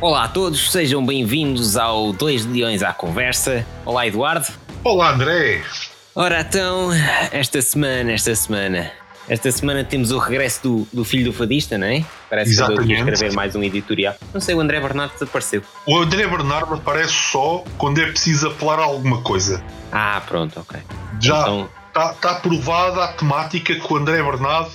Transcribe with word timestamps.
Olá 0.00 0.24
a 0.24 0.28
todos, 0.28 0.70
sejam 0.70 1.04
bem-vindos 1.04 1.76
ao 1.76 2.12
Dois 2.12 2.46
Leões 2.46 2.82
à 2.82 2.92
Conversa. 2.92 3.66
Olá, 3.84 4.06
Eduardo. 4.06 4.46
Olá, 4.84 5.10
André. 5.10 5.62
Ora 6.14 6.40
então, 6.40 6.90
esta 7.32 7.60
semana, 7.60 8.12
esta 8.12 8.32
semana, 8.34 8.92
esta 9.28 9.50
semana 9.50 9.82
temos 9.82 10.12
o 10.12 10.18
regresso 10.18 10.62
do, 10.62 10.88
do 10.92 11.04
filho 11.04 11.24
do 11.24 11.32
fadista, 11.32 11.76
não 11.76 11.86
é? 11.88 12.04
Parece 12.30 12.54
que 12.54 12.60
eu 12.60 12.64
aqui 12.66 12.74
Exatamente. 12.74 13.12
escrever 13.12 13.32
mais 13.34 13.56
um 13.56 13.62
editorial. 13.62 14.14
Não 14.32 14.40
sei, 14.40 14.54
o 14.54 14.60
André 14.60 14.80
Bernardo 14.80 15.12
desapareceu. 15.14 15.62
O 15.86 15.98
André 15.98 16.26
Bernardo 16.28 16.74
aparece 16.74 17.12
só 17.12 17.64
quando 17.76 18.00
é 18.00 18.06
preciso 18.06 18.48
apelar 18.48 18.78
a 18.78 18.84
alguma 18.84 19.20
coisa. 19.22 19.62
Ah, 19.90 20.22
pronto, 20.26 20.60
ok. 20.60 20.78
Já 21.20 21.40
Então, 21.40 21.68
está 21.88 22.12
tá 22.14 22.30
aprovada 22.32 23.02
a 23.04 23.08
temática 23.14 23.74
que 23.74 23.92
o 23.92 23.96
André 23.96 24.22
Bernardo 24.22 24.70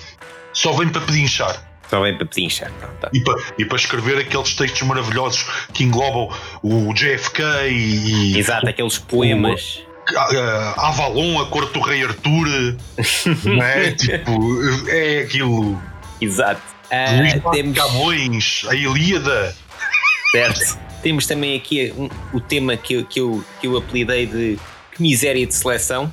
só 0.52 0.72
vem 0.72 0.88
para 0.90 1.00
pedinchar 1.00 1.63
só 1.90 2.00
vem 2.00 2.16
para 2.16 2.26
pedinchar. 2.26 2.70
Tá. 3.00 3.10
e 3.12 3.20
para, 3.20 3.40
e 3.58 3.64
para 3.64 3.76
escrever 3.76 4.18
aqueles 4.18 4.54
textos 4.54 4.82
maravilhosos 4.82 5.44
que 5.72 5.84
englobam 5.84 6.28
o 6.62 6.92
JFK 6.94 7.42
e, 7.70 8.38
Exato, 8.38 8.68
aqueles 8.68 8.98
poemas. 8.98 9.82
a- 10.16 10.74
a 10.76 10.88
Avalon, 10.88 11.40
a 11.40 11.46
corte 11.46 11.72
do 11.72 11.80
rei 11.80 12.02
Arthur. 12.04 12.76
não 13.44 13.62
é? 13.62 13.90
Tipo, 13.92 14.88
é 14.88 15.20
aquilo. 15.20 15.80
Exato. 16.20 16.60
Ah, 16.90 17.06
Luís 17.18 17.34
temos, 17.52 17.76
Camões, 17.78 18.62
a 18.68 18.74
Ilíada. 18.74 19.54
certo. 20.32 20.78
Temos 21.02 21.26
também 21.26 21.56
aqui 21.56 21.92
um- 21.96 22.08
o 22.32 22.40
tema 22.40 22.76
que 22.76 22.94
eu, 22.94 23.04
que, 23.04 23.20
eu, 23.20 23.44
que 23.60 23.66
eu 23.66 23.76
apelidei 23.76 24.26
de 24.26 24.58
Que 24.94 25.02
Miséria 25.02 25.46
de 25.46 25.54
Seleção. 25.54 26.12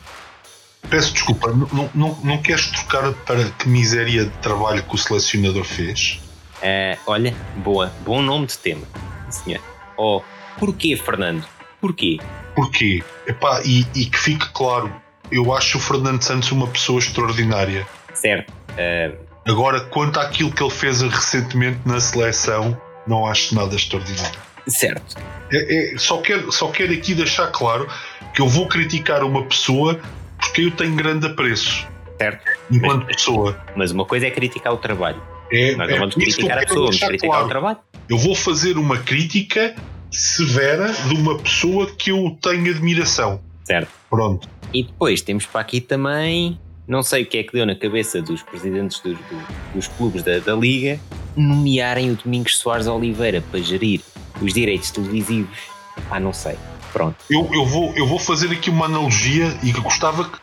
Peço 0.90 1.14
desculpa, 1.14 1.52
não, 1.52 1.90
não, 1.94 2.20
não, 2.24 2.38
queres 2.42 2.68
trocar 2.68 3.14
para 3.26 3.46
que 3.52 3.68
miséria 3.70 4.26
de 4.26 4.32
trabalho 4.40 4.84
que 4.84 4.96
o 4.96 4.98
selecionador 4.98 5.64
fez? 5.64 6.20
Ah, 6.62 6.98
olha, 7.08 7.34
boa, 7.58 7.92
bom 8.06 8.22
nome 8.22 8.48
de 8.48 8.58
tema, 8.58 8.86
senhor. 9.30 9.62
Oh, 9.98 10.22
porquê, 10.60 10.96
Fernando? 10.98 11.46
Porquê? 11.80 12.20
Porquê? 12.56 13.04
Epá, 13.26 13.62
e, 13.64 13.86
e 13.96 14.06
que 14.06 14.18
fique 14.20 14.50
claro, 14.50 14.94
eu 15.32 15.54
acho 15.54 15.78
o 15.78 15.82
Fernando 15.82 16.22
Santos 16.22 16.52
uma 16.52 16.68
pessoa 16.68 17.00
extraordinária. 17.00 17.88
Certo. 18.14 18.52
Ah, 18.78 19.12
Agora, 19.46 19.80
quanto 19.82 20.20
àquilo 20.20 20.52
que 20.52 20.62
ele 20.62 20.70
fez 20.72 21.02
recentemente 21.02 21.80
na 21.86 22.00
seleção, 22.00 22.80
não 23.08 23.26
acho 23.26 23.56
nada 23.56 23.76
extraordinário. 23.76 24.40
certo. 24.68 25.16
É- 25.52 25.94
é- 25.96 25.98
só, 25.98 26.18
quero, 26.22 26.52
só 26.52 26.68
quero 26.68 26.94
aqui 26.94 27.16
deixar 27.16 27.48
claro 27.48 27.88
que 28.34 28.42
eu 28.42 28.48
vou 28.48 28.68
criticar 28.68 29.24
uma 29.24 29.44
pessoa 29.46 30.00
porque 30.42 30.64
eu 30.64 30.72
tenho 30.72 30.94
grande 30.96 31.26
apreço 31.28 31.88
Certo. 32.20 32.44
enquanto 32.72 33.06
Mas- 33.06 33.16
pessoa. 33.16 33.58
Mas 33.76 33.92
uma 33.92 34.06
coisa 34.06 34.28
é 34.28 34.32
criticar 34.32 34.74
o 34.74 34.78
trabalho. 34.78 35.22
É, 35.52 35.76
Nós 35.76 35.88
é 35.90 35.92
não 35.94 36.00
vamos 36.00 36.16
que 36.16 36.22
eu 36.22 36.26
criticar 36.26 36.58
a 36.58 36.62
pessoa, 36.62 36.80
vamos 36.86 37.00
criticar 37.00 37.30
claro. 37.30 37.46
o 37.46 37.50
trabalho. 37.50 37.78
Eu 38.10 38.18
vou 38.18 38.36
fazer 38.36 38.78
uma 38.78 38.98
crítica 38.98 39.76
severa 40.10 40.92
de 40.92 41.14
uma 41.16 41.38
pessoa 41.38 41.88
que 41.96 42.12
eu 42.12 42.38
tenho 42.42 42.70
admiração. 42.72 43.40
Certo. 43.64 43.90
Pronto. 44.10 44.48
E 44.74 44.84
depois 44.84 45.22
temos 45.22 45.46
para 45.46 45.62
aqui 45.62 45.80
também, 45.82 46.60
não 46.88 47.04
sei 47.04 47.24
o 47.24 47.26
que 47.26 47.38
é 47.38 47.44
que 47.44 47.54
deu 47.54 47.66
na 47.66 47.76
cabeça 47.76 48.22
dos 48.22 48.42
presidentes 48.44 49.00
dos, 49.02 49.18
do- 49.18 49.74
dos 49.76 49.88
clubes 49.88 50.24
da, 50.24 50.40
da 50.40 50.54
Liga, 50.54 51.00
nomearem 51.36 52.12
o 52.12 52.16
Domingos 52.16 52.58
Soares 52.58 52.88
Oliveira 52.88 53.42
para 53.52 53.60
gerir 53.62 54.02
os 54.42 54.54
direitos 54.54 54.92
televisivos. 54.92 55.58
Ah, 56.10 56.20
não 56.20 56.34
sei. 56.34 56.56
Pronto. 56.94 57.16
Eu, 57.30 57.50
eu, 57.54 57.66
vou, 57.66 57.94
eu 57.96 58.06
vou 58.06 58.20
fazer 58.20 58.52
aqui 58.52 58.70
uma 58.70 58.86
analogia 58.86 59.58
e 59.64 59.72
que 59.74 59.80
gostava 59.82 60.26
que 60.26 60.38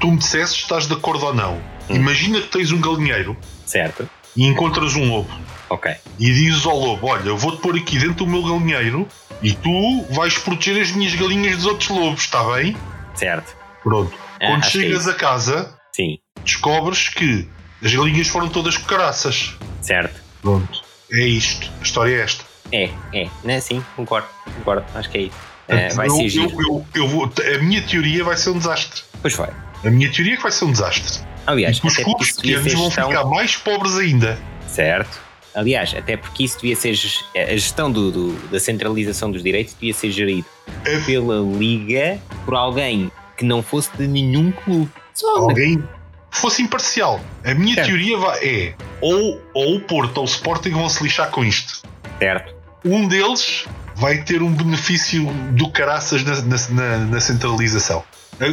tu 0.00 0.08
me 0.10 0.16
dissesses 0.18 0.56
se 0.56 0.62
estás 0.62 0.86
de 0.86 0.94
acordo 0.94 1.26
ou 1.26 1.34
não. 1.34 1.54
Hum. 1.90 1.96
Imagina 1.96 2.40
que 2.40 2.48
tens 2.48 2.72
um 2.72 2.80
galinheiro 2.80 3.36
Certo. 3.66 4.08
e 4.34 4.46
encontras 4.46 4.94
um 4.96 5.08
lobo 5.10 5.30
Ok. 5.68 5.94
e 6.18 6.24
dizes 6.32 6.64
ao 6.64 6.78
lobo: 6.78 7.06
Olha, 7.08 7.28
eu 7.28 7.36
vou-te 7.36 7.58
pôr 7.60 7.76
aqui 7.76 7.98
dentro 7.98 8.24
do 8.24 8.26
meu 8.26 8.42
galinheiro 8.42 9.06
e 9.42 9.52
tu 9.52 10.02
vais 10.10 10.38
proteger 10.38 10.80
as 10.82 10.90
minhas 10.92 11.14
galinhas 11.14 11.56
dos 11.56 11.66
outros 11.66 11.90
lobos, 11.90 12.22
está 12.22 12.42
bem? 12.54 12.76
Certo. 13.14 13.54
Pronto. 13.82 14.12
Ah, 14.40 14.46
Quando 14.46 14.64
é 14.64 14.70
chegas 14.70 15.00
isso. 15.02 15.10
a 15.10 15.14
casa, 15.14 15.78
Sim. 15.92 16.18
descobres 16.42 17.08
que 17.10 17.46
as 17.82 17.94
galinhas 17.94 18.28
foram 18.28 18.48
todas 18.48 18.76
caraças. 18.78 19.54
Certo. 19.82 20.22
Pronto. 20.40 20.82
É 21.12 21.26
isto. 21.26 21.70
A 21.80 21.82
história 21.82 22.16
é 22.16 22.20
esta. 22.22 22.44
É, 22.72 22.90
é. 23.12 23.28
Né? 23.44 23.60
Sim, 23.60 23.84
concordo. 23.94 24.26
Concordo. 24.56 24.84
Acho 24.94 25.10
que 25.10 25.18
é 25.18 25.20
isso. 25.22 25.36
É, 25.68 25.88
vai 25.94 26.06
eu, 26.08 26.14
ser 26.16 26.24
eu, 26.24 26.28
giro. 26.28 26.60
eu, 26.60 26.86
eu 26.94 27.08
vou, 27.08 27.24
a 27.24 27.58
minha 27.62 27.82
teoria 27.82 28.22
vai 28.24 28.36
ser 28.36 28.50
um 28.50 28.58
desastre. 28.58 29.02
Pois 29.22 29.34
vai. 29.34 29.50
A 29.84 29.90
minha 29.90 30.10
teoria 30.12 30.34
é 30.34 30.36
que 30.36 30.42
vai 30.42 30.52
ser 30.52 30.64
um 30.66 30.72
desastre. 30.72 31.20
Aliás, 31.46 31.78
e 31.82 31.86
os 31.86 31.96
clubes 31.98 32.32
pequenos 32.36 32.72
vão 32.72 32.84
gestão... 32.86 33.08
ficar 33.08 33.24
mais 33.26 33.56
pobres 33.56 33.96
ainda. 33.96 34.38
Certo. 34.66 35.20
Aliás, 35.54 35.94
até 35.94 36.16
porque 36.16 36.42
isso 36.44 36.56
devia 36.60 36.74
ser. 36.74 36.90
A 37.36 37.52
gestão 37.52 37.90
do, 37.90 38.10
do- 38.10 38.48
da 38.48 38.58
centralização 38.58 39.30
dos 39.30 39.42
direitos 39.42 39.74
devia 39.74 39.94
ser 39.94 40.10
gerido 40.10 40.46
É. 40.84 40.98
pela 41.00 41.36
Liga 41.40 42.18
por 42.44 42.54
alguém 42.54 43.10
que 43.36 43.44
não 43.44 43.62
fosse 43.62 43.90
de 43.96 44.06
nenhum 44.06 44.50
clube. 44.50 44.90
Só 45.12 45.36
Alguém 45.36 45.82
fosse 46.30 46.60
imparcial. 46.62 47.20
A 47.44 47.54
minha 47.54 47.74
Certo. 47.74 47.86
teoria 47.86 48.16
é 48.42 48.74
ou, 49.00 49.40
ou 49.54 49.76
o 49.76 49.80
Porto 49.80 50.18
ou 50.18 50.24
o 50.24 50.26
Sporting 50.26 50.70
vão 50.70 50.88
se 50.88 51.02
lixar 51.02 51.30
com 51.30 51.44
isto. 51.44 51.82
Certo. 52.18 52.52
Um 52.84 53.06
deles 53.06 53.64
vai 53.94 54.18
ter 54.22 54.42
um 54.42 54.50
benefício 54.52 55.24
do 55.52 55.70
caraças 55.70 56.22
na, 56.24 56.34
na, 56.70 56.98
na- 56.98 57.20
centralização. 57.20 58.02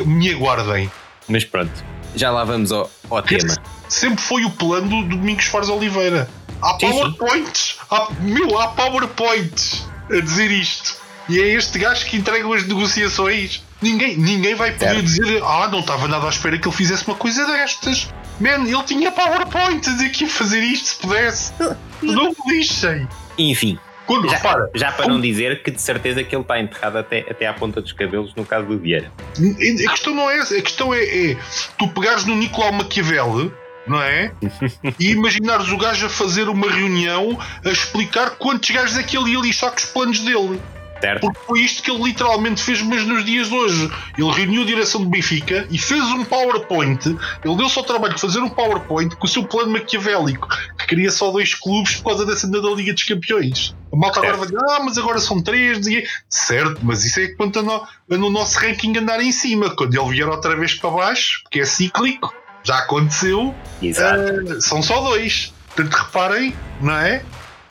Me 0.05 0.31
aguardem. 0.33 0.91
Mas 1.27 1.43
pronto, 1.43 1.71
já 2.15 2.29
lá 2.29 2.43
vamos 2.43 2.71
ao, 2.71 2.89
ao 3.09 3.21
tema. 3.21 3.55
Sempre 3.87 4.21
foi 4.23 4.45
o 4.45 4.49
plano 4.51 4.87
do 5.03 5.15
Domingos 5.17 5.45
Fares 5.45 5.69
Oliveira. 5.69 6.29
Há. 6.61 6.75
PowerPoints! 6.75 7.77
Há, 7.89 8.07
meu, 8.19 8.59
há 8.59 8.67
PowerPoints 8.69 9.85
a 10.09 10.19
dizer 10.21 10.51
isto. 10.51 10.95
E 11.29 11.39
é 11.39 11.47
este 11.47 11.79
gajo 11.79 12.05
que 12.05 12.17
entrega 12.17 12.47
as 12.55 12.65
negociações. 12.67 13.63
Ninguém, 13.81 14.17
ninguém 14.17 14.53
vai 14.53 14.71
poder 14.71 14.85
Certo. 14.85 15.03
dizer 15.03 15.41
Ah, 15.43 15.67
não 15.71 15.79
estava 15.79 16.07
nada 16.07 16.25
à 16.25 16.29
espera 16.29 16.57
que 16.57 16.67
ele 16.67 16.75
fizesse 16.75 17.05
uma 17.07 17.15
coisa 17.15 17.45
destas. 17.47 18.09
Man, 18.39 18.67
ele 18.67 18.83
tinha 18.83 19.11
PowerPoint 19.11 19.87
a 19.87 19.93
dizer 19.93 20.09
que 20.09 20.23
ia 20.25 20.29
fazer 20.29 20.59
isto 20.61 20.89
se 20.89 20.95
pudesse. 20.97 21.51
não 22.01 22.29
me 22.29 22.35
lixem. 22.57 23.07
Enfim, 23.37 23.79
Quando, 24.05 24.27
já, 24.29 24.37
repara, 24.37 24.69
já 24.73 24.91
para 24.91 25.07
não 25.07 25.21
dizer 25.21 25.61
que 25.63 25.71
de 25.71 25.81
certeza 25.81 26.23
que 26.23 26.35
ele 26.35 26.41
está 26.41 26.59
enterrado 26.59 26.97
até, 26.97 27.19
até 27.19 27.47
à 27.47 27.53
ponta 27.53 27.81
dos 27.81 27.91
cabelos 27.91 28.33
no 28.35 28.45
caso 28.45 28.67
do 28.67 28.77
Vieira. 28.77 29.11
A 29.37 29.91
questão 29.91 30.13
não 30.13 30.29
é 30.29 30.39
essa. 30.39 30.57
A 30.57 30.61
questão 30.61 30.93
é, 30.93 31.03
é 31.03 31.37
tu 31.77 31.87
pegares 31.87 32.25
no 32.25 32.35
Nicolau 32.35 32.73
Maquiavel, 32.73 33.51
não 33.87 34.01
é? 34.01 34.31
e 34.99 35.11
imaginares 35.11 35.69
o 35.69 35.77
gajo 35.77 36.05
a 36.05 36.09
fazer 36.09 36.49
uma 36.49 36.69
reunião 36.69 37.37
a 37.63 37.69
explicar 37.69 38.31
quantos 38.31 38.69
gajos 38.69 38.97
é 38.97 39.03
que 39.03 39.17
ele 39.17 39.31
ia 39.31 39.39
lixar 39.39 39.71
com 39.71 39.77
os 39.77 39.85
planos 39.85 40.19
dele. 40.19 40.59
Certo? 41.01 41.21
Porque 41.21 41.39
foi 41.47 41.59
isto 41.61 41.81
que 41.81 41.89
ele 41.89 42.03
literalmente 42.03 42.61
fez, 42.61 42.81
mas 42.83 43.05
nos 43.05 43.25
dias 43.25 43.47
de 43.47 43.55
hoje. 43.55 43.91
Ele 44.17 44.31
reuniu 44.31 44.61
a 44.61 44.65
direção 44.65 45.01
do 45.01 45.09
Benfica 45.09 45.67
e 45.69 45.77
fez 45.77 46.03
um 46.03 46.23
PowerPoint. 46.23 47.17
Ele 47.43 47.55
deu-se 47.55 47.77
ao 47.77 47.83
trabalho 47.83 48.13
de 48.13 48.21
fazer 48.21 48.39
um 48.39 48.49
PowerPoint 48.49 49.15
com 49.15 49.25
o 49.25 49.29
seu 49.29 49.43
plano 49.43 49.71
maquiavélico, 49.71 50.47
que 50.77 50.87
queria 50.87 51.09
só 51.09 51.31
dois 51.31 51.55
clubes 51.55 51.95
por 51.95 52.11
causa 52.11 52.25
dessa 52.25 52.47
da 52.47 52.59
Liga 52.69 52.93
dos 52.93 53.03
Campeões. 53.03 53.75
A 53.91 53.97
malta 53.97 54.19
agora 54.19 54.37
vai 54.37 54.47
dizer, 54.47 54.59
ah, 54.69 54.79
mas 54.83 54.97
agora 54.97 55.19
são 55.19 55.41
três. 55.41 55.87
E... 55.87 56.03
Certo, 56.29 56.79
mas 56.83 57.03
isso 57.03 57.19
é 57.19 57.29
quanto 57.29 57.59
a 57.59 57.61
no, 57.63 57.73
a 57.73 58.17
no 58.17 58.29
nosso 58.29 58.59
ranking 58.59 58.95
andar 58.97 59.19
em 59.21 59.31
cima. 59.31 59.75
Quando 59.75 59.95
ele 59.95 60.09
vier 60.11 60.29
outra 60.29 60.55
vez 60.55 60.75
para 60.75 60.91
baixo, 60.91 61.41
porque 61.43 61.61
é 61.61 61.65
cíclico, 61.65 62.33
já 62.63 62.77
aconteceu, 62.77 63.55
Exato. 63.81 64.21
ah, 64.57 64.61
são 64.61 64.81
só 64.81 65.01
dois. 65.01 65.53
Portanto, 65.75 65.93
reparem, 65.93 66.55
não 66.79 66.93
é? 66.93 67.23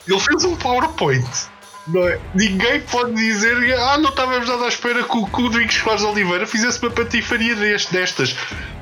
Ele 0.07 0.19
fez 0.19 0.43
um 0.43 0.55
PowerPoint. 0.55 1.50
Não 1.87 2.07
é? 2.07 2.19
Ninguém 2.35 2.81
pode 2.81 3.13
dizer 3.13 3.73
ah, 3.73 3.97
não 3.97 4.09
estávamos 4.09 4.47
nada 4.47 4.65
à 4.65 4.67
espera 4.67 5.03
que 5.03 5.17
o, 5.17 5.25
Domingos 5.49 5.75
Soares 5.75 6.03
Oliveira 6.03 6.45
fizesse 6.45 6.81
uma 6.81 6.91
patifaria 6.91 7.55
destas. 7.55 8.35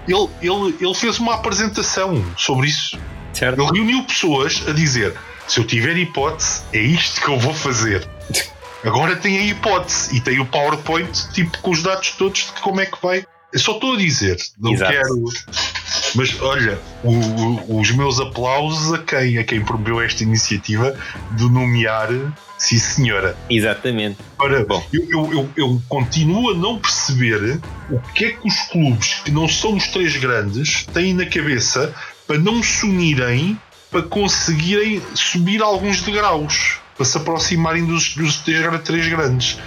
Ele, 0.07 0.27
ele, 0.41 0.75
ele 0.79 0.93
fez 0.93 1.19
uma 1.19 1.35
apresentação 1.35 2.23
sobre 2.37 2.67
isso. 2.67 2.99
Certo? 3.33 3.61
Ele 3.61 3.71
reuniu 3.71 4.03
pessoas 4.03 4.63
a 4.67 4.73
dizer: 4.73 5.16
se 5.47 5.59
eu 5.59 5.66
tiver 5.66 5.97
hipótese, 5.97 6.61
é 6.73 6.79
isto 6.79 7.22
que 7.22 7.29
eu 7.29 7.40
vou 7.40 7.53
fazer. 7.53 8.07
Agora 8.84 9.16
tem 9.16 9.37
a 9.37 9.41
hipótese 9.41 10.16
e 10.16 10.22
tem 10.22 10.40
o 10.40 10.45
PowerPoint 10.45 11.31
tipo 11.34 11.57
com 11.59 11.72
os 11.72 11.84
dados 11.84 12.11
todos 12.11 12.52
de 12.55 12.61
como 12.61 12.79
é 12.79 12.85
que 12.85 12.97
vai. 13.02 13.25
Eu 13.51 13.59
só 13.59 13.73
estou 13.73 13.93
a 13.93 13.97
dizer, 13.97 14.37
não 14.59 14.73
Exato. 14.73 14.91
quero. 14.91 15.23
Mas 16.16 16.40
olha, 16.41 16.78
o- 17.03 17.11
o- 17.11 17.79
os 17.79 17.91
meus 17.91 18.19
aplausos 18.19 18.93
a 18.93 18.99
quem, 18.99 19.37
a 19.37 19.43
quem 19.43 19.61
promoveu 19.63 19.99
esta 20.01 20.23
iniciativa 20.23 20.96
de 21.31 21.43
nomear 21.49 22.09
sim 22.57 22.78
senhora. 22.78 23.35
Exatamente. 23.49 24.17
Ora, 24.37 24.66
Bom. 24.66 24.85
eu, 24.93 25.07
eu, 25.11 25.31
eu, 25.34 25.49
eu 25.55 25.81
continuo 25.87 26.51
a 26.51 26.55
não 26.55 26.78
perceber 26.79 27.59
o 27.90 27.99
que 28.13 28.25
é 28.25 28.31
que 28.34 28.47
os 28.47 28.55
clubes 28.69 29.16
que 29.25 29.31
não 29.31 29.47
são 29.47 29.75
os 29.75 29.87
três 29.87 30.16
grandes 30.17 30.85
têm 30.93 31.13
na 31.13 31.25
cabeça 31.25 31.93
para 32.28 32.37
não 32.37 32.61
se 32.61 32.85
unirem 32.85 33.57
para 33.90 34.03
conseguirem 34.03 35.02
subir 35.16 35.63
alguns 35.63 36.02
degraus, 36.03 36.78
para 36.95 37.03
se 37.05 37.17
aproximarem 37.17 37.84
dos, 37.85 38.13
dos 38.16 38.35
três, 38.37 38.63
três 38.84 39.07
grandes. 39.07 39.57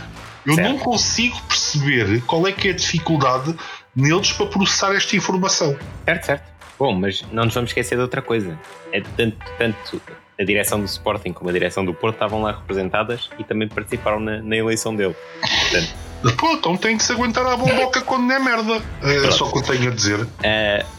Eu 0.46 0.54
Certo. 0.54 0.68
não 0.68 0.78
consigo 0.78 1.40
perceber 1.42 2.20
qual 2.22 2.46
é 2.46 2.52
que 2.52 2.68
é 2.68 2.70
a 2.72 2.74
dificuldade 2.74 3.54
neles 3.94 4.32
para 4.32 4.46
processar 4.46 4.94
esta 4.94 5.14
informação. 5.16 5.76
Certo, 6.04 6.24
certo. 6.26 6.52
Bom, 6.78 6.92
mas 6.94 7.22
não 7.30 7.44
nos 7.44 7.54
vamos 7.54 7.70
esquecer 7.70 7.94
de 7.96 8.02
outra 8.02 8.20
coisa. 8.20 8.58
É 8.92 9.00
tanto, 9.16 9.36
tanto 9.56 10.02
a 10.40 10.44
direção 10.44 10.80
do 10.80 10.86
Sporting 10.86 11.32
como 11.32 11.48
a 11.50 11.52
direção 11.52 11.84
do 11.84 11.94
Porto 11.94 12.14
estavam 12.14 12.42
lá 12.42 12.52
representadas 12.52 13.30
e 13.38 13.44
também 13.44 13.68
participaram 13.68 14.18
na, 14.18 14.42
na 14.42 14.56
eleição 14.56 14.94
dele. 14.96 15.14
Portanto, 15.40 15.94
Pô, 16.38 16.52
então 16.52 16.76
tem 16.76 16.96
que 16.96 17.02
se 17.02 17.12
aguentar 17.12 17.44
à 17.46 17.56
bomboca 17.56 18.00
quando 18.06 18.32
é 18.32 18.38
merda. 18.38 18.80
É 19.02 19.30
só 19.32 19.46
o 19.48 19.52
que 19.52 19.58
eu 19.58 19.62
tenho 19.62 19.90
a 19.90 19.94
dizer. 19.94 20.20
uh, 20.20 20.28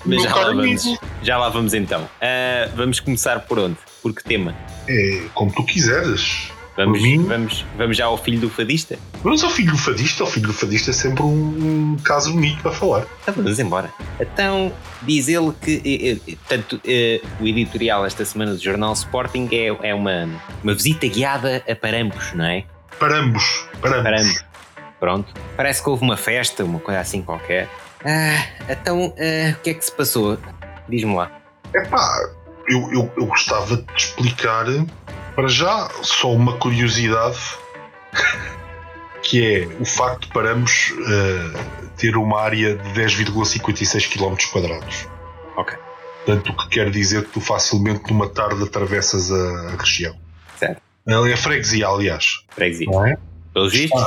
mas 0.06 0.22
já 0.22 0.36
lá, 0.36 0.44
vamos, 0.54 1.00
já 1.22 1.38
lá 1.38 1.50
vamos 1.50 1.74
então. 1.74 2.01
Uh, 2.04 2.75
vamos 2.75 3.00
começar 3.00 3.39
por 3.42 3.57
onde? 3.60 3.78
Por 4.01 4.13
que 4.13 4.24
tema? 4.24 4.54
É 4.88 5.22
como 5.34 5.51
tu 5.54 5.63
quiseres. 5.66 6.51
Vamos, 6.75 7.02
mim- 7.02 7.24
vamos, 7.25 7.66
vamos 7.78 7.96
já 7.98 8.06
ao 8.06 8.18
filho 8.18 8.40
do 8.40 8.50
fadista? 8.50 8.98
Mas 9.24 9.44
o 9.44 9.50
filho 9.50 9.72
do 9.72 9.78
fadista, 9.78 10.24
o 10.24 10.28
filho 10.28 10.48
do 10.48 10.54
fadista 10.54 10.90
é 10.90 10.94
sempre 10.94 11.22
um, 11.24 11.94
um 11.94 11.98
caso 12.04 12.31
bonito 12.34 12.62
para 12.64 12.72
falar. 12.72 13.06
Então 13.22 13.34
vamos 13.36 13.60
embora. 13.60 13.94
Então, 14.20 14.74
diz 15.04 15.28
ele 15.28 15.52
que 15.62 16.20
eh, 16.28 16.36
tanto, 16.50 16.81
eh, 16.86 17.22
o 17.40 17.46
editorial 17.48 18.06
esta 18.06 18.25
semana 18.25 18.54
do 18.56 18.60
Jornal 18.62 18.94
Sporting 18.94 19.48
é, 19.52 19.90
é 19.90 19.94
uma, 19.94 20.28
uma 20.64 20.74
visita 20.74 21.08
guiada 21.08 21.64
a 21.70 21.75
Parambos, 21.75 22.34
não 22.34 22.46
é? 22.46 22.64
Para 23.00 23.20
ambos. 23.20 23.66
Para 23.80 23.92
ambos. 23.92 24.04
Parambos. 24.04 24.46
Pronto. 25.00 25.34
Parece 25.56 25.84
que 25.84 25.90
houve 25.90 26.04
uma 26.04 26.18
festa, 26.18 26.64
uma 26.64 26.80
coisa 26.80 27.02
assim 27.02 27.22
qualquer. 27.22 27.70
Ah, 28.06 28.46
então, 28.70 29.14
ah, 29.18 29.56
o 29.58 29.62
que 29.62 29.70
é 29.70 29.74
que 29.75 29.86
se 29.86 29.92
passou? 29.92 30.38
Diz-me 30.90 31.16
lá. 31.16 31.31
Epá, 31.75 32.20
eu, 32.68 32.80
eu, 32.92 33.12
eu 33.18 33.25
gostava 33.25 33.78
de 33.78 33.86
explicar 33.96 34.66
para 35.35 35.47
já 35.47 35.89
só 36.01 36.31
uma 36.31 36.57
curiosidade 36.57 37.39
que 39.24 39.44
é 39.45 39.68
o 39.80 39.85
facto 39.85 40.27
de 40.27 40.33
Paramos 40.33 40.94
eh, 41.07 41.59
ter 41.97 42.18
uma 42.18 42.41
área 42.41 42.75
de 42.75 42.89
10,56 43.01 44.09
km 44.09 44.35
quadrados. 44.51 45.07
Ok. 45.56 45.77
Portanto, 46.25 46.51
o 46.51 46.57
que 46.57 46.69
quer 46.69 46.91
dizer 46.91 47.24
que 47.24 47.31
tu 47.31 47.41
facilmente 47.41 48.12
numa 48.12 48.27
tarde 48.30 48.62
atravessas 48.63 49.31
a, 49.31 49.74
a 49.74 49.75
região. 49.77 50.15
Certo. 50.57 50.81
É 51.07 51.33
a 51.33 51.38
freguesia, 51.38 51.88
aliás. 51.88 52.45
Freguesia. 52.50 52.88
Não 52.88 53.06
é? 53.06 53.18
Pelos 53.53 53.74
vistos, 53.74 54.03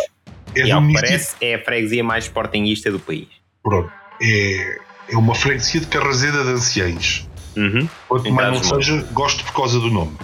É 0.55 0.67
e 0.67 0.70
ao 0.70 0.87
que 0.87 0.93
parece, 0.93 1.37
é 1.40 1.55
a 1.55 1.64
freguesia 1.64 2.05
mais 2.05 2.25
sportinguista 2.25 2.90
do 2.90 2.99
país. 2.99 3.29
Pronto. 3.62 3.90
É, 4.22 4.79
é 5.11 5.17
uma 5.17 5.34
freguesia 5.34 5.81
de 5.81 5.87
Carrazeda 5.87 6.44
de 6.44 6.50
Anciães. 6.50 7.29
Uhum. 7.56 7.88
Quanto 8.08 8.32
mais 8.32 8.52
não 8.52 8.62
seja, 8.62 9.02
gosto 9.12 9.44
por 9.44 9.52
causa 9.55 9.81
do 9.81 9.90
nome. 9.90 10.17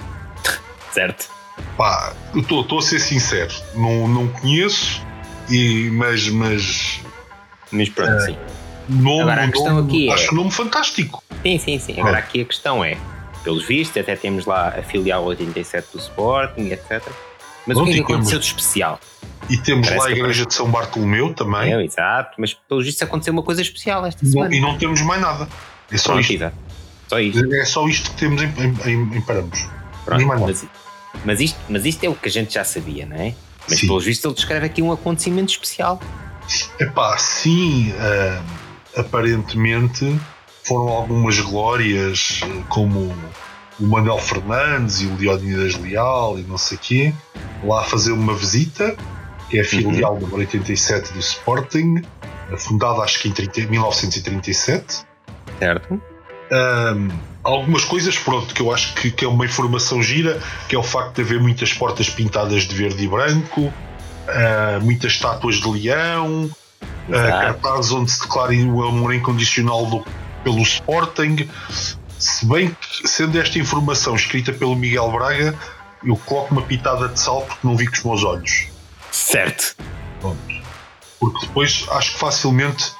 Certo. 0.92 1.28
Pá, 1.76 2.12
eu 2.34 2.40
estou 2.40 2.78
a 2.78 2.82
ser 2.82 2.98
sincero, 3.00 3.52
não, 3.74 4.06
não 4.08 4.28
conheço, 4.28 5.02
e, 5.50 5.90
mas, 5.92 6.28
mas 6.28 7.00
Mas 7.70 7.88
pronto, 7.88 8.20
sim. 8.22 8.36
nome, 8.88 9.22
Agora, 9.22 9.44
a 9.44 9.48
questão 9.50 9.74
nome- 9.76 9.88
aqui 9.88 10.08
é- 10.08 10.12
acho 10.14 10.32
o 10.32 10.34
nome 10.34 10.50
fantástico. 10.50 11.22
Sim, 11.42 11.58
sim, 11.58 11.78
sim. 11.78 12.00
Agora 12.00 12.18
aqui 12.18 12.40
a 12.40 12.44
questão 12.44 12.84
é, 12.84 12.96
pelos 13.44 13.64
vistos, 13.64 13.96
até 13.96 14.14
temos 14.16 14.44
lá 14.46 14.68
a 14.68 14.82
filial 14.82 15.24
87 15.24 15.88
do 15.92 15.98
Sporting, 15.98 16.68
etc. 16.70 17.02
Mas 17.66 17.76
o 17.76 17.80
Pronto, 17.80 17.84
que 17.92 18.00
é 18.00 18.02
que 18.04 18.12
aconteceu 18.12 18.38
de 18.38 18.46
especial? 18.46 18.98
E 19.50 19.56
temos 19.56 19.88
Parece 19.88 20.04
lá 20.06 20.08
a 20.08 20.16
igreja 20.16 20.46
de 20.46 20.54
São 20.54 20.70
Bartolomeu 20.70 21.32
também, 21.34 21.72
É, 21.72 21.84
exato, 21.84 22.34
mas 22.38 22.54
pelos 22.54 22.84
vistos 22.84 23.02
aconteceu 23.02 23.32
uma 23.32 23.42
coisa 23.42 23.60
especial 23.62 24.04
esta 24.06 24.24
não- 24.24 24.32
semana. 24.32 24.54
e 24.54 24.60
não 24.60 24.76
temos 24.78 25.00
mais 25.02 25.20
nada. 25.20 25.48
É 25.90 25.96
só 25.96 26.12
Pronto, 26.14 26.32
isto. 26.32 26.52
Só 27.08 27.20
isto. 27.20 27.54
É 27.54 27.64
só 27.64 27.88
isto 27.88 28.10
que 28.10 28.16
temos 28.16 28.42
em, 28.42 28.46
em, 28.46 28.90
em, 28.90 29.16
em 29.16 29.20
Paramos. 29.20 29.66
Pronto, 30.04 30.26
mas, 30.26 30.66
mas 31.24 31.40
isto, 31.40 31.58
mas 31.68 31.84
isto 31.84 32.04
é 32.04 32.08
o 32.08 32.14
que 32.14 32.28
a 32.28 32.30
gente 32.30 32.54
já 32.54 32.64
sabia, 32.64 33.06
não 33.06 33.16
é? 33.16 33.34
Mas 33.68 33.80
Sim. 33.80 33.86
pelos 33.86 34.04
vistos 34.04 34.24
ele 34.24 34.34
descreve 34.34 34.66
aqui 34.66 34.82
um 34.82 34.92
acontecimento 34.92 35.50
especial. 35.50 36.00
Epá, 36.78 37.16
sim, 37.16 37.92
ah, 37.98 38.42
aparentemente 38.96 40.18
foram 40.64 40.88
algumas 40.88 41.38
glórias, 41.40 42.40
como 42.68 43.14
o 43.80 43.86
Manuel 43.86 44.18
Fernandes 44.18 45.00
e 45.00 45.06
o 45.06 45.16
Leonidas 45.16 45.74
Leal 45.76 46.38
e 46.38 46.42
não 46.42 46.58
sei 46.58 46.78
quê, 46.78 47.14
lá 47.64 47.82
fazer 47.84 48.12
uma 48.12 48.34
visita, 48.34 48.96
que 49.48 49.58
é 49.58 49.62
a 49.62 49.64
filial 49.64 50.18
número 50.18 50.38
87 50.38 51.12
do 51.12 51.18
Sporting, 51.18 52.02
fundada 52.58 53.02
acho 53.02 53.20
que 53.20 53.28
em 53.28 53.32
30 53.32 53.66
1937. 53.68 55.04
Certo? 55.58 56.00
Ahm, 56.50 57.08
algumas 57.44 57.84
coisas, 57.84 58.16
pronto, 58.18 58.54
que 58.54 58.60
eu 58.62 58.72
acho 58.72 58.94
que, 58.94 59.10
que 59.10 59.24
é 59.24 59.28
uma 59.28 59.44
informação 59.44 60.02
gira, 60.02 60.40
que 60.68 60.76
é 60.76 60.78
o 60.78 60.82
facto 60.82 61.16
de 61.16 61.22
haver 61.22 61.40
muitas 61.40 61.72
portas 61.72 62.08
pintadas 62.08 62.64
de 62.64 62.74
verde 62.74 63.02
e 63.04 63.08
branco, 63.08 63.72
ah, 64.28 64.78
muitas 64.80 65.12
estátuas 65.12 65.56
de 65.56 65.68
leão, 65.68 66.50
Exato. 67.08 67.30
cartazes 67.30 67.92
onde 67.92 68.10
se 68.10 68.20
declara 68.22 68.54
o 68.54 68.84
amor 68.86 69.14
incondicional 69.14 69.86
do- 69.86 70.04
pelo 70.44 70.62
Sporting. 70.62 71.48
Se 72.18 72.46
bem 72.46 72.76
que, 72.80 73.08
sendo 73.08 73.38
esta 73.40 73.58
informação 73.58 74.14
escrita 74.14 74.52
pelo 74.52 74.76
Miguel 74.76 75.10
Braga, 75.10 75.58
eu 76.04 76.16
coloco 76.16 76.52
uma 76.52 76.62
pitada 76.62 77.08
de 77.08 77.18
sal 77.18 77.42
porque 77.42 77.66
não 77.66 77.76
vi 77.76 77.86
com 77.86 77.94
os 77.96 78.04
meus 78.04 78.24
olhos. 78.24 78.66
Certo. 79.10 79.76
Porque 81.18 81.46
depois 81.46 81.86
acho 81.90 82.12
que 82.12 82.18
facilmente 82.18 82.84
te 82.84 82.96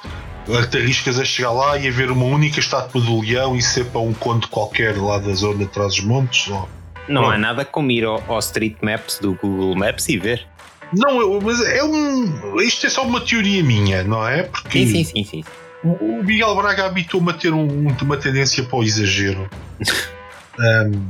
arriscas 0.75 1.19
a 1.19 1.25
chegar 1.25 1.51
lá 1.51 1.77
e 1.77 1.87
a 1.87 1.91
ver 1.91 2.11
uma 2.11 2.25
única 2.25 2.59
estátua 2.59 3.01
do 3.01 3.21
leão 3.21 3.55
e 3.55 3.61
ser 3.61 3.85
para 3.85 4.01
um 4.01 4.13
conto 4.13 4.49
qualquer 4.49 4.97
lá 4.97 5.17
da 5.17 5.33
zona 5.33 5.59
de 5.59 5.67
trás 5.67 5.95
dos 5.95 6.03
montes. 6.05 6.47
ou- 6.49 6.67
Não 7.07 7.21
há 7.23 7.27
Pronto. 7.29 7.39
nada 7.41 7.65
como 7.65 7.91
ir 7.91 8.03
ao, 8.05 8.23
ao 8.27 8.39
Street 8.39 8.75
Maps 8.81 9.19
do 9.19 9.33
Google 9.35 9.75
Maps 9.75 10.07
e 10.09 10.17
ver. 10.17 10.45
Não, 10.93 11.19
eu- 11.21 11.41
mas 11.41 11.61
é 11.61 11.83
um. 11.83 12.59
Isto 12.61 12.85
é 12.85 12.89
só 12.89 13.03
uma 13.03 13.19
teoria 13.21 13.63
minha, 13.63 14.03
não 14.03 14.27
é? 14.27 14.43
Porque 14.43 14.85
Sim, 14.85 15.03
sim, 15.03 15.03
sim, 15.03 15.23
sim. 15.23 15.43
o 15.83 16.19
o 16.19 16.23
Miguel 16.23 16.55
Braga 16.55 16.85
habituou-me 16.85 17.31
a 17.31 17.33
ter 17.33 17.51
um- 17.53 17.87
uma 18.01 18.17
tendência 18.17 18.63
para 18.63 18.77
o 18.79 18.83
exagero. 18.83 19.49
Um, 20.55 21.09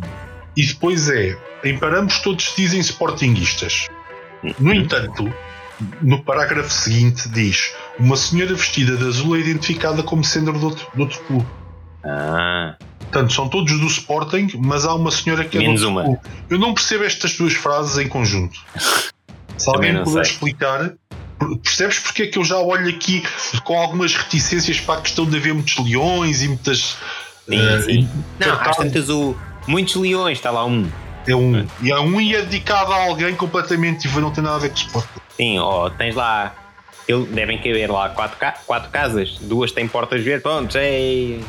e 0.55 0.65
depois 0.65 1.09
é, 1.09 1.35
em 1.65 1.77
Paramos 1.77 2.19
todos 2.19 2.53
dizem 2.55 2.79
sportinguistas. 2.79 3.89
No 4.57 4.73
entanto, 4.73 5.33
no 6.01 6.23
parágrafo 6.23 6.71
seguinte 6.71 7.27
diz 7.27 7.73
uma 7.99 8.15
senhora 8.15 8.53
vestida 8.55 8.95
de 8.97 9.07
azul 9.07 9.35
é 9.35 9.39
identificada 9.39 10.01
como 10.03 10.23
sendo 10.23 10.51
de 10.53 10.65
outro, 10.65 10.87
de 10.93 11.01
outro 11.01 11.19
clube. 11.21 11.45
Ah, 12.03 12.75
Portanto, 12.99 13.31
são 13.33 13.47
todos 13.47 13.79
do 13.79 13.85
Sporting, 13.87 14.49
mas 14.57 14.85
há 14.85 14.93
uma 14.95 15.11
senhora 15.11 15.45
que 15.45 15.57
é 15.57 15.61
Menos 15.61 15.81
do 15.81 15.87
outro 15.87 16.01
uma. 16.11 16.17
clube. 16.19 16.35
Eu 16.49 16.57
não 16.57 16.73
percebo 16.73 17.03
estas 17.03 17.37
duas 17.37 17.53
frases 17.53 17.97
em 17.97 18.07
conjunto. 18.07 18.59
Se 19.57 19.69
alguém 19.69 20.03
puder 20.03 20.25
sei. 20.25 20.33
explicar, 20.33 20.93
per- 21.37 21.57
percebes 21.61 21.99
porque 21.99 22.23
é 22.23 22.27
que 22.27 22.39
eu 22.39 22.43
já 22.43 22.57
olho 22.57 22.89
aqui 22.89 23.23
com 23.63 23.77
algumas 23.79 24.15
reticências 24.15 24.79
para 24.79 24.99
a 24.99 25.01
questão 25.01 25.25
de 25.25 25.37
haver 25.37 25.53
muitos 25.53 25.77
leões 25.77 26.41
e 26.41 26.47
muitas. 26.47 26.97
sim, 27.47 27.55
eh, 27.59 27.81
sim. 27.83 28.09
Não, 28.39 28.47
cartazes? 28.47 28.77
tantas 28.77 29.09
o. 29.09 29.35
Muitos 29.67 29.95
leões, 29.95 30.39
está 30.39 30.49
lá 30.49 30.65
um. 30.65 30.89
É 31.27 31.35
um. 31.35 31.65
E 31.81 31.91
há 31.91 32.01
um 32.01 32.19
e 32.19 32.35
é 32.35 32.41
dedicado 32.41 32.91
a 32.91 33.03
alguém 33.05 33.35
completamente 33.35 34.07
e 34.07 34.19
não 34.19 34.31
tem 34.31 34.43
nada 34.43 34.55
a 34.55 34.59
ver 34.59 34.69
com 34.69 34.75
o 34.75 34.79
Sporting. 34.79 35.19
Sim, 35.37 35.59
ó, 35.59 35.89
tens 35.91 36.15
lá. 36.15 36.53
Ele- 37.07 37.25
Devem 37.27 37.57
caber 37.57 37.89
lá 37.91 38.09
quatro, 38.09 38.37
ca- 38.37 38.59
quatro 38.65 38.89
casas, 38.89 39.37
duas 39.41 39.71
têm 39.71 39.87
portas 39.87 40.21
verdes, 40.23 40.43
pronto, 40.43 40.77
é. 40.77 41.39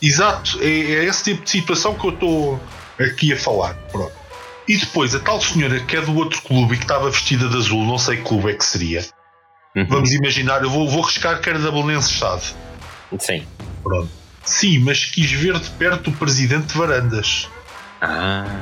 Exato, 0.00 0.58
é, 0.62 0.66
é 0.68 1.04
esse 1.04 1.24
tipo 1.24 1.44
de 1.44 1.50
situação 1.50 1.94
que 1.94 2.06
eu 2.06 2.10
estou 2.14 2.60
aqui 3.00 3.32
a 3.32 3.36
falar. 3.36 3.74
Pronto. 3.90 4.12
E 4.68 4.76
depois, 4.76 5.14
a 5.14 5.18
tal 5.20 5.40
senhora 5.40 5.80
que 5.80 5.96
é 5.96 6.00
do 6.00 6.14
outro 6.16 6.40
clube 6.42 6.74
e 6.74 6.76
que 6.76 6.84
estava 6.84 7.10
vestida 7.10 7.48
de 7.48 7.56
azul, 7.56 7.84
não 7.84 7.98
sei 7.98 8.18
que 8.18 8.22
clube 8.24 8.50
é 8.50 8.54
que 8.54 8.64
seria. 8.64 9.04
Uhum. 9.74 9.86
Vamos 9.88 10.12
imaginar, 10.12 10.62
eu 10.62 10.70
vou, 10.70 10.88
vou 10.88 11.02
arriscar 11.02 11.40
que 11.40 11.48
era 11.48 11.58
da 11.58 11.70
Belenense 11.70 12.12
Estado. 12.12 12.42
Sim. 13.18 13.44
Pronto. 13.82 14.08
Sim, 14.44 14.78
mas 14.80 15.04
quis 15.06 15.30
ver 15.32 15.58
de 15.58 15.68
perto 15.70 16.10
o 16.10 16.12
presidente 16.12 16.66
de 16.72 16.78
Varandas, 16.78 17.48
Ah. 18.00 18.60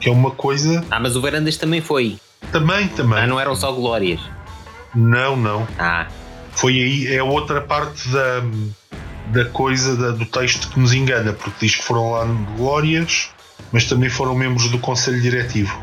que 0.00 0.08
é 0.08 0.12
uma 0.12 0.30
coisa. 0.30 0.84
ah, 0.90 0.98
mas 1.00 1.16
o 1.16 1.20
Varandas 1.20 1.56
também 1.56 1.80
foi. 1.80 2.18
Também, 2.50 2.88
também. 2.88 3.18
Ah, 3.18 3.26
não 3.26 3.38
eram 3.38 3.54
só 3.54 3.72
glórias. 3.72 4.20
Não, 4.94 5.36
não. 5.36 5.66
Ah, 5.78 6.06
Foi 6.52 6.74
aí, 6.74 7.14
é 7.14 7.22
outra 7.22 7.60
parte 7.62 8.06
da, 8.10 8.42
da 9.28 9.44
coisa 9.46 9.96
da- 9.96 10.10
do 10.10 10.26
texto 10.26 10.68
que 10.70 10.78
nos 10.78 10.92
engana, 10.92 11.32
porque 11.32 11.66
diz 11.66 11.76
que 11.76 11.82
foram 11.82 12.10
lá 12.10 12.24
glórias, 12.56 13.30
mas 13.72 13.86
também 13.86 14.10
foram 14.10 14.34
membros 14.34 14.68
do 14.70 14.78
Conselho 14.78 15.18
Diretivo, 15.20 15.74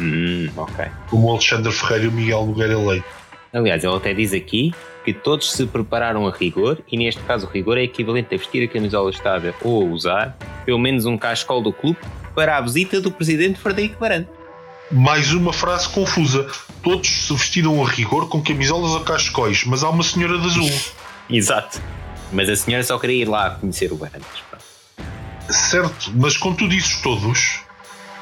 hum, 0.00 0.48
ok. 0.56 0.86
como 1.10 1.26
o 1.26 1.30
Alexandre 1.32 1.70
Ferreira 1.70 2.04
e 2.04 2.08
o 2.08 2.12
Miguel 2.12 2.46
Nogueira 2.46 2.78
Leite. 2.78 3.04
Aliás, 3.52 3.84
ele 3.84 3.94
até 3.94 4.14
diz 4.14 4.32
aqui 4.32 4.72
que 5.04 5.12
todos 5.12 5.52
se 5.52 5.66
prepararam 5.66 6.26
a 6.26 6.30
rigor, 6.30 6.78
e 6.90 6.96
neste 6.96 7.20
caso 7.24 7.46
o 7.46 7.50
rigor 7.50 7.76
é 7.76 7.82
equivalente 7.82 8.34
a 8.34 8.38
vestir 8.38 8.66
a 8.66 8.72
camisola 8.72 9.10
estada 9.10 9.54
ou 9.62 9.82
a 9.82 9.84
usar 9.84 10.36
pelo 10.64 10.78
menos 10.78 11.04
um 11.04 11.16
cascol 11.18 11.62
do 11.62 11.72
clube 11.72 11.98
para 12.34 12.56
a 12.56 12.60
visita 12.62 13.00
do 13.02 13.10
presidente 13.10 13.58
Frederico 13.60 14.00
Barante. 14.00 14.28
Mais 14.90 15.32
uma 15.32 15.52
frase 15.52 15.88
confusa. 15.88 16.46
Todos 16.82 17.08
se 17.26 17.32
vestiram 17.32 17.84
a 17.84 17.88
rigor 17.88 18.28
com 18.28 18.40
camisolas 18.42 18.94
a 18.94 19.04
cascóis, 19.04 19.64
mas 19.64 19.82
há 19.82 19.90
uma 19.90 20.02
senhora 20.04 20.38
de 20.38 20.46
azul. 20.46 20.70
Exato. 21.28 21.80
Mas 22.32 22.48
a 22.48 22.56
senhora 22.56 22.84
só 22.84 22.98
queria 22.98 23.22
ir 23.22 23.28
lá 23.28 23.50
conhecer 23.50 23.92
o 23.92 23.96
pronto. 23.96 24.24
Certo, 25.48 26.12
mas 26.14 26.36
com 26.36 26.52
tu 26.54 26.68
dizes 26.68 27.00
todos, 27.02 27.60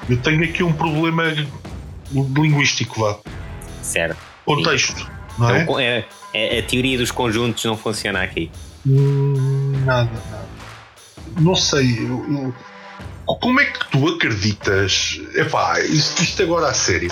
eu 0.09 0.17
tenho 0.19 0.45
aqui 0.45 0.63
um 0.63 0.73
problema 0.73 1.25
linguístico, 2.13 3.01
vá. 3.01 3.19
Certo. 3.83 4.17
Contexto, 4.45 5.11
não 5.39 5.51
é? 5.51 5.63
Então, 5.63 5.79
é- 5.81 6.05
é- 6.35 6.59
a 6.59 6.63
teoria 6.63 6.99
dos 6.99 7.11
conjuntos 7.11 7.65
não 7.65 7.77
funciona 7.77 8.23
aqui. 8.23 8.51
Hum, 8.87 9.73
Nada, 9.87 10.11
nada. 10.31 10.47
não 11.41 11.55
sei, 11.55 11.99
eu, 11.99 12.25
eu, 12.31 12.55
como 13.27 13.61
é 13.61 13.65
que 13.65 13.89
tu 13.91 14.07
acreditas? 14.09 15.21
Epá, 15.35 15.81
isto, 15.81 16.23
isto 16.23 16.43
agora 16.43 16.69
a 16.69 16.75
sério. 16.75 17.11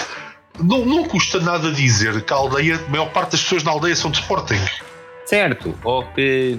Não, 0.63 0.85
não 0.85 1.05
custa 1.05 1.41
nada 1.41 1.73
dizer 1.73 2.23
que 2.23 2.33
a 2.33 2.37
aldeia, 2.37 2.77
a 2.87 2.91
maior 2.91 3.11
parte 3.11 3.33
das 3.33 3.43
pessoas 3.43 3.63
na 3.65 3.71
aldeia 3.71 3.97
são 3.97 4.11
de 4.11 4.19
Sporting. 4.21 4.61
Certo, 5.25 5.75
ou 5.85 6.05
que. 6.13 6.59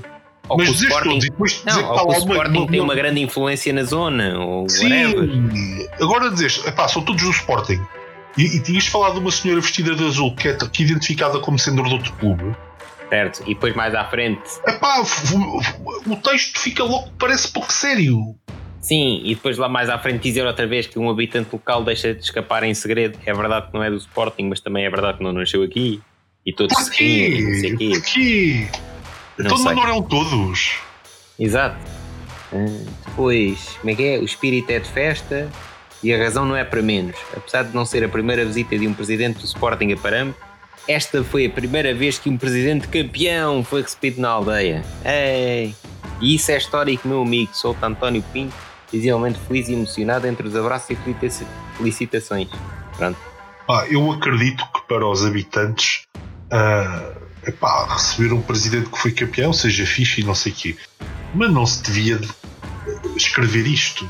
Ou 0.50 0.57
Mas 0.57 0.67
que 0.69 0.74
o 0.74 0.77
Sporting, 0.88 1.10
todos 1.10 1.25
depois 1.29 1.51
dizer 1.53 1.65
não, 1.72 1.77
que 1.77 1.83
ou 1.83 1.91
está 1.95 2.01
que 2.03 2.10
o 2.10 2.33
Sporting 2.33 2.57
uma- 2.57 2.67
tem 2.67 2.79
uma- 2.81 2.95
grande 2.95 3.22
influência 3.22 3.72
na 3.72 3.83
zona, 3.83 4.38
ou 4.39 4.67
Sim, 4.67 4.89
whatever. 5.05 5.89
agora 6.01 6.31
dizes, 6.31 6.65
epá, 6.65 6.88
são 6.88 7.01
todos 7.03 7.22
do 7.24 7.29
Sporting. 7.29 7.79
E, 8.38 8.43
e 8.57 8.60
tinhas 8.62 8.88
falado 8.88 9.13
de 9.13 9.19
uma 9.19 9.31
senhora 9.31 9.62
vestida 9.62 9.95
de 9.95 10.03
azul 10.05 10.36
que 10.36 10.48
é, 10.50 10.53
que 10.57 10.83
é 10.83 10.86
identificada 10.86 11.39
como 11.39 11.57
sendo 11.60 11.83
de 11.83 11.93
outro 11.93 12.12
clube. 12.13 12.55
Certo, 13.10 13.43
e 13.45 13.53
depois 13.53 13.75
mais 13.75 13.93
à 13.93 14.03
frente. 14.05 14.41
Epá, 14.67 15.00
f- 15.05 15.36
o 15.38 16.15
texto 16.17 16.60
fica 16.60 16.83
louco, 16.83 17.10
parece 17.19 17.48
pouco 17.50 17.72
sério. 17.72 18.36
Sim, 18.84 19.22
e 19.24 19.34
depois 19.34 19.58
lá 19.58 19.70
mais 19.70 19.90
à 19.90 19.98
frente 19.98 20.22
dizer 20.24 20.46
outra 20.46 20.68
vez 20.68 20.86
que 20.86 21.00
um 21.00 21.10
habitante 21.10 21.50
local 21.54 21.86
deixa 21.86 22.13
de 22.13 22.22
escapar 22.22 22.63
em 22.63 22.74
segredo. 22.74 23.18
É 23.25 23.34
verdade 23.34 23.68
que 23.68 23.74
não 23.74 23.82
é 23.82 23.90
do 23.90 23.96
Sporting, 23.96 24.44
mas 24.50 24.60
também 24.60 24.86
é 24.86 24.90
verdade 24.90 25.20
que 25.20 25.24
não 25.24 25.32
nasceu 25.32 25.63
aqui. 25.63 26.02
E 26.46 26.52
todos 26.52 26.78
se 26.78 26.92
riem, 27.02 27.42
não? 27.42 27.50
Não 29.38 29.46
Então 29.46 29.58
não 29.74 29.84
eram 29.84 30.02
todos. 30.02 30.80
Exato. 31.40 31.78
Ah, 32.52 32.84
Depois, 33.06 33.78
como 33.80 33.90
é 33.90 33.96
que 33.96 34.04
é? 34.04 34.20
O 34.20 34.25
espírito 34.25 34.70
é 34.70 34.80
de 34.80 34.90
festa 34.90 35.50
e 36.04 36.13
a 36.13 36.18
razão 36.18 36.46
não 36.46 36.56
é 36.56 36.66
para 36.66 36.82
menos. 36.82 37.16
Apesar 37.36 37.63
de 37.63 37.74
não 37.74 37.86
ser 37.86 38.04
a 38.04 38.10
primeira 38.10 38.44
visita 38.44 38.78
de 38.78 38.86
um 38.86 38.94
presidente 38.94 39.40
do 39.40 39.46
Sporting 39.46 39.94
a 39.94 39.98
Parambe, 39.98 40.36
esta 40.90 41.24
foi 41.24 41.46
a 41.46 41.50
primeira 41.50 41.94
vez 41.94 42.20
que 42.20 42.30
um 42.30 42.38
presidente 42.38 42.90
campeão 42.90 43.63
foi 43.63 43.82
recebido 43.82 44.20
na 44.20 44.30
aldeia. 44.30 44.84
Ei! 45.06 45.74
E 46.20 46.36
isso 46.36 46.52
é 46.52 46.58
histórico, 46.58 47.08
meu 47.08 47.22
amigo. 47.22 47.52
Sou 47.54 47.75
António 47.82 48.22
Pinto, 48.34 48.54
visivelmente 48.98 49.40
feliz 49.48 49.68
e 49.68 49.74
emocionado 49.74 50.28
entre 50.28 50.48
os 50.48 50.56
abraços 50.56 50.92
e 50.92 50.96
felicita- 50.96 51.50
felicitações. 51.78 52.48
Pronto. 52.96 53.18
Pá, 53.68 53.88
eu 53.88 54.12
acredito 54.12 54.64
que 54.74 54.82
para 54.88 55.06
os 55.08 55.26
habitantes 55.26 56.04
ah, 56.52 57.12
epá, 57.48 57.88
receber 57.94 58.32
um 58.34 58.42
presidente 58.42 58.90
que 58.90 58.98
foi 59.00 59.12
campeão 59.12 59.52
seja 59.52 59.86
fixe 59.86 60.22
e 60.22 60.24
não 60.24 60.36
sei 60.36 60.52
o 60.52 60.56
quê. 60.56 60.78
Mas 61.34 61.52
não 61.52 61.66
se 61.66 61.82
devia 61.82 62.18
de- 62.20 62.30
escrever 63.18 63.66
isto. 63.66 64.08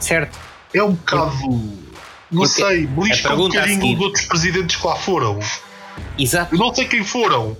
Certo. 0.00 0.38
É 0.72 0.82
um 0.82 0.92
bocado. 0.94 1.32
Não 2.30 2.42
Porque 2.42 2.46
sei, 2.48 2.86
belisca 2.86 3.30
um 3.30 3.32
a 3.46 3.48
bocadinho 3.48 3.96
de 3.98 4.02
outros 4.02 4.24
presidentes 4.24 4.76
que 4.76 4.86
lá 4.86 4.96
foram. 4.96 5.38
Exato. 6.18 6.54
Eu 6.54 6.58
não 6.58 6.74
sei 6.74 6.86
quem 6.86 7.04
foram, 7.04 7.56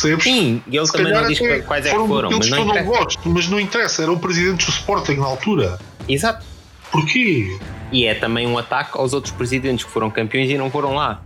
percebes? 0.00 0.24
Sim, 0.24 0.62
e 0.66 0.76
ele 0.76 0.86
Se 0.86 0.92
também 0.92 1.12
não 1.12 1.26
diz 1.26 1.38
quais 1.66 1.86
é 1.86 1.90
que 1.90 1.96
foram 1.96 2.30
mas 2.30 2.48
não 2.50 2.64
não 2.64 2.84
gosto, 2.84 3.28
mas 3.28 3.48
não 3.48 3.58
interessa, 3.58 4.02
eram 4.02 4.18
presidentes 4.18 4.66
do 4.66 4.72
Sporting 4.72 5.14
na 5.14 5.26
altura. 5.26 5.78
Exato. 6.08 6.44
Porquê? 6.90 7.58
E 7.92 8.06
é 8.06 8.14
também 8.14 8.46
um 8.46 8.58
ataque 8.58 8.90
aos 8.94 9.12
outros 9.12 9.32
presidentes 9.32 9.84
que 9.84 9.90
foram 9.90 10.10
campeões 10.10 10.50
e 10.50 10.56
não 10.56 10.70
foram 10.70 10.94
lá. 10.94 11.22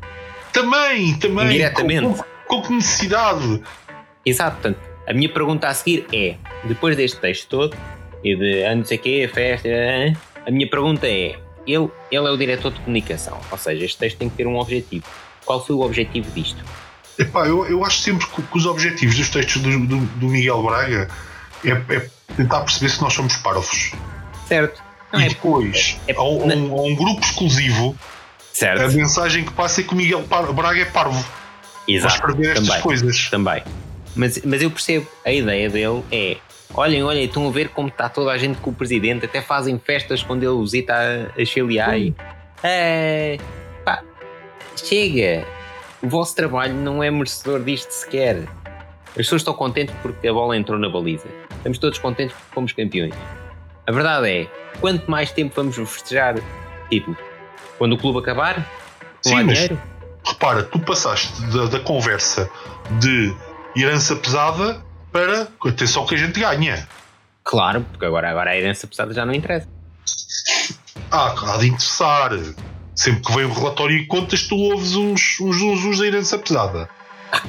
Também, 0.53 1.15
também. 1.19 1.47
Indiretamente. 1.47 2.03
Com, 2.03 2.15
com, 2.15 2.25
com 2.47 2.63
que 2.63 2.73
necessidade? 2.75 3.63
Exato. 4.25 4.57
Portanto, 4.61 4.79
a 5.07 5.13
minha 5.13 5.29
pergunta 5.29 5.69
a 5.69 5.75
seguir 5.75 6.07
é: 6.13 6.37
depois 6.65 6.97
deste 6.97 7.19
texto 7.19 7.49
todo, 7.49 7.77
e 8.23 8.37
de 8.37 8.65
ah, 8.65 8.75
não 8.75 8.85
sei 8.85 8.99
o 8.99 9.01
quê, 9.01 9.31
festa, 9.33 9.69
ah, 9.69 10.17
a 10.47 10.51
minha 10.51 10.69
pergunta 10.69 11.07
é: 11.07 11.37
ele, 11.67 11.89
ele 12.11 12.27
é 12.27 12.31
o 12.31 12.37
diretor 12.37 12.73
de 12.73 12.81
comunicação, 12.81 13.41
ou 13.51 13.59
seja, 13.59 13.85
este 13.85 13.99
texto 13.99 14.19
tem 14.19 14.29
que 14.29 14.37
ter 14.37 14.47
um 14.47 14.59
objetivo. 14.59 15.05
Qual 15.45 15.65
foi 15.65 15.75
o 15.75 15.81
objetivo 15.81 16.31
disto? 16.33 16.63
Epá, 17.19 17.47
eu, 17.47 17.67
eu 17.67 17.85
acho 17.85 17.99
sempre 17.99 18.27
que, 18.27 18.43
que 18.43 18.57
os 18.59 18.67
objetivos 18.67 19.17
dos 19.17 19.29
textos 19.29 19.61
do, 19.63 19.87
do, 19.87 19.97
do 19.99 20.29
Miguel 20.29 20.63
Braga 20.63 21.09
é, 21.65 21.71
é 21.71 22.09
tentar 22.37 22.61
perceber 22.61 22.89
se 22.91 23.01
nós 23.03 23.13
somos 23.13 23.37
parvos. 23.37 23.93
Certo. 24.49 24.83
Não 25.13 25.21
e 25.21 25.27
é 25.27 25.29
depois, 25.29 25.99
é- 26.09 26.15
a, 26.15 26.23
um, 26.23 26.51
a 26.51 26.83
um 26.83 26.95
grupo 26.95 27.21
exclusivo, 27.21 27.95
a 27.99 28.57
certo. 28.57 28.93
mensagem 28.93 29.45
que 29.45 29.53
passa 29.53 29.83
é 29.83 29.85
que 29.85 29.93
o 29.93 29.97
Miguel 29.97 30.25
Braga 30.55 30.81
é 30.81 30.85
parvo. 30.87 31.23
Para 31.23 31.95
Exato. 31.95 32.15
escrever 32.15 32.51
estas 32.53 32.67
Também. 32.69 32.83
coisas. 32.83 33.29
Também. 33.31 33.63
Mas, 34.15 34.41
mas 34.45 34.63
eu 34.63 34.71
percebo, 34.71 35.07
a 35.25 35.33
ideia 35.33 35.69
dele 35.69 36.03
é: 36.13 36.37
olhem, 36.73 37.03
olhem, 37.03 37.25
estão 37.25 37.47
a 37.47 37.51
ver 37.51 37.69
como 37.71 37.89
está 37.89 38.09
toda 38.09 38.31
a 38.31 38.39
gente 38.39 38.59
com 38.59 38.71
o 38.71 38.73
presidente, 38.73 39.25
até 39.27 39.43
fazem 39.43 39.79
festas 39.79 40.23
quando 40.23 40.43
ele 40.45 40.63
visita 40.63 40.95
a, 40.95 41.41
a 41.41 41.45
Chiliai. 41.45 42.15
É, 42.63 43.37
pá, 43.85 44.03
chega! 44.77 45.45
O 46.03 46.09
vosso 46.09 46.35
trabalho 46.35 46.75
não 46.75 47.03
é 47.03 47.11
merecedor 47.11 47.63
disto 47.63 47.91
sequer. 47.91 48.49
As 49.11 49.15
pessoas 49.15 49.43
estão 49.43 49.55
contentes 49.55 49.95
porque 50.03 50.27
a 50.27 50.33
bola 50.33 50.57
entrou 50.57 50.79
na 50.79 50.89
baliza. 50.89 51.29
Estamos 51.57 51.79
todos 51.79 51.99
contentes 51.99 52.35
porque 52.35 52.55
fomos 52.55 52.73
campeões. 52.73 53.15
A 53.87 53.93
verdade 53.93 54.29
é: 54.29 54.47
quanto 54.81 55.11
mais 55.11 55.31
tempo 55.31 55.55
vamos 55.55 55.77
festejar 55.77 56.35
títulos? 56.91 57.19
Quando 57.79 57.93
o 57.93 57.99
clube 57.99 58.19
acabar? 58.19 58.57
Com 59.23 59.29
Sim, 59.31 59.45
mas- 59.45 59.55
dinheiro? 59.55 59.81
Repara, 60.25 60.63
tu 60.63 60.79
passaste 60.79 61.43
da, 61.53 61.67
da 61.67 61.81
conversa 61.81 62.49
de 63.01 63.35
herança 63.77 64.15
pesada 64.15 64.81
para 65.11 65.49
atenção 65.67 66.07
que 66.07 66.15
a 66.15 66.19
gente 66.19 66.39
ganha. 66.39 66.89
Claro, 67.43 67.85
porque 67.91 68.05
agora, 68.05 68.31
agora 68.31 68.51
a 68.53 68.57
herança 68.57 68.87
pesada 68.87 69.13
já 69.13 69.27
não 69.27 69.35
interessa. 69.35 69.69
Ah, 71.11 71.35
há 71.55 71.57
de 71.59 71.67
interessar. 71.69 72.31
Sempre 72.95 73.23
que 73.23 73.33
vem 73.35 73.45
o 73.45 73.53
relatório 73.53 73.97
e 73.97 74.07
contas, 74.07 74.43
tu 74.43 74.57
ouves 74.57 74.95
uns, 74.95 75.41
uns, 75.41 75.61
uns, 75.61 75.85
uns 75.85 75.99
da 75.99 76.07
herança 76.07 76.39
pesada. 76.39 76.89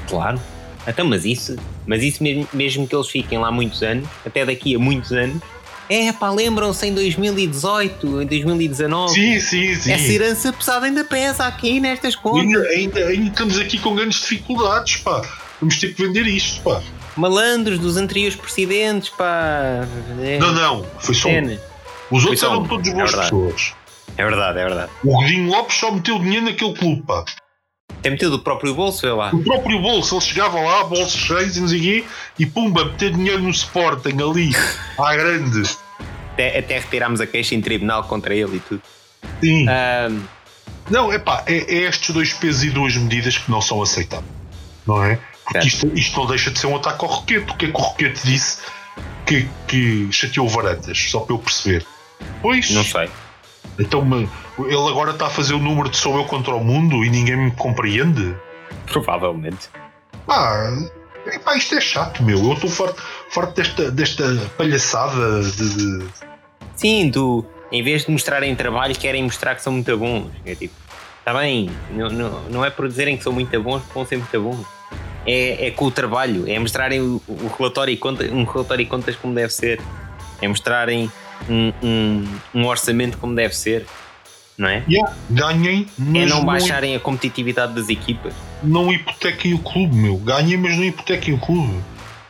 Claro. 0.07 0.39
Então, 0.88 1.05
mas 1.05 1.25
isso, 1.25 1.55
mas 1.85 2.03
isso 2.03 2.21
mesmo, 2.21 2.47
mesmo 2.53 2.88
que 2.88 2.95
eles 2.95 3.07
fiquem 3.07 3.38
lá 3.39 3.51
muitos 3.51 3.81
anos, 3.83 4.07
até 4.25 4.45
daqui 4.45 4.75
a 4.75 4.79
muitos 4.79 5.12
anos, 5.12 5.41
é 5.89 6.12
pá, 6.12 6.29
lembram-se 6.29 6.88
em 6.88 6.93
2018, 6.93 8.21
em 8.21 8.25
2019, 8.25 9.13
Sim, 9.13 9.39
sim, 9.39 9.75
sim. 9.75 9.91
essa 9.91 10.12
herança 10.12 10.53
pesada 10.53 10.85
ainda 10.85 11.03
pesa 11.03 11.45
aqui 11.45 11.79
nestas 11.79 12.15
contas. 12.15 12.43
Ainda, 12.45 12.67
ainda, 12.69 13.00
ainda 13.07 13.29
estamos 13.29 13.59
aqui 13.59 13.77
com 13.79 13.95
grandes 13.95 14.21
dificuldades, 14.21 14.97
pá. 14.97 15.21
Vamos 15.59 15.77
ter 15.77 15.93
que 15.93 16.05
vender 16.05 16.25
isto, 16.27 16.62
pá. 16.62 16.81
Malandros 17.15 17.79
dos 17.79 17.95
anteriores 17.97 18.35
presidentes, 18.35 19.09
pá. 19.09 19.85
É, 20.21 20.39
Não, 20.39 20.53
não, 20.53 20.85
foi 21.00 21.15
só 21.15 21.29
um. 21.29 21.57
Os 22.12 22.23
outros 22.25 22.43
eram 22.43 22.62
um, 22.62 22.67
todos 22.67 22.88
é 22.88 22.93
boas 22.93 23.12
verdade. 23.12 23.31
pessoas. 23.31 23.73
É 24.17 24.24
verdade, 24.24 24.60
é 24.60 24.63
verdade. 24.63 24.91
O 25.03 25.12
Godinho 25.13 25.50
Lopes 25.50 25.75
só 25.77 25.91
meteu 25.91 26.20
dinheiro 26.20 26.46
naquele 26.46 26.74
clube, 26.74 27.01
pá. 27.03 27.25
Tem 28.01 28.12
metido 28.12 28.36
o 28.36 28.39
próprio 28.39 28.74
bolso, 28.74 29.01
vê 29.01 29.12
lá. 29.13 29.29
O 29.34 29.43
próprio 29.43 29.79
bolso, 29.82 30.15
ele 30.15 30.22
chegava 30.22 30.60
lá, 30.60 30.84
bolsos 30.84 31.20
cheios 31.22 31.55
e 31.58 31.62
não 31.62 31.67
sei 31.67 31.79
quê, 31.79 32.03
e 32.38 32.46
pumba, 32.46 32.86
meter 32.86 33.12
dinheiro 33.12 33.41
no 33.41 33.50
Sporting 33.50 34.17
ali, 34.22 34.51
à 35.00 35.15
grande. 35.15 35.70
Até, 36.34 36.60
até 36.60 36.79
retirámos 36.79 37.22
a 37.22 37.27
queixa 37.27 37.55
em 37.55 37.62
tribunal 37.62 38.03
contra 38.03 38.36
ele 38.36 38.58
e 38.58 38.60
tudo. 38.60 38.82
Sim. 39.39 39.67
Ahm, 39.70 40.22
Não, 40.89 41.13
é 41.13 41.17
pá, 41.20 41.43
é, 41.48 41.55
é 41.58 41.77
estes 41.84 42.10
dois 42.13 42.34
pesos 42.34 42.63
e 42.63 42.70
duas 42.72 42.96
medidas 42.98 43.38
que 43.38 43.50
não 43.50 43.62
são 43.62 43.82
aceitáveis. 43.82 44.29
Não 44.86 45.01
é? 45.03 45.17
Porque 45.46 45.67
isto, 45.67 45.88
isto 45.96 46.20
não 46.20 46.25
deixa 46.27 46.51
de 46.51 46.60
ser 46.60 46.67
um 46.67 46.75
ataque 46.75 47.03
ao 47.05 47.12
Roquete. 47.12 47.51
O 47.51 47.55
que 47.55 47.65
é 47.65 47.70
que 47.72 47.75
o 47.77 47.79
Roquete 47.82 48.22
disse 48.25 48.60
que, 49.25 49.48
que 49.67 50.10
chateou 50.12 50.48
Varandas? 50.50 50.98
Só 51.10 51.20
para 51.22 51.36
eu 51.36 51.39
perceber. 51.39 51.86
Pois, 52.41 52.70
não 52.72 52.84
sei. 52.84 53.10
Então 53.80 54.03
me- 54.03 54.30
ele 54.60 54.88
agora 54.89 55.12
está 55.12 55.27
a 55.27 55.30
fazer 55.30 55.53
o 55.53 55.60
número 55.60 55.89
de 55.89 55.98
sou 55.98 56.18
eu 56.18 56.25
contra 56.25 56.53
o 56.53 56.63
mundo 56.63 57.03
e 57.03 57.10
ninguém 57.10 57.36
me 57.38 57.51
compreende? 57.51 58.36
Provavelmente. 58.88 59.70
Pá, 60.25 60.72
epá, 61.27 61.56
isto 61.58 61.75
é 61.75 61.82
chato, 61.82 62.24
meu. 62.24 62.38
Eu 62.38 62.53
estou 62.53 62.70
farto, 62.70 63.01
farto 63.30 63.53
desta, 63.56 63.92
desta 63.92 64.24
palhaçada 64.58 65.42
de. 65.44 65.75
de- 66.00 66.06
Sim, 66.75 67.10
do, 67.10 67.46
em 67.72 67.84
vez 67.84 68.06
de 68.06 68.12
mostrarem 68.12 68.56
trabalho, 68.56 68.96
querem 68.96 69.24
mostrar 69.24 69.56
que 69.56 69.62
são 69.62 69.74
muito 69.74 69.98
bons. 69.98 70.30
É 70.46 70.56
tipo, 70.56 70.74
está 71.20 71.34
bem, 71.34 71.70
não, 71.92 72.10
não, 72.10 72.42
não 72.50 72.65
é 72.65 72.70
por 72.70 72.88
dizerem 72.88 73.18
que 73.18 73.24
são 73.24 73.32
muito 73.34 73.60
bons 73.62 73.82
que 73.84 73.94
vão 73.94 74.06
ser 74.06 74.18
muito 74.18 74.42
bons. 74.42 74.65
É, 75.25 75.68
é 75.68 75.72
com 75.72 75.86
o 75.86 75.92
trabalho, 75.92 76.44
é 76.50 76.60
mostrarem 76.60 77.00
o, 77.00 77.22
o 77.27 77.51
relatório 77.58 77.94
e 77.94 77.98
conta, 77.98 78.25
um 78.25 78.44
relatório 78.44 78.84
e 78.84 78.86
contas 78.86 79.15
como 79.15 79.34
deve 79.34 79.53
ser. 79.53 79.80
É 80.42 80.48
mostrarem 80.48 81.10
um, 81.50 81.73
um, 81.83 82.27
um 82.53 82.65
orçamento 82.67 83.17
como 83.17 83.35
deve 83.35 83.55
ser. 83.55 83.85
Não 84.57 84.69
é? 84.69 84.83
Yeah, 84.88 85.12
ganhem, 85.31 85.88
É 85.97 86.01
mas 86.01 86.29
não 86.29 86.38
não, 86.38 86.45
baixarem 86.45 86.95
a 86.95 87.00
competitividade 87.00 87.73
das 87.73 87.89
equipas. 87.89 88.33
não 88.62 88.93
hipotequem 88.93 89.53
o 89.55 89.59
clube, 89.59 89.95
meu. 89.95 90.15
Ganhem, 90.17 90.57
mas 90.57 90.77
não 90.77 90.83
hipotequem 90.83 91.33
o 91.33 91.39
clube. 91.39 91.73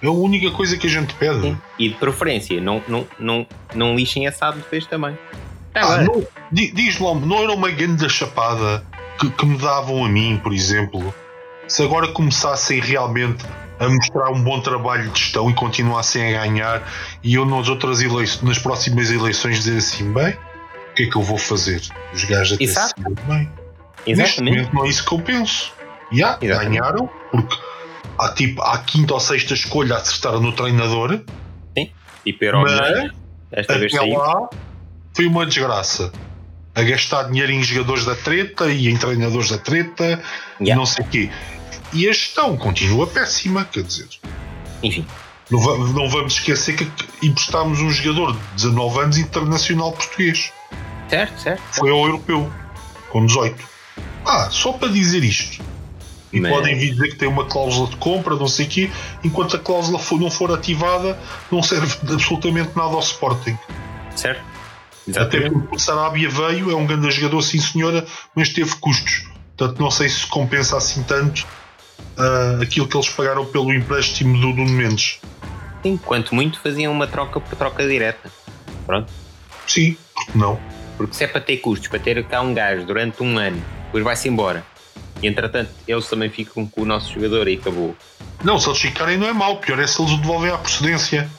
É 0.01 0.07
a 0.07 0.11
única 0.11 0.49
coisa 0.51 0.77
que 0.77 0.87
a 0.87 0.89
gente 0.89 1.13
pede. 1.15 1.41
Sim. 1.41 1.57
E 1.77 1.89
de 1.89 1.95
preferência, 1.95 2.59
não, 2.61 2.81
não, 2.87 3.05
não, 3.19 3.45
não 3.75 3.95
lixem 3.95 4.25
essa 4.25 4.51
depois 4.51 4.85
também. 4.85 5.17
Tá 5.73 5.81
Ah, 5.81 6.03
não, 6.03 6.25
di- 6.51 6.71
diz 6.71 6.97
lá, 6.99 7.13
não 7.15 7.43
era 7.43 7.51
uma 7.51 7.69
grande 7.71 8.07
chapada 8.09 8.85
que, 9.19 9.29
que 9.29 9.45
me 9.45 9.57
davam 9.57 10.05
a 10.05 10.07
mim, 10.09 10.39
por 10.41 10.53
exemplo, 10.53 11.13
se 11.73 11.81
agora 11.81 12.07
começassem 12.09 12.79
realmente 12.79 13.43
a 13.79 13.89
mostrar 13.89 14.29
um 14.29 14.43
bom 14.43 14.59
trabalho 14.61 15.09
de 15.09 15.19
gestão 15.19 15.49
e 15.49 15.55
continuassem 15.55 16.35
a 16.37 16.41
ganhar, 16.45 16.87
e 17.23 17.33
eu 17.33 17.45
nas 17.45 17.67
outras 17.67 17.99
eleições, 17.99 18.43
nas 18.43 18.59
próximas 18.59 19.09
eleições 19.09 19.57
dizer 19.63 19.77
assim, 19.79 20.13
bem, 20.13 20.33
o 20.91 20.93
que 20.93 21.03
é 21.03 21.07
que 21.07 21.15
eu 21.15 21.23
vou 21.23 21.39
fazer? 21.39 21.81
Os 22.13 22.23
gajos 22.25 22.53
até 22.53 22.63
Exato. 22.63 22.93
se 23.01 23.09
bem. 23.25 23.49
Neste 24.05 24.21
Exatamente. 24.21 24.41
momento 24.57 24.75
não 24.75 24.85
é 24.85 24.89
isso 24.89 25.03
que 25.03 25.13
eu 25.15 25.19
penso. 25.19 25.73
Já, 26.11 26.37
Exatamente. 26.39 26.79
ganharam, 26.79 27.09
porque 27.31 27.55
há 28.19 28.29
tipo, 28.29 28.61
à 28.61 28.77
quinta 28.77 29.15
ou 29.15 29.19
sexta 29.19 29.55
escolha 29.55 29.95
acertaram 29.95 30.41
no 30.41 30.51
treinador, 30.53 31.21
Tipo 32.23 32.45
Euro 32.45 32.61
mas, 32.61 33.11
Esta 33.51 33.77
vez 33.79 33.91
saiu. 33.91 34.17
lá 34.17 34.47
foi 35.15 35.25
uma 35.25 35.45
desgraça. 35.45 36.11
A 36.75 36.81
gastar 36.83 37.23
dinheiro 37.23 37.51
em 37.51 37.61
jogadores 37.61 38.05
da 38.05 38.15
treta 38.15 38.71
e 38.71 38.87
em 38.89 38.95
treinadores 38.95 39.49
da 39.49 39.57
treta 39.57 40.21
e 40.59 40.63
Yeah. 40.63 40.75
não 40.75 40.85
sei 40.85 41.03
o 41.05 41.07
quê. 41.09 41.29
E 41.93 42.07
a 42.09 42.13
gestão 42.13 42.57
continua 42.57 43.05
péssima, 43.07 43.65
quer 43.65 43.83
dizer. 43.83 44.07
Enfim, 44.81 45.05
Não, 45.51 45.59
não 45.89 46.09
vamos 46.09 46.33
esquecer 46.33 46.75
que 46.75 46.87
emprestámos 47.25 47.79
um 47.79 47.89
jogador 47.89 48.33
de 48.33 48.39
19 48.55 48.99
anos 48.99 49.17
internacional 49.17 49.91
português. 49.91 50.51
certo, 51.09 51.39
certo. 51.41 51.61
Foi 51.71 51.91
ao 51.91 52.05
europeu, 52.05 52.51
com 53.09 53.25
18. 53.25 53.63
Ah, 54.25 54.49
só 54.49 54.73
para 54.73 54.87
dizer 54.89 55.23
isto. 55.23 55.61
E 56.31 56.39
Mas- 56.39 56.51
podem 56.51 56.75
vir 56.79 56.93
dizer 56.93 57.09
que 57.09 57.15
tem 57.17 57.27
uma 57.29 57.45
cláusula 57.45 57.87
de 57.89 57.95
compra, 57.97 58.35
não 58.35 58.47
sei 58.47 58.65
o 58.65 58.69
quê, 58.69 58.91
enquanto 59.23 59.55
a 59.55 59.59
cláusula 59.59 59.99
for- 59.99 60.19
não 60.19 60.31
for 60.31 60.51
ativada, 60.51 61.19
não 61.51 61.61
serve 61.61 61.95
absolutamente 62.11 62.71
nada 62.75 62.89
ao 62.95 62.99
Sporting. 62.99 63.55
Certo? 64.15 64.41
Até 65.09 65.19
Exatamente. 65.37 65.51
porque 65.51 65.75
o 65.75 65.79
Sarabia 65.79 66.29
veio, 66.29 66.71
é 66.71 66.75
um 66.75 66.87
grande 66.87 67.11
jogador, 67.11 67.41
sim 67.43 67.59
senhora, 67.59 68.03
mas 68.35 68.49
teve 68.49 68.73
custos. 68.77 69.27
Portanto, 69.55 69.79
não 69.79 69.91
sei 69.91 70.09
se 70.09 70.25
compensa 70.25 70.77
assim 70.77 71.03
tanto 71.03 71.45
ah, 72.17 72.59
aquilo 72.61 72.87
que 72.87 72.95
eles 72.95 73.09
pagaram 73.09 73.45
pelo 73.45 73.73
empréstimo 73.73 74.37
do 74.39 74.47
Nuno 74.47 74.71
Mendes. 74.71 75.19
Sim, 75.81 75.97
quanto 75.97 76.33
muito 76.33 76.59
faziam 76.59 76.93
uma 76.93 77.07
troca 77.07 77.39
por 77.39 77.55
troca 77.57 77.87
direta. 77.87 78.31
Pronto. 78.85 79.11
Sim, 79.67 79.97
porque 80.13 80.37
não? 80.37 80.59
Porque 80.97 81.13
se 81.15 81.23
é 81.23 81.27
para 81.27 81.41
ter 81.41 81.57
custos, 81.57 81.87
para 81.87 81.99
ter 81.99 82.23
cá 82.25 82.41
um 82.41 82.53
gajo 82.53 82.85
durante 82.85 83.21
um 83.23 83.37
ano, 83.37 83.61
depois 83.85 84.03
vai-se 84.03 84.29
embora. 84.29 84.63
E 85.21 85.27
entretanto, 85.27 85.71
eles 85.87 86.07
também 86.07 86.29
ficam 86.29 86.65
com 86.65 86.81
o 86.81 86.85
nosso 86.85 87.13
jogador 87.13 87.47
e 87.47 87.55
acabou. 87.55 87.95
Não, 88.43 88.59
se 88.59 88.67
eles 88.67 88.79
ficarem 88.79 89.17
não 89.17 89.27
é 89.27 89.33
mau, 89.33 89.57
pior 89.57 89.79
é 89.79 89.87
se 89.87 90.01
eles 90.01 90.11
o 90.11 90.17
devolvem 90.17 90.51
à 90.51 90.57
procedência. 90.57 91.29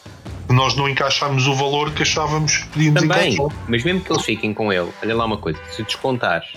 Nós 0.49 0.75
não 0.75 0.89
encaixámos 0.89 1.47
o 1.47 1.55
valor 1.55 1.91
que 1.93 2.03
achávamos 2.03 2.59
que 2.59 2.69
podíamos 2.69 3.01
Também, 3.03 3.35
encaixar. 3.35 3.65
mas 3.69 3.83
mesmo 3.83 4.01
que 4.03 4.13
eles 4.13 4.25
fiquem 4.25 4.53
com 4.53 4.73
ele, 4.73 4.91
olha 5.03 5.17
lá 5.17 5.25
uma 5.25 5.39
coisa: 5.39 5.59
se 5.71 5.83
descontares 5.83 6.53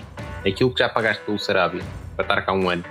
aquilo 0.46 0.70
que 0.72 0.80
já 0.80 0.88
pagaste 0.88 1.22
pelo 1.24 1.38
Sarabia 1.38 1.82
para 2.14 2.24
estar 2.24 2.42
cá 2.42 2.52
um 2.52 2.68
ano, 2.68 2.84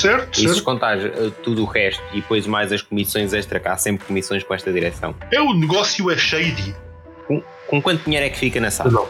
Certo, 0.00 0.38
e 0.38 0.48
se 0.48 0.54
certo. 0.54 0.84
eh, 1.14 1.30
tudo 1.42 1.62
o 1.62 1.66
resto 1.66 2.02
e 2.12 2.16
depois 2.20 2.46
mais 2.46 2.72
as 2.72 2.82
comissões 2.82 3.32
extra, 3.32 3.58
que 3.60 3.68
há 3.68 3.76
sempre 3.76 4.06
comissões 4.06 4.42
com 4.42 4.54
esta 4.54 4.72
direção, 4.72 5.14
É 5.32 5.40
o 5.40 5.52
negócio 5.54 6.10
é 6.10 6.16
shady. 6.16 6.74
com, 7.26 7.42
com 7.68 7.82
quanto 7.82 8.04
dinheiro 8.04 8.26
é 8.26 8.30
que 8.30 8.38
fica 8.38 8.60
na 8.60 8.70
sala? 8.70 8.90
Não. 8.90 9.06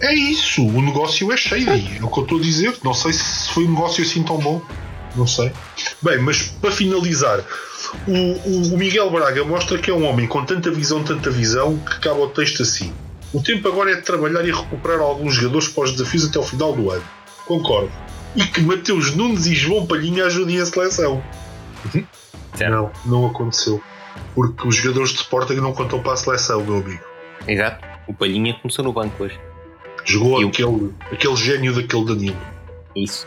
É 0.00 0.12
isso, 0.14 0.66
o 0.66 0.82
negócio 0.82 1.32
é 1.32 1.36
shady. 1.36 1.98
É 2.00 2.04
o 2.04 2.08
que 2.08 2.18
eu 2.18 2.22
estou 2.22 2.38
a 2.38 2.42
dizer. 2.42 2.74
Não 2.84 2.92
sei 2.94 3.12
se 3.14 3.48
foi 3.50 3.64
um 3.64 3.70
negócio 3.70 4.04
assim 4.04 4.22
tão 4.22 4.38
bom. 4.38 4.60
Não 5.14 5.26
sei. 5.26 5.50
Bem, 6.02 6.18
mas 6.18 6.42
para 6.42 6.70
finalizar, 6.70 7.40
o, 8.06 8.12
o- 8.12 8.74
o 8.74 8.78
Miguel 8.78 9.10
Braga 9.10 9.42
mostra 9.44 9.78
que 9.78 9.90
é 9.90 9.94
um 9.94 10.04
homem 10.06 10.26
com 10.26 10.44
tanta 10.44 10.70
visão, 10.70 11.02
tanta 11.02 11.30
visão, 11.30 11.78
que 11.78 11.94
acaba 11.94 12.20
o 12.20 12.28
texto 12.28 12.62
assim. 12.62 12.92
O 13.32 13.40
tempo 13.42 13.66
agora 13.68 13.92
é 13.92 13.94
de 13.96 14.02
trabalhar 14.02 14.46
e 14.46 14.52
recuperar 14.52 15.00
alguns 15.00 15.34
jogadores 15.34 15.68
para 15.68 15.84
os 15.84 15.92
desafios 15.92 16.26
até 16.28 16.36
ao 16.38 16.44
final 16.44 16.72
do 16.74 16.90
ano. 16.90 17.02
Concordo. 17.46 17.90
E 18.36 18.44
que 18.46 18.60
Mateus 18.60 19.14
Nunes 19.16 19.46
e 19.46 19.54
João 19.54 19.86
Palhinha 19.86 20.26
ajudem 20.26 20.60
a 20.60 20.66
seleção. 20.66 21.22
Certo. 22.54 22.70
Não, 22.70 22.92
não 23.04 23.26
aconteceu. 23.26 23.82
Porque 24.34 24.66
os 24.68 24.76
jogadores 24.76 25.10
de 25.10 25.16
Sporting 25.16 25.54
não 25.56 25.72
contam 25.72 26.00
para 26.02 26.12
a 26.12 26.16
seleção, 26.16 26.62
meu 26.64 26.76
amigo. 26.78 27.02
Exato. 27.46 27.84
O 28.06 28.14
Palhinha 28.14 28.54
começou 28.54 28.84
no 28.84 28.92
banco 28.92 29.24
hoje. 29.24 29.38
Jogou 30.04 30.40
E 30.40 30.44
o- 30.44 30.48
aquele, 30.48 30.94
aquele 31.12 31.36
gênio 31.36 31.74
daquele 31.74 32.04
Danilo. 32.04 32.36
Isso. 32.94 33.26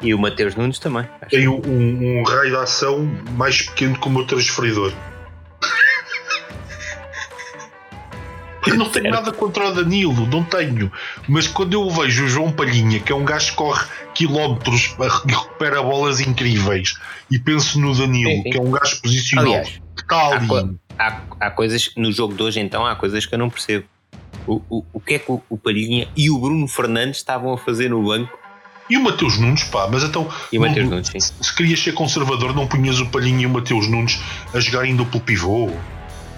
E 0.00 0.14
o 0.14 0.18
Mateus 0.18 0.54
Nunes 0.54 0.78
também. 0.78 1.06
Tem 1.28 1.48
um, 1.48 1.60
um 1.64 2.22
raio 2.22 2.50
de 2.50 2.56
ação 2.56 3.04
mais 3.36 3.62
pequeno 3.62 3.98
que 3.98 4.06
o 4.06 4.10
meu 4.10 4.24
transferidor. 4.26 4.92
Eu 8.68 8.76
não 8.76 8.88
tenho 8.90 9.10
nada 9.10 9.32
contra 9.32 9.68
o 9.68 9.74
Danilo, 9.74 10.26
não 10.26 10.42
tenho. 10.44 10.90
Mas 11.28 11.46
quando 11.46 11.72
eu 11.74 11.88
vejo 11.90 12.24
o 12.24 12.28
João 12.28 12.52
Palhinha, 12.52 13.00
que 13.00 13.10
é 13.12 13.14
um 13.14 13.24
gajo 13.24 13.50
que 13.50 13.56
corre 13.56 13.86
quilómetros 14.14 14.94
e 14.98 15.02
recupera 15.08 15.82
bolas 15.82 16.20
incríveis, 16.20 16.94
e 17.30 17.38
penso 17.38 17.80
no 17.80 17.94
Danilo, 17.94 18.30
Sim, 18.30 18.42
sim. 18.42 18.50
que 18.50 18.58
é 18.58 18.60
um 18.60 18.70
gajo 18.70 19.00
posicional 19.00 19.46
Aliás, 19.46 19.68
que 19.96 20.02
está 20.02 20.16
há, 20.16 20.34
ali. 20.36 20.46
co- 20.46 20.74
há, 20.98 21.20
há 21.40 21.50
coisas 21.50 21.90
no 21.96 22.10
jogo 22.12 22.34
de 22.34 22.42
hoje, 22.42 22.60
então, 22.60 22.84
há 22.86 22.94
coisas 22.96 23.24
que 23.26 23.34
eu 23.34 23.38
não 23.38 23.48
percebo. 23.50 23.86
O, 24.46 24.62
o, 24.70 24.84
o 24.94 25.00
que 25.00 25.14
é 25.14 25.18
que 25.18 25.30
o, 25.30 25.42
o 25.48 25.58
Palhinha 25.58 26.08
e 26.16 26.30
o 26.30 26.38
Bruno 26.38 26.66
Fernandes 26.66 27.18
estavam 27.18 27.52
a 27.52 27.58
fazer 27.58 27.90
no 27.90 28.02
banco? 28.02 28.36
E 28.90 28.96
o 28.96 29.02
Mateus 29.02 29.38
Nunes, 29.38 29.64
pá, 29.64 29.86
mas 29.92 30.02
então. 30.02 30.26
E 30.50 30.58
o 30.58 30.62
não- 30.64 30.72
Nunes, 30.86 31.08
sim. 31.08 31.20
Se 31.20 31.34
se 31.38 31.54
querias 31.54 31.78
ser 31.80 31.92
conservador, 31.92 32.54
não 32.54 32.66
punhas 32.66 32.98
o 33.00 33.06
Palhinha 33.06 33.42
e 33.42 33.46
o 33.46 33.50
Mateus 33.50 33.86
Nunes 33.86 34.18
a 34.54 34.60
jogar 34.60 34.86
em 34.86 34.96
duplo 34.96 35.20
pivô. 35.20 35.70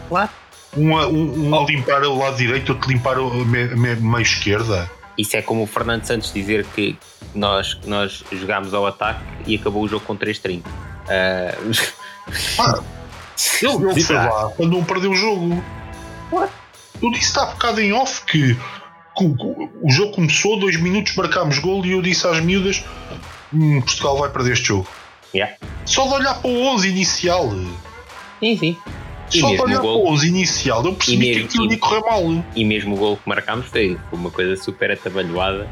Claro. 0.09 0.31
Um, 0.77 0.97
a- 0.97 1.07
um, 1.09 1.49
um 1.49 1.53
Oh. 1.53 1.63
a 1.65 1.67
limpar 1.67 2.03
o 2.05 2.17
lado 2.19 2.37
direito, 2.37 2.73
outro 2.73 2.89
a 2.89 2.93
limpar 2.93 3.19
a 3.19 3.23
me- 3.23 3.75
me- 3.75 3.97
meio 3.97 4.21
esquerda. 4.23 4.91
Isso 5.19 5.37
é 5.37 5.43
como 5.43 5.63
o 5.65 5.67
Fernando 5.67 6.05
Santos 6.05 6.33
dizer 6.33 6.65
que 6.75 6.97
nós, 7.35 7.79
nós 7.87 8.25
jogámos 8.33 8.73
ao 8.73 8.87
ataque 8.87 9.21
e 9.47 9.57
acabou 9.57 9.83
o 9.83 9.89
jogo 9.89 10.05
com 10.07 10.17
3-30. 10.17 10.63
Ah, 11.09 11.55
Ah, 12.59 12.81
Sim, 13.37 13.79
foi 14.05 14.17
pá. 14.17 14.25
lá 14.31 14.51
quando 14.57 14.73
não 14.77 14.85
perdeu 14.85 15.11
o 15.11 15.17
jogo. 15.17 15.63
Eu 17.03 17.11
disse 17.13 17.39
há 17.39 17.47
bocado 17.47 17.81
em 17.81 17.93
off 17.93 18.23
que, 18.27 18.55
que 18.55 19.25
o, 19.25 19.35
que 19.35 19.45
o 19.83 19.91
jogo 19.91 20.13
começou, 20.15 20.59
dois 20.61 20.77
minutos, 20.81 21.15
marcámos 21.17 21.59
gol 21.59 21.85
e 21.85 21.93
eu 21.93 22.03
disse 22.03 22.27
às 22.27 22.39
miúdas: 22.41 22.85
"Hum, 23.53 23.81
Portugal 23.81 24.19
vai 24.19 24.29
perder 24.31 24.53
este 24.53 24.69
jogo. 24.69 24.87
yeah. 25.35 25.55
Só 25.87 26.07
de 26.07 26.15
olhar 26.15 26.35
para 26.41 26.51
o 26.51 26.63
11 26.69 26.89
inicial. 26.89 27.49
Sim, 28.39 28.57
sim. 28.59 28.77
E 29.33 29.41
Só 29.41 29.47
de 29.47 29.53
mesmo 29.53 29.65
olhar 29.67 29.79
o 29.79 29.81
para 29.83 29.91
gol. 29.91 30.05
o 30.05 30.13
11 30.13 30.29
inicial, 30.29 30.85
eu 30.85 30.95
percebi 30.95 31.17
E 31.17 31.29
que 31.29 31.35
mesmo- 31.35 31.49
aquilo 31.49 31.73
ia 31.73 31.79
correr 31.79 32.01
mal. 32.01 32.45
E 32.57 32.65
mesmo 32.65 32.95
o 32.95 32.99
gol 32.99 33.17
que 33.17 33.29
marcámos 33.29 33.67
foi 33.67 33.97
uma 34.13 34.31
coisa 34.31 34.57
super 34.61 34.91
atabalhoada 34.91 35.69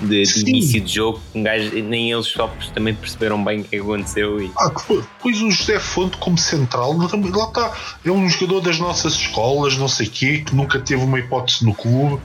de, 0.00 0.22
de 0.24 0.50
início 0.50 0.80
de 0.80 0.92
jogo. 0.94 1.20
Um 1.34 1.42
gajo, 1.42 1.70
nem 1.82 2.10
eles 2.12 2.26
só 2.26 2.50
também 2.74 2.94
perceberam 2.94 3.42
bem 3.42 3.60
o 3.60 3.64
que 3.64 3.76
é 3.76 3.80
aconteceu. 3.80 4.42
E, 4.42 4.50
Ah, 4.58 4.68
depois 4.68 5.40
o 5.40 5.50
José 5.50 5.78
Fonte 5.78 6.16
como 6.18 6.36
central, 6.36 6.96
lá 6.98 7.06
está, 7.06 7.72
é 8.04 8.10
um 8.10 8.28
jogador 8.28 8.60
das 8.60 8.78
nossas 8.78 9.14
escolas, 9.14 9.76
não 9.78 9.88
sei 9.88 10.06
quê, 10.06 10.42
que 10.44 10.54
nunca 10.54 10.78
teve 10.80 11.02
uma 11.04 11.18
hipótese 11.18 11.64
no 11.64 11.74
clube, 11.74 12.20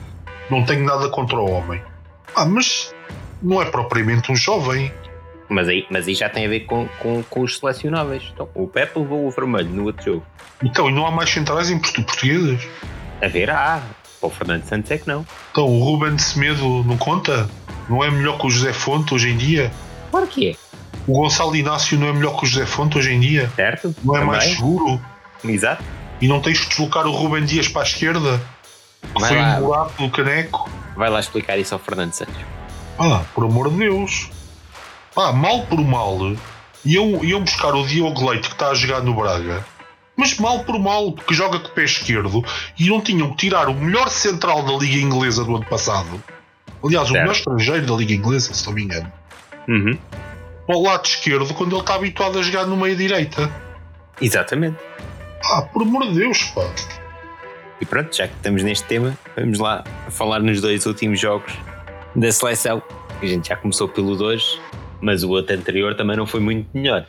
não 0.50 0.64
tenho 0.64 0.84
nada 0.84 1.08
contra 1.08 1.38
o 1.38 1.50
homem. 1.50 1.80
Ah, 2.34 2.44
mas 2.44 2.92
não 3.42 3.62
é 3.62 3.64
propriamente 3.66 4.30
um 4.32 4.36
jovem. 4.36 4.92
Mas, 5.52 5.68
aí, 5.68 5.86
mas 5.90 6.08
aí 6.08 6.14
já 6.14 6.28
tem 6.28 6.46
a 6.46 6.48
ver 6.48 6.60
com, 6.60 6.88
com, 7.00 7.22
com 7.22 7.40
os 7.42 7.58
selecionáveis. 7.58 8.22
Então, 8.32 8.48
o 8.54 8.66
Pepe 8.66 8.98
levou 8.98 9.26
o 9.26 9.30
vermelho 9.30 9.68
no 9.70 9.84
outro 9.84 10.04
jogo. 10.04 10.26
Então, 10.62 10.88
e 10.88 10.92
não 10.92 11.06
há 11.06 11.10
mais 11.10 11.30
centrais 11.30 11.70
em 11.70 11.78
portu- 11.78 12.02
portugueses? 12.02 12.66
A 13.20 13.28
ver, 13.28 13.50
ah, 13.50 13.82
para 14.20 14.26
o 14.26 14.30
Fernando 14.30 14.64
Santos 14.64 14.90
é 14.90 14.98
que 14.98 15.06
não. 15.08 15.26
Então, 15.50 15.64
o 15.66 15.82
Ruben 15.84 16.16
Semedo 16.18 16.82
não 16.84 16.96
conta? 16.96 17.48
Não 17.88 18.02
é 18.02 18.10
melhor 18.10 18.38
que 18.38 18.46
o 18.46 18.50
José 18.50 18.72
Fonte 18.72 19.12
hoje 19.14 19.30
em 19.30 19.36
dia? 19.36 19.70
Claro 20.10 20.26
que 20.26 20.50
é, 20.50 20.54
O 21.06 21.12
Gonçalo 21.20 21.54
Inácio 21.56 21.98
não 21.98 22.06
é 22.08 22.12
melhor 22.12 22.36
que 22.36 22.44
o 22.44 22.46
José 22.46 22.64
Fonte 22.66 22.96
hoje 22.98 23.12
em 23.12 23.20
dia? 23.20 23.50
certo? 23.56 23.94
Não 24.04 24.14
é 24.16 24.20
Também. 24.20 24.36
mais 24.36 24.44
seguro? 24.54 25.00
Exato. 25.44 25.82
E 26.20 26.28
não 26.28 26.40
tens 26.40 26.60
que 26.60 26.68
deslocar 26.68 27.06
o 27.06 27.10
Ruben 27.12 27.44
Dias 27.44 27.66
para 27.66 27.82
a 27.82 27.84
esquerda? 27.84 28.40
Que 29.14 29.20
Vai 29.20 29.28
foi 29.30 29.38
lá. 29.40 29.56
um 29.56 29.60
buraco 29.62 30.02
do 30.02 30.10
caneco? 30.10 30.70
Vai 30.96 31.10
lá 31.10 31.18
explicar 31.18 31.58
isso 31.58 31.74
ao 31.74 31.80
Fernando 31.80 32.12
Santos. 32.12 32.36
Ah, 32.98 33.22
por 33.34 33.44
amor 33.44 33.68
de 33.70 33.78
Deus. 33.78 34.30
Pá, 35.14 35.32
mal 35.32 35.66
por 35.66 35.80
mal, 35.80 36.18
iam, 36.84 37.22
iam 37.24 37.42
buscar 37.42 37.74
o 37.74 37.86
Diogo 37.86 38.30
Leite 38.30 38.48
que 38.48 38.54
está 38.54 38.70
a 38.70 38.74
jogar 38.74 39.02
no 39.02 39.14
Braga. 39.14 39.64
Mas 40.16 40.38
mal 40.38 40.64
por 40.64 40.78
mal, 40.78 41.12
porque 41.12 41.34
joga 41.34 41.58
com 41.58 41.68
o 41.68 41.70
pé 41.72 41.84
esquerdo 41.84 42.44
e 42.78 42.88
não 42.88 43.00
tinham 43.00 43.30
que 43.30 43.36
tirar 43.36 43.68
o 43.68 43.74
melhor 43.74 44.08
central 44.08 44.62
da 44.62 44.72
Liga 44.72 44.96
Inglesa 44.96 45.44
do 45.44 45.56
ano 45.56 45.66
passado. 45.66 46.22
Aliás, 46.84 47.10
o 47.10 47.12
melhor 47.12 47.32
estrangeiro 47.32 47.86
da 47.86 47.94
Liga 47.94 48.14
Inglesa, 48.14 48.52
se 48.52 48.66
não 48.66 48.72
me 48.72 48.84
engano. 48.84 49.12
Uhum. 49.68 49.98
Para 50.66 50.76
o 50.76 50.82
lado 50.82 51.06
esquerdo, 51.06 51.52
quando 51.54 51.72
ele 51.72 51.80
está 51.80 51.94
habituado 51.94 52.38
a 52.38 52.42
jogar 52.42 52.66
no 52.66 52.76
meio 52.76 52.96
direita. 52.96 53.50
Exatamente. 54.20 54.78
Ah, 55.44 55.62
por 55.62 55.82
amor 55.82 56.06
de 56.08 56.14
Deus, 56.14 56.42
pá. 56.54 56.62
E 57.80 57.84
pronto, 57.84 58.16
já 58.16 58.28
que 58.28 58.34
estamos 58.34 58.62
neste 58.62 58.86
tema, 58.86 59.18
vamos 59.36 59.58
lá 59.58 59.82
falar 60.10 60.40
nos 60.40 60.60
dois 60.60 60.86
últimos 60.86 61.18
jogos 61.18 61.52
da 62.14 62.30
seleção. 62.30 62.82
A 63.20 63.26
gente 63.26 63.48
já 63.48 63.56
começou 63.56 63.88
pelo 63.88 64.16
2, 64.16 64.60
mas 65.02 65.22
o 65.22 65.30
outro 65.30 65.54
anterior 65.56 65.94
também 65.94 66.16
não 66.16 66.26
foi 66.26 66.40
muito 66.40 66.68
melhor. 66.72 67.06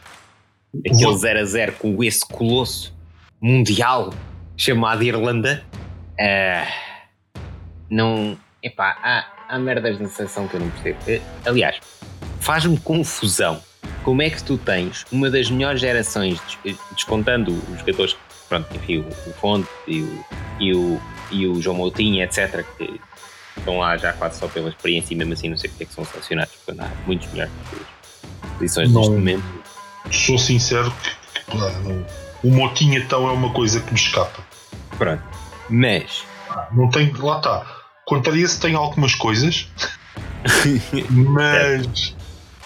Aquele 0.80 1.04
Vou- 1.04 1.16
0 1.18 1.40
a 1.40 1.46
0 1.46 1.74
com 1.74 2.04
esse 2.04 2.26
colosso 2.26 2.94
mundial 3.42 4.14
chamado 4.58 5.04
Irlanda. 5.04 5.64
ah, 6.20 6.66
não. 7.90 8.38
Epá, 8.62 8.98
há, 9.04 9.56
há 9.56 9.60
merdas 9.60 10.00
na 10.00 10.08
seleção 10.08 10.48
que 10.48 10.56
eu 10.56 10.62
não 10.62 10.70
percebo. 10.70 10.98
Eh, 11.08 11.22
Aliás, 11.46 11.80
faz-me 12.40 12.78
confusão. 12.80 13.62
Como 14.04 14.22
é 14.22 14.30
que 14.30 14.42
tu 14.42 14.58
tens 14.58 15.06
uma 15.12 15.30
das 15.30 15.50
melhores 15.50 15.82
gerações, 15.82 16.40
des- 16.64 16.78
descontando 16.96 17.52
os 17.72 17.80
jogadores, 17.80 18.16
pronto, 18.48 18.74
enfim, 18.76 18.98
o, 19.00 19.08
o 19.30 19.34
Fonte 19.34 19.68
e 19.88 20.02
o, 20.02 20.26
e, 20.60 20.74
o, 20.74 21.02
e 21.32 21.48
o 21.48 21.62
João 21.62 21.76
Moutinho, 21.78 22.24
etc., 22.24 22.66
que 22.78 23.00
estão 23.58 23.80
lá 23.80 23.96
já 23.98 24.14
quase 24.14 24.40
só 24.40 24.48
pela 24.48 24.70
experiência 24.70 25.14
e 25.14 25.18
mesmo 25.18 25.34
assim 25.34 25.50
não 25.50 25.58
sei 25.58 25.70
porque 25.70 25.84
é 25.84 25.86
que 25.88 25.94
são 25.94 26.06
selecionados, 26.06 26.54
quando 26.66 26.82
há 26.82 26.90
muitos 27.06 27.30
melhores 27.32 27.52
posições 28.58 28.92
Não. 28.92 29.00
neste 29.02 29.14
momento. 29.16 29.44
Sou 30.12 30.38
sincero 30.38 30.94
que, 31.02 31.42
que, 31.42 31.58
pá, 31.58 31.70
não- 31.84 32.06
o 32.44 32.50
Motinha 32.52 33.00
então 33.00 33.28
é 33.28 33.32
uma 33.32 33.52
coisa 33.52 33.80
que 33.80 33.90
me 33.94 33.98
escapa. 34.00 34.44
Pronto. 34.98 35.24
Mas 35.70 36.24
Não 36.74 36.90
tem, 36.90 37.12
lá 37.14 37.38
está. 37.38 37.66
Quanto 38.06 38.30
a 38.30 38.38
esse, 38.38 38.60
tem 38.60 38.76
algumas 38.76 39.16
coisas, 39.16 39.68
mas. 41.10 42.16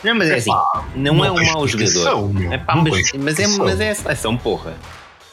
Não, 0.04 0.16
mas 0.16 0.30
é 0.30 0.36
assim, 0.36 0.52
não, 0.96 1.14
não 1.16 1.26
é 1.26 1.32
um 1.32 1.54
mau 1.54 1.68
jogador. 1.68 2.32
É 2.52 2.58
pá, 2.58 2.76
mas, 2.76 3.12
mas, 3.14 3.40
é, 3.40 3.48
mas 3.48 3.80
é 3.80 3.92
a 3.92 3.96
seleção, 3.96 4.38
porra. 4.38 4.76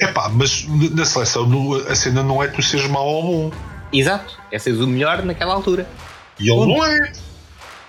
É 0.00 0.06
pá, 0.08 0.28
mas 0.28 0.66
na 0.68 1.04
seleção 1.04 1.48
a 1.88 1.94
cena 1.94 2.22
não 2.22 2.42
é 2.42 2.48
tu 2.48 2.62
seres 2.62 2.86
mau 2.88 3.06
ou 3.06 3.50
bom. 3.50 3.56
Exato, 3.98 4.38
é 4.50 4.58
seres 4.58 4.80
o 4.80 4.86
melhor 4.86 5.22
naquela 5.24 5.54
altura. 5.54 5.86
E 6.38 6.48
ele 6.50 6.56
Ponto. 6.58 6.68
não 6.76 6.84
é. 6.84 7.12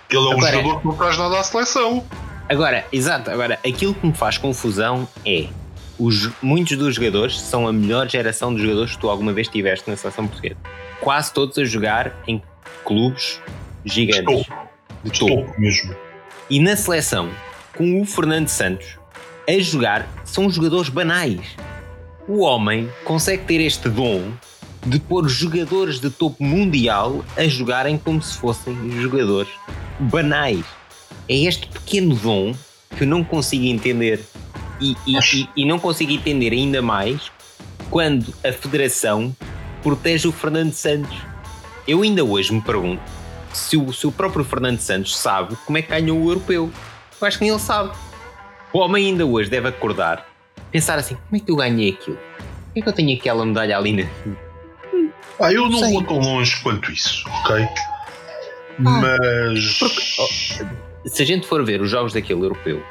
Ele 0.09 0.17
é 0.17 0.19
um 0.19 0.31
Agora- 0.33 0.51
jogador 0.57 0.79
que 0.81 0.87
não 0.87 0.95
traz 0.95 1.17
nada 1.17 1.39
à 1.39 1.43
seleção. 1.43 2.05
Agora, 2.47 2.85
exato, 2.91 3.31
agora 3.31 3.59
aquilo 3.65 3.93
que 3.95 4.05
me 4.05 4.13
faz 4.13 4.37
confusão 4.37 5.07
é 5.25 5.47
os, 5.97 6.29
muitos 6.43 6.77
dos 6.77 6.93
jogadores 6.95 7.39
são 7.41 7.67
a 7.67 7.73
melhor 7.73 8.07
geração 8.07 8.53
de 8.53 8.61
jogadores 8.61 8.91
que 8.93 8.99
tu 8.99 9.09
alguma 9.09 9.33
vez 9.33 9.47
tiveste 9.47 9.89
na 9.89 9.97
seleção 9.97 10.27
portuguesa. 10.27 10.57
Quase 11.01 11.33
todos 11.33 11.57
a 11.57 11.63
jogar 11.65 12.13
em 12.27 12.41
clubes 12.83 13.41
gigantes. 13.83 14.45
De 15.03 15.11
De 15.11 15.19
topo. 15.19 15.35
topo 15.47 15.59
mesmo. 15.59 15.95
E 16.49 16.59
na 16.59 16.75
seleção, 16.75 17.29
com 17.75 17.99
o 18.01 18.05
Fernando 18.05 18.47
Santos 18.47 18.97
a 19.49 19.59
jogar, 19.59 20.07
são 20.23 20.47
jogadores 20.49 20.89
banais. 20.89 21.55
O 22.27 22.41
homem 22.41 22.89
consegue 23.03 23.43
ter 23.45 23.61
este 23.61 23.87
dom 23.89 24.31
de 24.85 24.99
pôr 24.99 25.27
jogadores 25.27 25.99
de 25.99 26.09
topo 26.09 26.43
mundial 26.43 27.23
a 27.35 27.45
jogarem 27.47 27.97
como 27.97 28.21
se 28.21 28.37
fossem 28.37 28.75
jogadores 29.01 29.49
banais. 29.99 30.63
É 31.27 31.35
este 31.35 31.67
pequeno 31.67 32.15
dom 32.15 32.53
que 32.95 33.03
eu 33.03 33.07
não 33.07 33.23
consigo 33.23 33.65
entender. 33.65 34.23
E, 34.79 34.95
e- 35.07 35.17
e- 35.17 35.49
e 35.57 35.65
não 35.65 35.79
consigo 35.79 36.11
entender 36.11 36.51
ainda 36.51 36.81
mais 36.81 37.31
quando 37.89 38.33
a 38.43 38.51
Federação 38.51 39.35
protege 39.81 40.27
o 40.27 40.31
Fernando 40.31 40.73
Santos. 40.73 41.15
Eu 41.87 42.01
ainda 42.01 42.23
hoje 42.23 42.53
me 42.53 42.61
pergunto 42.61 43.01
se 43.53 43.77
o, 43.77 43.91
se 43.93 44.05
o 44.05 44.11
próprio 44.11 44.43
Fernando 44.43 44.79
Santos 44.79 45.17
sabe 45.17 45.55
como 45.65 45.77
é 45.77 45.81
que 45.81 45.89
ganhou 45.89 46.19
o 46.21 46.29
europeu. 46.29 46.69
Eu 47.21 47.27
acho 47.27 47.37
que 47.37 47.45
nem 47.45 47.51
ele 47.53 47.59
sabe. 47.61 47.91
O 48.73 48.79
homem 48.79 49.07
ainda 49.07 49.25
hoje 49.25 49.49
deve 49.49 49.69
acordar, 49.69 50.27
pensar 50.71 50.99
assim: 50.99 51.15
como 51.15 51.41
é 51.41 51.45
que 51.45 51.51
eu 51.51 51.55
ganhei 51.55 51.91
aquilo? 51.91 52.17
Por 52.17 52.73
que 52.73 52.79
é 52.79 52.81
que 52.81 52.89
eu 52.89 52.93
tenho 52.93 53.17
aquela 53.17 53.45
medalha 53.45 53.77
ali 53.77 53.93
na. 53.93 54.03
Ah, 55.39 55.51
eu 55.51 55.69
não 55.69 55.79
Sei. 55.79 55.91
vou 55.93 56.03
tão 56.03 56.19
longe 56.19 56.55
quanto 56.61 56.91
isso, 56.91 57.23
ok? 57.27 57.67
Mas. 58.79 59.77
Porque, 59.79 60.01
oh, 60.19 61.07
se 61.09 61.21
a 61.21 61.25
gente 61.25 61.45
for 61.47 61.63
ver 61.65 61.81
os 61.81 61.89
jogos 61.89 62.13
daquele 62.13 62.41
europeu, 62.43 62.83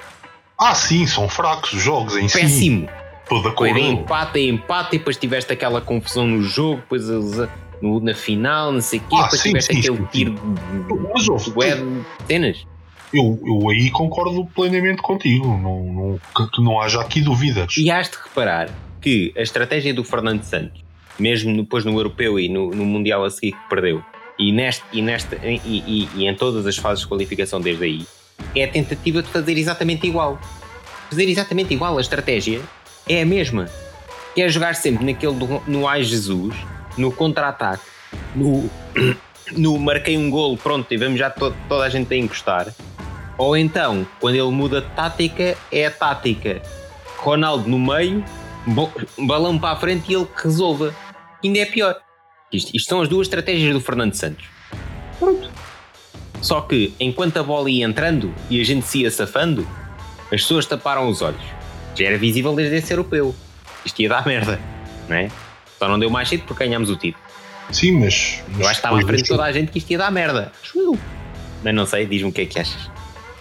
Ah, 0.58 0.74
sim, 0.74 1.06
são 1.06 1.28
fracos 1.28 1.72
os 1.72 1.82
jogos 1.82 2.16
em 2.16 2.28
si. 2.28 2.38
péssimo. 2.40 2.88
De 3.30 3.50
Foi 3.56 3.72
de 3.72 3.80
empate 3.80 4.38
em 4.38 4.50
empate 4.50 4.96
e 4.96 4.98
depois 4.98 5.16
tiveste 5.16 5.50
aquela 5.52 5.80
confusão 5.80 6.26
no 6.26 6.42
jogo, 6.42 6.76
depois 6.82 7.08
eles, 7.08 7.48
no- 7.80 7.98
na 8.00 8.14
final, 8.14 8.70
não 8.70 8.82
sei 8.82 8.98
o 8.98 9.02
quê, 9.02 9.16
Ah, 9.16 9.22
depois 9.22 9.40
sim, 9.40 9.48
tiveste 9.48 9.72
sim, 9.72 9.78
aquele 9.80 9.96
sim, 9.96 10.02
sim. 10.04 10.08
tiro 10.12 11.10
Mas 11.14 11.28
ouve, 11.30 11.50
de 11.50 11.58
web, 11.58 12.04
cenas. 12.26 12.66
eu, 13.14 13.40
eu 13.46 13.70
aí 13.70 13.90
concordo 13.90 14.44
plenamente 14.54 15.00
contigo. 15.00 15.46
Não, 15.46 15.82
não, 15.84 16.20
que, 16.36 16.50
que 16.54 16.62
não 16.62 16.78
haja 16.80 17.00
aqui 17.00 17.22
dúvidas. 17.22 17.74
E 17.78 17.90
has 17.90 18.10
de 18.10 18.16
reparar 18.22 18.68
que 19.00 19.32
a 19.38 19.40
estratégia 19.40 19.94
do 19.94 20.04
Fernando 20.04 20.42
Santos, 20.42 20.83
mesmo 21.18 21.56
depois 21.56 21.84
no 21.84 21.92
Europeu 21.92 22.38
e 22.38 22.48
no, 22.48 22.70
no 22.70 22.84
Mundial 22.84 23.24
a 23.24 23.30
seguir 23.30 23.52
que 23.52 23.68
perdeu, 23.68 24.02
e, 24.38 24.50
neste, 24.52 24.82
e, 24.92 25.00
nesta, 25.00 25.36
e, 25.36 25.60
e- 25.64 26.08
e 26.16 26.26
em 26.26 26.34
todas 26.34 26.66
as 26.66 26.76
fases 26.76 27.02
de 27.02 27.08
qualificação 27.08 27.60
desde 27.60 27.84
aí, 27.84 28.06
é 28.54 28.64
a 28.64 28.68
tentativa 28.68 29.22
de 29.22 29.28
fazer 29.28 29.56
exatamente 29.56 30.06
igual. 30.06 30.38
Fazer 31.08 31.28
exatamente 31.28 31.72
igual. 31.72 31.96
A 31.96 32.00
estratégia 32.00 32.60
é 33.08 33.22
a 33.22 33.26
mesma. 33.26 33.68
Que 34.34 34.42
é 34.42 34.48
jogar 34.48 34.74
sempre 34.74 35.04
naquele 35.04 35.34
do, 35.34 35.62
no 35.68 35.86
Ai 35.86 36.02
Jesus, 36.02 36.54
no 36.98 37.12
contra-ataque, 37.12 37.84
no, 38.34 38.68
no 39.56 39.78
marquei 39.78 40.16
um 40.18 40.28
golo, 40.28 40.56
pronto, 40.56 40.92
e 40.92 40.96
vamos 40.96 41.18
já 41.20 41.30
to- 41.30 41.54
toda 41.68 41.84
a 41.84 41.88
gente 41.88 42.12
a 42.12 42.16
encostar. 42.16 42.74
Ou 43.38 43.56
então, 43.56 44.04
quando 44.20 44.34
ele 44.34 44.50
muda 44.50 44.80
de 44.80 44.88
tática, 44.90 45.56
é 45.70 45.86
a 45.86 45.90
tática 45.92 46.60
Ronaldo 47.18 47.68
no 47.68 47.78
meio, 47.78 48.24
balão 49.18 49.58
para 49.58 49.70
a 49.70 49.76
frente 49.76 50.10
e 50.10 50.14
ele 50.16 50.26
que 50.26 50.42
resolva. 50.44 50.92
Ainda 51.44 51.58
é 51.58 51.66
pior. 51.66 52.00
Isto, 52.50 52.74
isto 52.74 52.88
são 52.88 53.02
as 53.02 53.08
duas 53.08 53.26
estratégias 53.26 53.74
do 53.74 53.80
Fernando 53.80 54.14
Santos. 54.14 54.46
Pronto. 55.18 55.50
Só 56.40 56.62
que 56.62 56.94
enquanto 56.98 57.36
a 57.36 57.42
bola 57.42 57.70
ia 57.70 57.84
entrando 57.84 58.34
e 58.48 58.60
a 58.60 58.64
gente 58.64 58.86
se 58.86 59.00
ia 59.02 59.10
safando, 59.10 59.68
as 60.24 60.42
pessoas 60.42 60.66
taparam 60.66 61.08
os 61.08 61.22
olhos. 61.22 61.42
Já 61.94 62.06
era 62.06 62.18
visível 62.18 62.54
desde 62.54 62.76
esse 62.76 62.92
europeu. 62.92 63.34
Isto 63.84 64.00
ia 64.02 64.08
dar 64.08 64.26
merda, 64.26 64.58
não 65.08 65.16
é? 65.16 65.30
Só 65.78 65.88
não 65.88 65.98
deu 65.98 66.10
mais 66.10 66.28
cedo 66.28 66.44
porque 66.46 66.64
ganhámos 66.64 66.88
o 66.88 66.96
título. 66.96 67.22
Sim, 67.70 68.00
mas. 68.00 68.42
mas 68.48 68.60
Eu 68.60 68.66
acho 68.66 68.80
que 68.80 68.86
estava 68.86 68.98
à 68.98 69.02
frente 69.02 69.22
de 69.22 69.28
toda 69.28 69.44
a 69.44 69.52
gente 69.52 69.70
que 69.70 69.78
isto 69.78 69.90
ia 69.90 69.98
dar 69.98 70.10
merda. 70.10 70.52
Acho 70.62 70.78
eu. 70.78 70.98
Mas 71.62 71.74
não 71.74 71.86
sei, 71.86 72.06
diz-me 72.06 72.28
o 72.28 72.32
que 72.32 72.42
é 72.42 72.46
que 72.46 72.58
achas. 72.58 72.90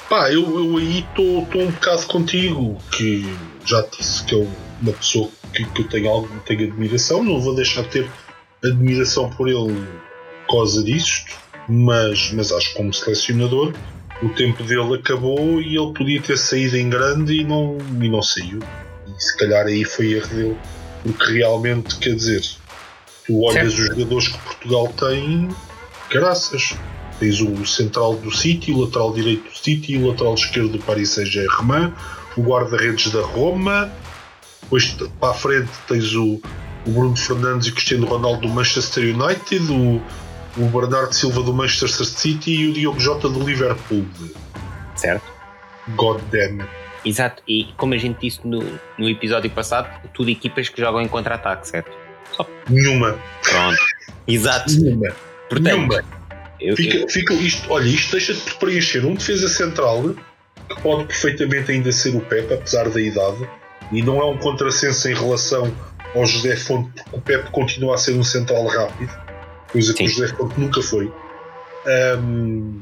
Pá, 0.09 0.31
eu, 0.31 0.43
eu 0.43 0.77
aí 0.77 0.99
estou 0.99 1.39
um 1.55 1.71
bocado 1.71 2.05
contigo, 2.07 2.77
que 2.91 3.25
já 3.65 3.83
te 3.83 3.97
disse 3.97 4.23
que 4.25 4.35
é 4.35 4.47
uma 4.83 4.93
pessoa 4.93 5.29
que, 5.53 5.65
que 5.65 5.81
eu 5.81 5.87
tenho 5.87 6.09
algo, 6.09 6.29
tenho 6.45 6.71
admiração, 6.71 7.23
não 7.23 7.39
vou 7.39 7.55
deixar 7.55 7.81
de 7.83 7.89
ter 7.89 8.11
admiração 8.63 9.29
por 9.31 9.47
ele 9.47 9.87
por 10.45 10.57
causa 10.57 10.83
disto, 10.83 11.31
mas, 11.67 12.31
mas 12.33 12.51
acho 12.51 12.69
que 12.69 12.75
como 12.75 12.93
selecionador 12.93 13.73
o 14.21 14.29
tempo 14.29 14.63
dele 14.63 14.95
acabou 14.95 15.61
e 15.61 15.75
ele 15.75 15.93
podia 15.93 16.21
ter 16.21 16.37
saído 16.37 16.77
em 16.77 16.89
grande 16.89 17.41
e 17.41 17.43
não, 17.43 17.77
e 18.01 18.09
não 18.09 18.21
saiu. 18.21 18.59
E 19.07 19.21
se 19.21 19.37
calhar 19.37 19.65
aí 19.65 19.83
foi 19.83 20.13
erro 20.13 20.27
dele, 20.27 20.57
porque 21.03 21.33
realmente, 21.33 21.97
quer 21.97 22.15
dizer, 22.15 22.41
tu 23.25 23.41
olhas 23.43 23.73
os 23.73 23.87
jogadores 23.87 24.27
que 24.29 24.37
Portugal 24.39 24.87
tem, 24.99 25.49
graças. 26.09 26.75
Tens 27.19 27.39
o 27.41 27.65
central 27.65 28.15
do 28.15 28.31
City, 28.35 28.71
o 28.71 28.81
lateral 28.81 29.13
direito 29.13 29.43
do 29.43 29.55
City, 29.55 29.97
o 29.97 30.07
lateral 30.07 30.33
esquerdo 30.33 30.69
do 30.69 30.79
Paris 30.79 31.09
Saint-Germain, 31.09 31.93
o 32.35 32.41
guarda-redes 32.41 33.11
da 33.11 33.21
Roma. 33.21 33.91
Depois 34.63 34.95
para 35.19 35.29
a 35.29 35.33
frente 35.33 35.69
tens 35.87 36.13
o, 36.15 36.41
o 36.85 36.91
Bruno 36.91 37.15
Fernandes 37.15 37.67
e 37.67 37.71
o 37.71 37.73
Cristiano 37.73 38.05
Ronaldo 38.07 38.41
do 38.41 38.49
Manchester 38.49 39.03
United, 39.15 39.71
o, 39.71 40.01
o 40.57 40.65
Bernardo 40.69 41.13
Silva 41.13 41.41
do 41.41 41.53
Manchester 41.53 42.05
City 42.05 42.51
e 42.51 42.69
o 42.69 42.73
Diogo 42.73 42.99
Jota 42.99 43.29
do 43.29 43.43
Liverpool. 43.43 44.05
Certo? 44.95 45.23
God 45.95 46.21
damn 46.31 46.61
it. 46.61 46.83
Exato. 47.05 47.43
E 47.47 47.65
como 47.77 47.93
a 47.93 47.97
gente 47.97 48.19
disse 48.19 48.39
no, 48.45 48.63
no 48.97 49.09
episódio 49.09 49.49
passado, 49.51 49.89
tudo 50.13 50.29
equipas 50.29 50.69
que 50.69 50.79
jogam 50.79 51.01
em 51.01 51.07
contra-ataque, 51.07 51.67
certo? 51.67 51.91
Nenhuma. 52.69 53.17
Pronto. 53.43 53.77
Exato. 54.27 54.71
Nenhuma. 54.79 55.13
Portanto, 55.49 55.75
Nenhuma. 55.75 56.03
eu, 56.59 56.75
Fica, 56.75 56.97
eu, 56.97 57.09
fica 57.09 57.33
isto, 57.33 57.71
olha, 57.71 57.87
isto 57.87 58.11
deixa-te 58.11 58.41
por 58.41 58.53
preencher 58.55 59.05
um 59.05 59.15
defesa 59.15 59.47
central 59.49 60.15
que 60.69 60.81
pode 60.81 61.05
perfeitamente 61.05 61.71
ainda 61.71 61.91
ser 61.91 62.15
o 62.15 62.21
Pepe, 62.21 62.53
apesar 62.53 62.89
da 62.89 63.01
idade, 63.01 63.47
e 63.95 64.01
não 64.01 64.19
é 64.19 64.25
um 64.25 64.37
contrassenso 64.37 65.09
em 65.09 65.13
relação 65.13 65.73
ao 66.15 66.25
José 66.25 66.55
Fonte, 66.55 66.91
porque 66.93 67.15
o 67.15 67.21
Pepe 67.21 67.49
continua 67.51 67.95
a 67.95 67.97
ser 67.97 68.13
um 68.13 68.23
central 68.23 68.65
rápido, 68.67 69.11
coisa 69.71 69.93
que 69.93 69.99
Sim. 69.99 70.05
o 70.05 70.07
José 70.09 70.35
Fonte 70.35 70.59
nunca 70.59 70.81
foi. 70.81 71.11
Ahm, 71.85 72.81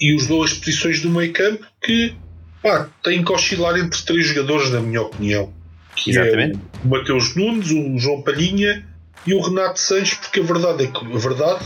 e 0.00 0.14
os 0.14 0.26
duas 0.26 0.52
posições 0.52 1.00
do 1.00 1.10
meio 1.10 1.32
campo 1.32 1.64
que 1.82 2.14
pá, 2.62 2.88
têm 3.02 3.24
que 3.24 3.32
oscilar 3.32 3.78
entre 3.78 4.02
três 4.02 4.26
jogadores, 4.26 4.70
na 4.70 4.80
minha 4.80 5.02
opinião. 5.02 5.52
Que 5.94 6.10
Exatamente. 6.10 6.58
é 6.58 6.86
o 6.86 6.88
Mateus 6.88 7.36
Nunes, 7.36 7.70
o 7.70 7.98
João 7.98 8.22
Palhinha 8.22 8.84
e 9.26 9.34
o 9.34 9.40
Renato 9.40 9.78
Sanches, 9.78 10.14
porque 10.14 10.40
a 10.40 10.42
verdade 10.42 10.84
é 10.84 10.86
que 10.88 11.06
a 11.06 11.18
verdade 11.18 11.64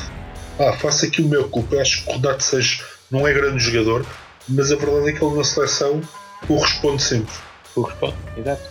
ah, 0.59 0.73
faço 0.75 1.07
aqui 1.07 1.23
o 1.23 1.29
meu 1.29 1.49
culpa. 1.49 1.77
Eu 1.77 1.81
acho 1.81 2.05
que 2.05 2.11
o 2.11 2.15
Renato 2.15 2.43
Sanches 2.43 2.83
não 3.11 3.27
é 3.27 3.33
grande 3.33 3.63
jogador, 3.63 4.05
mas 4.49 4.71
a 4.71 4.77
verdade 4.77 5.09
é 5.09 5.13
que 5.13 5.25
ele 5.25 5.37
na 5.37 5.45
seleção 5.45 6.03
corresponde 6.47 7.03
sempre. 7.03 7.35
Corresponde. 7.75 8.15
Exato. 8.37 8.63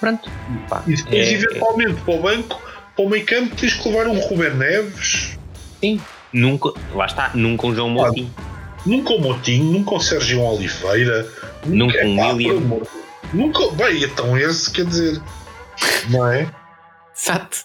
Pronto. 0.00 0.30
Pá, 0.68 0.82
E 0.86 0.94
depois, 0.94 1.14
é- 1.28 1.32
eventualmente, 1.32 2.00
para 2.02 2.14
o 2.14 2.20
banco, 2.22 2.62
para 2.94 3.04
o 3.04 3.08
meio 3.08 3.26
campo, 3.26 3.56
tens 3.56 3.74
que 3.74 3.88
levar 3.88 4.06
um 4.06 4.18
Ruben 4.18 4.54
Neves, 4.54 5.36
Sim. 5.80 6.00
Nunca, 6.32 6.72
lá 6.94 7.06
está, 7.06 7.30
nunca 7.34 7.66
um 7.66 7.74
João 7.74 7.88
Moutinho. 7.90 8.32
nunca 8.84 9.12
o 9.14 9.20
Motinho, 9.20 9.64
nunca 9.72 9.94
o 9.94 10.00
Sérgio 10.00 10.40
Oliveira, 10.42 11.26
Nunca 11.64 11.98
um 12.04 12.14
Epá, 12.14 12.32
William. 12.32 12.54
por 12.54 12.62
amor. 12.62 12.86
Nunca, 13.32 13.70
bem, 13.72 14.02
então 14.04 14.36
esse 14.38 14.70
quer 14.70 14.84
dizer, 14.86 15.20
não 16.10 16.26
é? 16.30 16.48
Exato. 17.16 17.58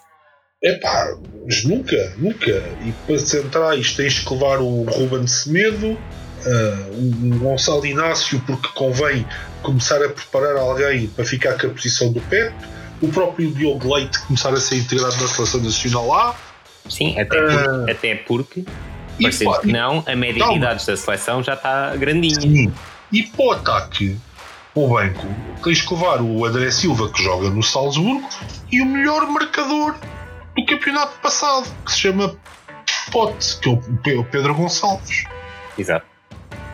É 0.64 0.74
pá, 0.80 1.14
mas 1.46 1.64
nunca, 1.66 2.14
nunca. 2.18 2.52
E 2.86 2.92
para 3.06 3.20
centrais 3.20 3.94
tens 3.94 4.20
que 4.20 4.34
levar 4.34 4.60
o 4.60 4.84
Ruben 4.84 5.28
Semedo, 5.28 5.98
ah, 6.46 6.90
o 6.92 7.38
Gonçalo 7.40 7.86
Inácio, 7.86 8.42
porque 8.46 8.68
convém 8.76 9.26
começar 9.62 10.04
a 10.04 10.10
preparar 10.10 10.58
alguém 10.58 11.08
para 11.08 11.26
ficar 11.26 11.58
com 11.58 11.68
a 11.68 11.70
posição 11.70 12.12
do 12.12 12.20
Pep, 12.22 12.54
o 13.02 13.08
próprio 13.10 13.52
Diogo 13.52 13.94
Leite 13.94 14.20
começar 14.26 14.54
a 14.54 14.60
ser 14.60 14.78
integrado 14.78 15.16
na 15.18 15.28
seleção 15.28 15.62
nacional 15.62 16.14
A. 16.14 16.36
Sim, 16.90 17.18
até, 17.20 17.42
por- 17.42 17.90
até 17.90 18.16
porque, 18.16 18.66
parecendo 19.22 19.60
que 19.62 19.72
não, 19.72 20.04
a 20.06 20.16
média 20.16 20.46
de 20.46 20.56
idades 20.56 20.86
da 20.86 20.98
seleção 20.98 21.42
já 21.42 21.54
está 21.54 21.96
grandinha. 21.96 22.40
Sim. 22.42 22.74
E 23.12 23.24
para 23.24 23.46
o 23.46 23.52
ataque, 23.52 24.18
o 24.76 24.88
banco, 24.88 25.28
tens 25.64 25.82
que 25.82 25.94
levar 25.94 26.22
o 26.22 26.46
André 26.46 26.72
Silva, 26.72 27.10
que 27.10 27.24
joga 27.24 27.50
no 27.50 27.62
Salzburgo, 27.64 28.28
e 28.72 28.82
o 28.82 28.86
melhor 28.86 29.26
marcador 29.28 29.96
do 30.58 30.66
campeonato 30.66 31.18
passado, 31.20 31.68
que 31.86 31.92
se 31.92 32.00
chama 32.00 32.36
Pote, 33.12 33.58
que 34.04 34.10
é 34.12 34.14
o 34.16 34.24
Pedro 34.26 34.54
Gonçalves. 34.56 35.24
Exato. 35.78 36.06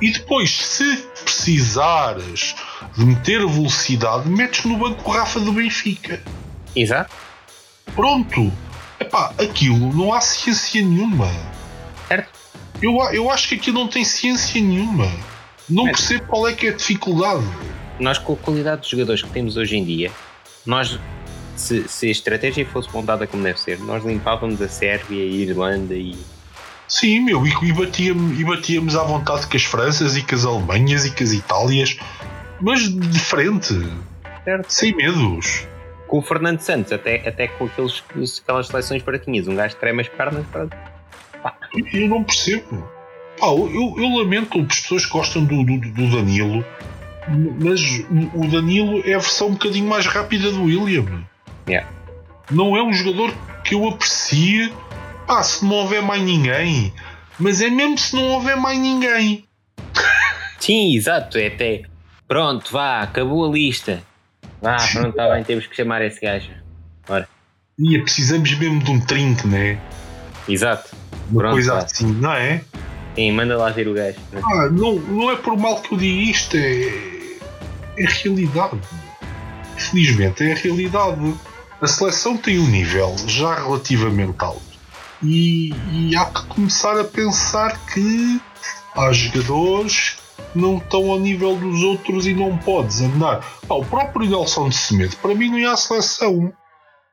E 0.02 0.12
depois, 0.12 0.50
se 0.52 0.98
precisares 1.24 2.56
de 2.96 3.06
meter 3.06 3.46
velocidade, 3.46 4.30
metes 4.30 4.64
no 4.66 4.78
banco 4.78 5.12
Rafa 5.12 5.40
do 5.40 5.52
Benfica. 5.52 6.22
Exato. 6.76 7.14
Pronto. 7.96 8.52
Epá, 9.00 9.34
aquilo 9.40 9.94
não 9.94 10.14
há 10.14 10.22
ciência 10.22 10.82
nenhuma. 10.82 11.28
Certo. 12.08 12.30
Eu, 12.82 12.98
eu 13.12 13.30
acho 13.30 13.50
que 13.50 13.56
aquilo 13.56 13.80
não 13.80 13.88
tem 13.88 14.06
ciência 14.06 14.62
nenhuma. 14.62 15.12
Não 15.70 15.88
É. 15.88 15.92
percebo 15.92 16.26
qual 16.28 16.48
é 16.48 16.54
que 16.54 16.68
é 16.68 16.70
a 16.70 16.74
dificuldade. 16.74 17.44
Nós, 18.00 18.18
com 18.18 18.34
a 18.34 18.38
qualidade 18.38 18.84
de 18.84 18.92
jogadores 18.92 19.22
que 19.22 19.30
temos 19.30 19.58
hoje 19.58 19.76
em 19.78 19.84
dia, 19.84 20.12
nós, 20.66 20.98
se, 21.56 21.88
se 21.88 22.08
a 22.08 22.12
estratégia 22.12 22.66
fosse 22.66 22.90
montada 22.94 23.28
como 23.28 23.44
deve 23.44 23.60
ser, 23.60 23.80
nós 23.80 24.04
limpávamos 24.06 24.62
a 24.62 24.70
Sérvia 24.70 25.24
e 25.26 25.30
a 25.30 25.50
Irlanda 25.50 25.94
e. 25.96 26.16
Sim, 26.89 27.21
meu, 27.21 27.45
e, 27.45 27.54
e, 27.62 27.71
batíamos, 27.71 28.39
e 28.39 28.43
batíamos 28.43 28.95
à 28.95 29.04
vontade 29.04 29.45
com 29.45 29.56
as 29.56 29.63
Franças 29.63 30.17
e 30.17 30.23
com 30.23 30.34
as 30.34 30.43
Alemanhas 30.43 31.06
e 31.06 31.12
com 31.12 31.23
as 31.23 31.32
Itálias, 31.32 31.97
mas 32.60 32.82
de 32.89 33.19
frente, 33.19 33.75
Certo. 34.43 34.69
sem 34.69 34.95
medos. 34.95 35.67
Com 36.08 36.17
o 36.17 36.21
Fernando 36.23 36.60
Santos, 36.60 36.91
até, 36.91 37.28
até 37.28 37.47
com 37.47 37.65
aqueles, 37.65 38.04
aquelas 38.43 38.67
seleções 38.67 39.04
baratinhas, 39.04 39.47
um 39.47 39.56
gajo 39.56 39.75
que 39.75 39.80
treme 39.80 40.02
as 40.02 40.08
pernas 40.08 40.43
para. 40.47 40.67
Eu 41.93 42.08
não 42.08 42.23
percebo. 42.23 42.89
Pá, 43.39 43.47
eu, 43.47 43.95
eu 43.95 44.17
lamento 44.17 44.60
as 44.60 44.80
pessoas 44.82 45.06
que 45.06 45.12
gostam 45.12 45.45
do, 45.45 45.63
do, 45.63 45.78
do 45.78 46.10
Danilo, 46.10 46.65
mas 47.62 48.04
o 48.34 48.47
Danilo 48.47 49.04
é 49.06 49.13
a 49.13 49.19
versão 49.19 49.49
um 49.49 49.54
bocadinho 49.54 49.88
mais 49.88 50.08
rápida 50.08 50.52
do 50.52 50.63
William. 50.63 51.23
Yeah. 51.67 51.88
Não 52.49 52.75
é 52.75 52.82
um 52.82 52.91
jogador 52.91 53.32
que 53.63 53.75
eu 53.75 53.88
aprecie. 53.88 54.73
Pá, 55.30 55.44
se 55.44 55.63
não 55.63 55.76
houver 55.76 56.02
mais 56.02 56.24
ninguém. 56.24 56.92
Mas 57.38 57.62
é 57.62 57.70
mesmo 57.70 57.96
se 58.00 58.15
não 58.15 58.30
houver 58.30 58.58
mais 58.58 58.80
ninguém. 58.80 59.46
Sim, 60.60 60.96
exato, 60.96 61.38
é 61.38 61.46
até. 61.46 61.84
Pronto, 62.28 62.72
vá, 62.72 63.02
acabou 63.02 63.48
a 63.48 63.54
lista. 63.54 64.02
Vá, 64.60 64.78
pronto, 64.92 65.10
está 65.10 65.30
bem, 65.30 65.44
temos 65.44 65.68
que 65.68 65.76
chamar 65.76 66.02
esse 66.02 66.20
gajo. 66.20 66.50
E 67.78 67.96
é, 67.96 68.02
precisamos 68.02 68.52
mesmo 68.58 68.84
de 68.84 68.89
um 68.89 69.00
trinque, 69.00 69.48
né? 69.48 69.80
Exato. 70.48 70.96
Uma 71.30 71.42
Pronto, 71.42 71.54
coisa 71.54 71.74
vá. 71.76 71.80
assim, 71.82 72.12
não 72.12 72.34
é? 72.34 72.63
Sim, 73.13 73.32
manda 73.32 73.56
lá 73.56 73.70
ver 73.70 73.88
o 73.88 73.94
gajo. 73.94 74.18
Ah, 74.34 74.68
não, 74.72 74.96
não 74.96 75.30
é 75.30 75.36
por 75.36 75.56
mal 75.56 75.80
que 75.80 75.94
eu 75.94 75.98
digo 76.00 76.22
isto, 76.22 76.58
é, 76.58 76.88
é 78.00 78.06
realidade. 78.24 78.80
Felizmente 79.78 80.44
é 80.44 80.54
a 80.54 80.56
realidade. 80.56 81.36
A 81.80 81.86
seleção 81.86 82.36
tem 82.36 82.58
um 82.58 82.68
nível 82.68 83.15
já 83.28 83.54
relativamente 83.54 84.34
alto. 84.39 84.68
E, 85.23 85.73
e 85.91 86.15
há 86.15 86.25
que 86.25 86.45
começar 86.47 86.99
a 86.99 87.03
pensar 87.03 87.77
que 87.88 88.41
há 88.95 89.12
jogadores 89.12 90.17
não 90.55 90.77
estão 90.77 91.12
ao 91.12 91.19
nível 91.19 91.55
dos 91.55 91.84
outros 91.84 92.25
e 92.25 92.34
não 92.34 92.58
podes 92.58 93.01
andar. 93.01 93.45
O 93.67 93.84
próprio 93.86 94.29
Nelson 94.29 94.69
de 94.69 94.75
Semedo, 94.75 95.15
para 95.17 95.36
mim, 95.36 95.49
não 95.49 95.58
é 95.58 95.65
a 95.65 95.77
seleção. 95.77 96.53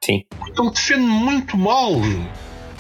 Sim. 0.04 0.24
Porque 0.38 0.60
ele 0.60 0.70
defende 0.70 1.06
muito 1.06 1.56
mal. 1.56 1.92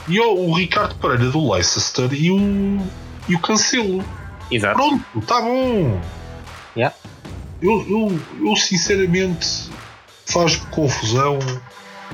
E 0.08 0.20
ó, 0.20 0.32
o 0.32 0.54
Ricardo 0.54 0.94
Pereira 0.96 1.30
do 1.30 1.52
Leicester 1.52 2.12
e 2.12 2.30
o, 2.30 2.80
e 3.28 3.34
o 3.34 3.40
Cancelo. 3.40 4.04
Exato. 4.50 4.76
Pronto, 4.76 5.26
tá 5.26 5.40
bom. 5.40 6.00
Yeah. 6.76 6.94
Eu, 7.60 7.84
eu, 7.88 8.48
eu 8.48 8.56
sinceramente 8.56 9.70
faz-me 10.26 10.66
confusão 10.66 11.38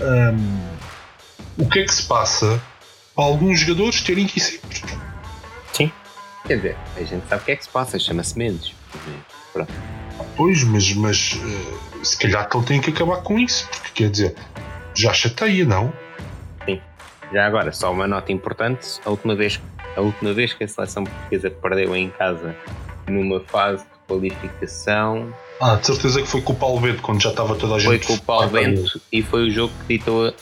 hum, 0.01 0.61
o 1.59 1.69
que 1.69 1.81
é 1.81 1.85
que 1.85 1.93
se 1.93 2.05
passa 2.05 2.61
alguns 3.17 3.61
jogadores 3.61 4.01
terem 4.03 4.27
que 4.27 4.39
ir 4.39 4.43
sempre. 4.43 4.83
Quer 6.45 6.57
dizer, 6.57 6.77
a 6.97 7.01
gente 7.05 7.23
sabe 7.29 7.41
o 7.41 7.45
que 7.45 7.53
é 7.53 7.57
que 7.57 7.63
se 7.63 7.71
passa, 7.71 7.99
chama-se 8.01 8.37
Mendes. 8.37 8.75
Pronto. 9.53 9.73
Pois, 10.37 10.65
mas, 10.65 10.93
mas 10.95 11.39
eh, 11.41 12.05
se 12.05 12.19
calhar 12.19 12.49
que 12.49 12.57
ele 12.57 12.67
tem 12.67 12.81
que 12.81 12.91
acabar 12.91 13.19
com 13.23 13.39
isso, 13.39 13.69
porque 13.69 13.91
quer 14.03 14.11
dizer, 14.11 14.35
já 14.93 15.13
chateia, 15.13 15.65
não? 15.65 15.93
Já 17.33 17.47
agora, 17.47 17.73
só 17.73 17.91
uma 17.93 18.07
nota 18.07 18.31
importante: 18.33 19.01
a 19.07 19.11
última 19.11 19.35
vez, 19.35 19.61
a 19.97 20.01
última 20.01 20.35
vez 20.35 20.53
que 20.53 20.65
a 20.65 20.69
seleção 20.69 21.05
portuguesa 21.05 21.49
perdeu 21.51 21.95
em 21.97 22.11
casa 22.11 22.55
numa 23.09 23.41
fase 23.41 23.85
de 23.85 23.91
qualificação 24.07 25.33
Ah, 25.61 25.77
de 25.77 25.87
certeza 25.87 26.21
que 26.21 26.29
foi 26.29 26.43
com 26.43 26.53
o 26.53 26.57
Paulo 26.57 26.81
Bento 26.81 27.01
quando 27.03 27.23
já 27.23 27.31
estava 27.31 27.55
toda 27.55 27.77
a 27.77 27.79
gente. 27.79 28.05
foi 28.05 28.17
com 28.17 28.23
o 28.23 28.27
Paulo. 28.27 28.49
Bento 28.51 29.01
e 29.11 29.23
foi 29.23 29.49
o 29.49 29.51
jogo 29.51 29.73
que 29.87 29.97
ditou 29.97 30.35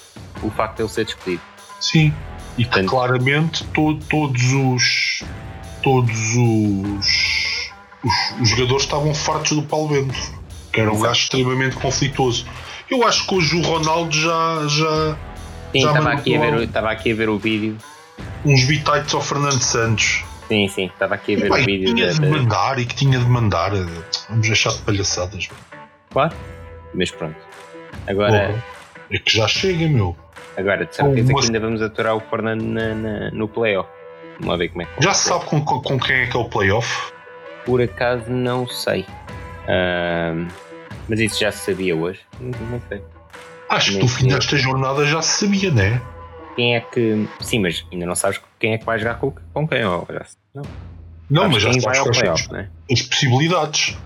o 0.42 0.50
facto 0.50 0.76
de 0.78 0.82
ele 0.82 0.88
ser 0.88 1.04
despedido. 1.04 1.42
Sim, 1.80 2.12
e 2.58 2.64
Portanto- 2.64 2.88
claramente 2.90 3.64
to- 3.68 3.98
todos 4.08 4.42
os. 4.52 5.22
Todos 5.82 6.12
os, 6.36 7.70
os. 8.04 8.40
os 8.42 8.48
jogadores 8.50 8.82
estavam 8.84 9.14
fartos 9.14 9.52
do 9.52 9.62
Paulo 9.62 9.88
Bento, 9.88 10.14
que 10.72 10.80
era 10.80 10.92
um 10.92 11.00
gajo 11.00 11.20
extremamente 11.20 11.76
conflituoso. 11.76 12.44
Eu 12.90 13.06
acho 13.06 13.26
que 13.26 13.34
hoje 13.34 13.56
o 13.56 13.62
Ronaldo 13.62 14.14
já. 14.14 14.66
já 14.68 15.16
Sim, 15.72 15.86
estava 15.86 16.10
aqui, 16.12 16.36
a 16.36 16.40
ver, 16.40 16.62
estava 16.64 16.90
aqui 16.90 17.12
a 17.12 17.14
ver 17.14 17.28
o 17.30 17.38
vídeo. 17.38 17.78
uns 18.44 18.64
bitites 18.64 19.14
ao 19.14 19.22
Fernando 19.22 19.60
Santos. 19.62 20.22
Sim, 20.48 20.66
sim, 20.68 20.86
estava 20.86 21.14
aqui 21.14 21.36
a 21.36 21.38
ver 21.38 21.46
Epá, 21.46 21.54
o 21.54 21.58
e 21.60 21.64
que 21.64 21.66
vídeo. 21.78 21.94
tinha 21.94 22.12
de 22.12 22.20
da- 22.20 22.28
mandar 22.28 22.78
e 22.78 22.84
que 22.84 22.94
tinha 22.96 23.18
de 23.18 23.24
mandar. 23.26 23.72
eh, 23.74 23.86
Vamos 24.28 24.46
deixar 24.48 24.70
de 24.72 24.78
palhaçadas. 24.82 25.48
Claro. 26.10 26.34
Mas 26.92 27.10
pronto. 27.12 27.36
Agora. 28.06 28.62
É 29.10 29.18
que 29.18 29.36
já 29.36 29.46
chega, 29.48 29.88
meu. 29.88 30.16
agora 30.56 30.84
de 30.84 30.94
certeza 30.94 31.32
Uma- 31.32 31.40
que 31.40 31.46
ainda 31.46 31.60
vamos 31.60 31.80
aturar 31.82 32.16
o 32.16 32.20
Fernando 32.20 32.62
na, 32.62 32.94
na- 32.94 33.30
no 33.30 33.48
playoff. 33.48 33.88
Vamos 34.40 34.58
ver 34.58 34.68
como 34.68 34.82
é 34.82 34.84
que 34.86 35.02
Já 35.02 35.12
se 35.14 35.28
sabe 35.28 35.44
com, 35.46 35.60
com, 35.64 35.80
com 35.82 35.98
quem 35.98 36.16
é 36.16 36.26
que 36.26 36.36
é 36.36 36.40
o 36.40 36.48
playoff? 36.48 37.12
Por 37.64 37.80
acaso 37.82 38.30
não 38.30 38.66
sei. 38.66 39.04
Ahm, 39.68 40.48
mas 41.08 41.18
isso 41.20 41.40
já 41.40 41.52
se 41.52 41.70
sabia 41.70 41.94
hoje? 41.96 42.20
Não, 42.40 42.58
não 42.70 42.80
sei. 42.88 43.02
Acho 43.68 43.86
que 43.86 43.92
Nem 43.94 44.02
no 44.02 44.08
fim 44.08 44.28
desta 44.28 44.56
jornada 44.56 45.04
já 45.06 45.22
se 45.22 45.44
sabia, 45.46 45.70
né? 45.70 46.00
Quem 46.56 46.74
é 46.76 46.80
que. 46.80 47.28
Sim, 47.40 47.60
mas 47.60 47.86
ainda 47.92 48.06
não 48.06 48.14
sabes 48.16 48.40
quem 48.58 48.74
é 48.74 48.78
que 48.78 48.84
vai 48.84 48.98
jogar 48.98 49.14
com, 49.18 49.32
com 49.52 49.68
quem? 49.68 49.84
Ou 49.84 50.06
já 50.10 50.24
se- 50.24 50.36
não. 50.54 50.62
Não, 51.30 51.42
Sabes 51.42 51.54
mas 51.54 51.62
já 51.62 51.68
sabes 51.80 51.84
vai 51.84 51.94
são 51.94 52.10
as, 52.10 52.18
playoff, 52.18 52.52
né? 52.52 52.68
as 52.90 53.02
possibilidades. 53.02 53.96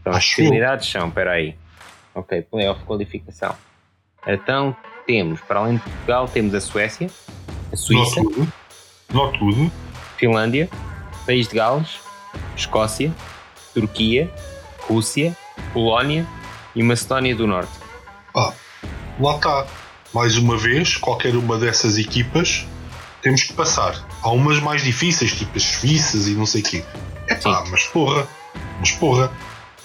Então 0.00 0.12
as 0.12 0.16
Acho 0.18 0.32
eu. 0.40 0.44
possibilidades 0.44 0.90
são, 0.90 1.08
espera 1.08 1.32
aí. 1.32 1.54
Ok, 2.14 2.42
playoff 2.42 2.82
qualificação. 2.84 3.54
Então 4.26 4.76
temos, 5.06 5.40
para 5.40 5.60
além 5.60 5.76
de 5.76 5.82
Portugal, 5.82 6.28
temos 6.28 6.54
a 6.54 6.60
Suécia, 6.60 7.10
a 7.72 7.76
Suíça, 7.76 8.22
tudo. 8.22 8.52
Não 9.12 9.32
tudo. 9.32 9.70
Finlândia, 10.16 10.68
País 11.26 11.48
de 11.48 11.56
Gales, 11.56 12.00
Escócia, 12.56 13.12
Turquia, 13.72 14.30
Rússia, 14.80 15.36
Polónia 15.72 16.26
e 16.74 16.82
Macedónia 16.82 17.34
do 17.34 17.46
Norte. 17.46 17.72
Lá 19.20 19.34
está. 19.34 19.66
Mais 20.12 20.36
uma 20.36 20.56
vez, 20.56 20.96
qualquer 20.96 21.36
uma 21.36 21.56
dessas 21.56 21.96
equipas 21.96 22.66
temos 23.22 23.42
que 23.44 23.52
passar. 23.52 24.04
Há 24.22 24.30
umas 24.30 24.58
mais 24.58 24.82
difíceis, 24.82 25.32
tipo 25.32 25.56
as 25.56 25.62
suíças 25.62 26.26
e 26.26 26.34
não 26.34 26.46
sei 26.46 26.62
o 26.62 26.64
quê. 26.64 26.84
É 27.28 27.34
pá, 27.34 27.64
mas 27.70 27.84
porra. 27.84 28.26
Mas 28.80 28.90
porra. 28.92 29.30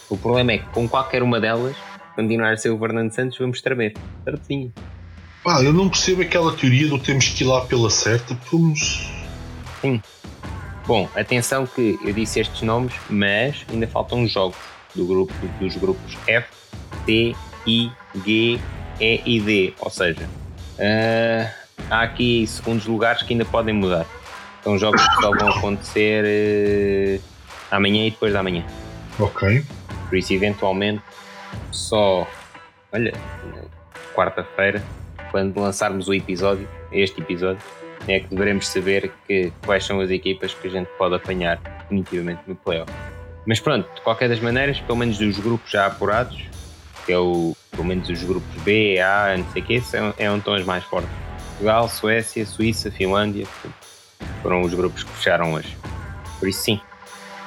O 0.10 0.18
problema 0.18 0.54
é 0.54 0.58
que 0.60 0.66
com 0.68 0.88
qualquer 0.88 1.22
uma 1.22 1.40
delas, 1.40 1.76
continuar 2.16 2.54
a 2.54 2.58
ser 2.58 2.70
o 2.70 2.80
Fernando 2.80 3.12
Santos, 3.12 3.38
vamos 3.38 3.62
tremer. 3.62 3.94
Certinho. 4.24 4.74
Pá, 5.44 5.62
eu 5.62 5.72
não 5.72 5.90
percebo 5.90 6.22
aquela 6.22 6.52
teoria 6.54 6.88
do 6.88 6.98
temos 6.98 7.30
que 7.30 7.44
ir 7.44 7.48
lá 7.48 7.62
pela 7.62 7.90
certa, 7.90 8.36
vamos. 8.52 9.08
Bom, 10.88 11.08
atenção 11.16 11.68
que 11.68 12.00
eu 12.04 12.14
disse 12.14 12.40
estes 12.40 12.62
nomes, 12.62 12.94
mas 13.10 13.66
ainda 13.72 13.88
faltam 13.88 14.28
jogos 14.28 14.58
do 14.96 15.06
grupo, 15.06 15.34
dos 15.60 15.76
grupos 15.76 16.18
F, 16.28 16.48
C, 17.06 17.36
I, 17.68 17.92
G, 18.26 18.60
E 19.00 19.22
e 19.26 19.40
D. 19.40 19.74
Ou 19.80 19.90
seja, 19.90 20.28
ah, 20.80 21.52
há 21.90 22.02
aqui 22.02 22.48
segundos 22.48 22.86
lugares 22.86 23.22
que 23.24 23.34
ainda 23.34 23.46
podem 23.46 23.76
mudar. 23.76 24.06
São 24.64 24.78
jogos 24.80 25.08
que 25.08 25.22
só 25.22 25.30
vão 25.30 25.50
acontecer 25.50 26.24
eh, 26.26 27.20
amanhã 27.70 28.08
e 28.08 28.10
depois 28.10 28.34
da 28.34 28.42
manhã. 28.42 28.66
Ok. 29.20 29.64
Por 30.10 30.18
isso, 30.18 30.34
eventualmente, 30.34 31.04
só. 31.72 32.28
Olha, 32.92 33.14
quarta-feira, 34.14 34.82
quando 35.32 35.60
lançarmos 35.60 36.08
o 36.08 36.14
episódio, 36.14 36.68
este 36.92 37.22
episódio, 37.22 37.62
é 38.08 38.20
que 38.20 38.34
devemos 38.34 38.68
saber 38.68 39.12
que, 39.28 39.52
quais 39.66 39.84
são 39.84 40.00
as 40.00 40.10
equipas 40.10 40.54
que 40.54 40.68
a 40.68 40.72
gente 40.72 40.88
pode 40.98 41.16
apanhar 41.16 41.58
definitivamente 41.58 42.42
no 42.48 42.56
playoff. 42.56 42.92
Mas 43.46 43.60
pronto, 43.60 43.88
de 43.94 44.02
qualquer 44.02 44.30
das 44.30 44.40
maneiras, 44.40 44.80
pelo 44.80 44.98
menos 44.98 45.18
dos 45.18 45.38
grupos 45.40 45.70
já 45.70 45.86
apurados, 45.86 46.44
que 47.06 47.14
é 47.14 47.18
o, 47.18 47.56
pelo 47.72 47.84
menos 47.84 48.10
os 48.10 48.24
grupos 48.24 48.62
B, 48.64 49.00
A, 49.00 49.36
não 49.38 49.46
sei 49.52 49.62
o 49.62 49.66
que, 49.66 49.82
são, 49.82 50.14
é 50.18 50.30
onde 50.30 50.40
estão 50.40 50.54
as 50.54 50.64
mais 50.64 50.84
fortes. 50.84 51.10
Portugal, 51.50 51.88
Suécia, 51.88 52.46
Suíça, 52.46 52.92
Finlândia, 52.92 53.46
foram 54.42 54.62
os 54.62 54.74
grupos 54.74 55.04
que 55.04 55.12
fecharam 55.12 55.54
hoje. 55.54 55.78
Por 56.40 56.50
isso 56.50 56.64
sim, 56.64 56.82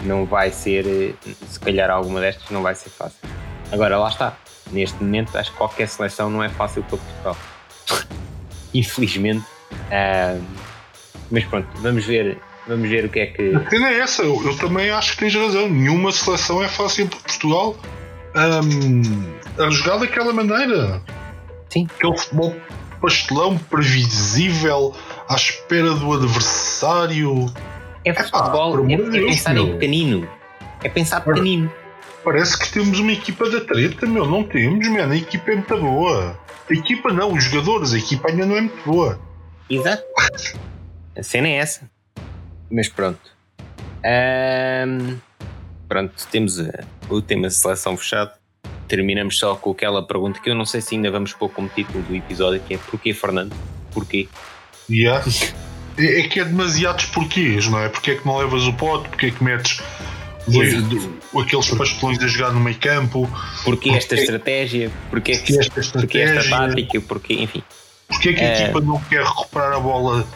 não 0.00 0.24
vai 0.24 0.50
ser, 0.50 0.86
eh, 0.86 1.14
se 1.48 1.58
calhar 1.60 1.90
alguma 1.90 2.20
destas 2.20 2.48
não 2.50 2.62
vai 2.62 2.74
ser 2.74 2.90
fácil. 2.90 3.28
Agora 3.70 3.98
lá 3.98 4.08
está, 4.08 4.36
neste 4.70 5.02
momento 5.02 5.36
acho 5.36 5.50
que 5.50 5.56
qualquer 5.56 5.88
seleção 5.88 6.30
não 6.30 6.42
é 6.42 6.48
fácil 6.48 6.82
para 6.84 6.98
Portugal. 6.98 7.36
infelizmente. 8.74 9.44
Uh, 9.70 10.42
mas 11.30 11.44
pronto, 11.44 11.68
vamos 11.76 12.04
ver, 12.04 12.38
vamos 12.66 12.88
ver 12.88 13.04
o 13.04 13.08
que 13.08 13.20
é 13.20 13.26
que. 13.26 13.54
A 13.54 13.68
cena 13.68 13.90
é 13.90 13.98
essa, 14.00 14.22
eu, 14.22 14.42
eu, 14.44 14.56
também 14.56 14.90
acho 14.90 15.12
que 15.12 15.18
tens 15.18 15.34
razão. 15.34 15.68
Nenhuma 15.68 16.10
seleção 16.12 16.62
é 16.62 16.68
fácil 16.68 17.06
para 17.08 17.18
Portugal 17.20 17.76
um, 18.34 19.62
a 19.62 19.70
jogar 19.70 19.98
daquela 19.98 20.32
maneira. 20.32 21.02
Sim. 21.68 21.86
Aquele 21.96 22.16
futebol 22.16 22.56
pastelão, 23.00 23.56
previsível, 23.56 24.94
à 25.28 25.34
espera 25.34 25.94
do 25.94 26.12
adversário. 26.12 27.46
É 28.04 28.14
futebol, 28.14 28.88
é, 28.88 28.92
é, 28.92 28.96
Deus, 28.96 29.26
pensar 29.26 29.54
meu. 29.54 29.64
em 29.64 29.72
pequenino. 29.72 30.28
É 30.82 30.88
pensar 30.88 31.20
pequenino. 31.20 31.70
Parece 32.28 32.58
que 32.58 32.70
temos 32.70 32.98
uma 32.98 33.12
equipa 33.12 33.48
da 33.48 33.58
treta, 33.58 34.04
meu. 34.04 34.26
Não 34.26 34.44
temos, 34.44 34.86
mano. 34.88 35.14
A 35.14 35.16
equipa 35.16 35.50
é 35.50 35.54
muito 35.54 35.78
boa. 35.78 36.38
A 36.68 36.74
equipa 36.74 37.10
não, 37.10 37.32
os 37.32 37.44
jogadores. 37.44 37.94
A 37.94 37.98
equipa 37.98 38.28
ainda 38.28 38.44
não 38.44 38.54
é 38.54 38.60
muito 38.60 38.84
boa. 38.84 39.18
Exato. 39.70 40.04
A 41.16 41.22
cena 41.22 41.48
é 41.48 41.52
essa. 41.52 41.90
Mas 42.70 42.86
pronto. 42.86 43.18
Um, 44.04 45.16
pronto, 45.88 46.12
temos 46.30 46.58
uh, 46.58 46.70
o 47.08 47.22
tema 47.22 47.48
de 47.48 47.54
seleção 47.54 47.96
fechado. 47.96 48.32
Terminamos 48.86 49.38
só 49.38 49.56
com 49.56 49.70
aquela 49.70 50.06
pergunta 50.06 50.38
que 50.38 50.50
eu 50.50 50.54
não 50.54 50.66
sei 50.66 50.82
se 50.82 50.96
ainda 50.96 51.10
vamos 51.10 51.32
pôr 51.32 51.48
como 51.48 51.70
título 51.70 52.04
do 52.04 52.14
episódio, 52.14 52.60
que 52.60 52.74
é 52.74 52.76
Porquê 52.76 53.14
Fernando? 53.14 53.56
Porquê? 53.90 54.28
Yeah. 54.90 55.24
É, 55.96 56.20
é 56.20 56.28
que 56.28 56.40
é 56.40 56.44
demasiados 56.44 57.06
porquês, 57.06 57.66
não 57.68 57.80
é? 57.80 57.88
Porque 57.88 58.10
é 58.10 58.16
que 58.16 58.26
não 58.26 58.36
levas 58.36 58.64
o 58.64 58.72
pote? 58.74 59.08
Porque 59.08 59.26
é 59.26 59.30
que 59.30 59.42
metes 59.42 59.80
aqueles 61.40 61.70
pastelões 61.70 62.22
a 62.22 62.26
jogar 62.26 62.52
no 62.52 62.60
meio 62.60 62.78
campo? 62.78 63.28
Porque 63.64 63.90
esta 63.90 64.14
estratégia? 64.14 64.90
Porque, 65.10 65.36
porque, 65.36 65.58
esta, 65.58 65.80
estratégia, 65.80 66.00
porque 66.00 66.18
esta 66.18 66.68
tática? 66.68 67.00
Porque, 67.00 67.34
enfim. 67.34 67.62
Porque 68.08 68.30
é 68.30 68.32
que 68.32 68.44
a 68.44 68.48
uh, 68.48 68.52
equipa 68.52 68.80
não 68.80 69.00
quer 69.00 69.22
recuperar 69.22 69.72
a 69.74 69.80
bola 69.80 70.26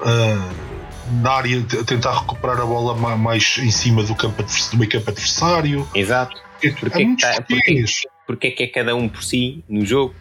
uh, 0.00 1.22
na 1.22 1.32
área, 1.32 1.62
tentar 1.86 2.20
recuperar 2.20 2.60
a 2.60 2.66
bola 2.66 2.94
mais 3.16 3.58
em 3.58 3.70
cima 3.70 4.02
do, 4.02 4.14
campo, 4.14 4.42
do 4.42 4.78
meio 4.78 4.90
campo 4.90 5.10
adversário? 5.10 5.88
Exato. 5.94 6.40
Porque, 6.60 6.70
porque, 6.80 7.02
é 7.02 7.16
tá, 7.16 7.42
porque, 7.42 7.84
porque 8.26 8.46
é 8.46 8.50
que 8.50 8.62
é 8.62 8.66
cada 8.66 8.94
um 8.94 9.08
por 9.08 9.22
si 9.22 9.64
no 9.68 9.84
jogo? 9.84 10.14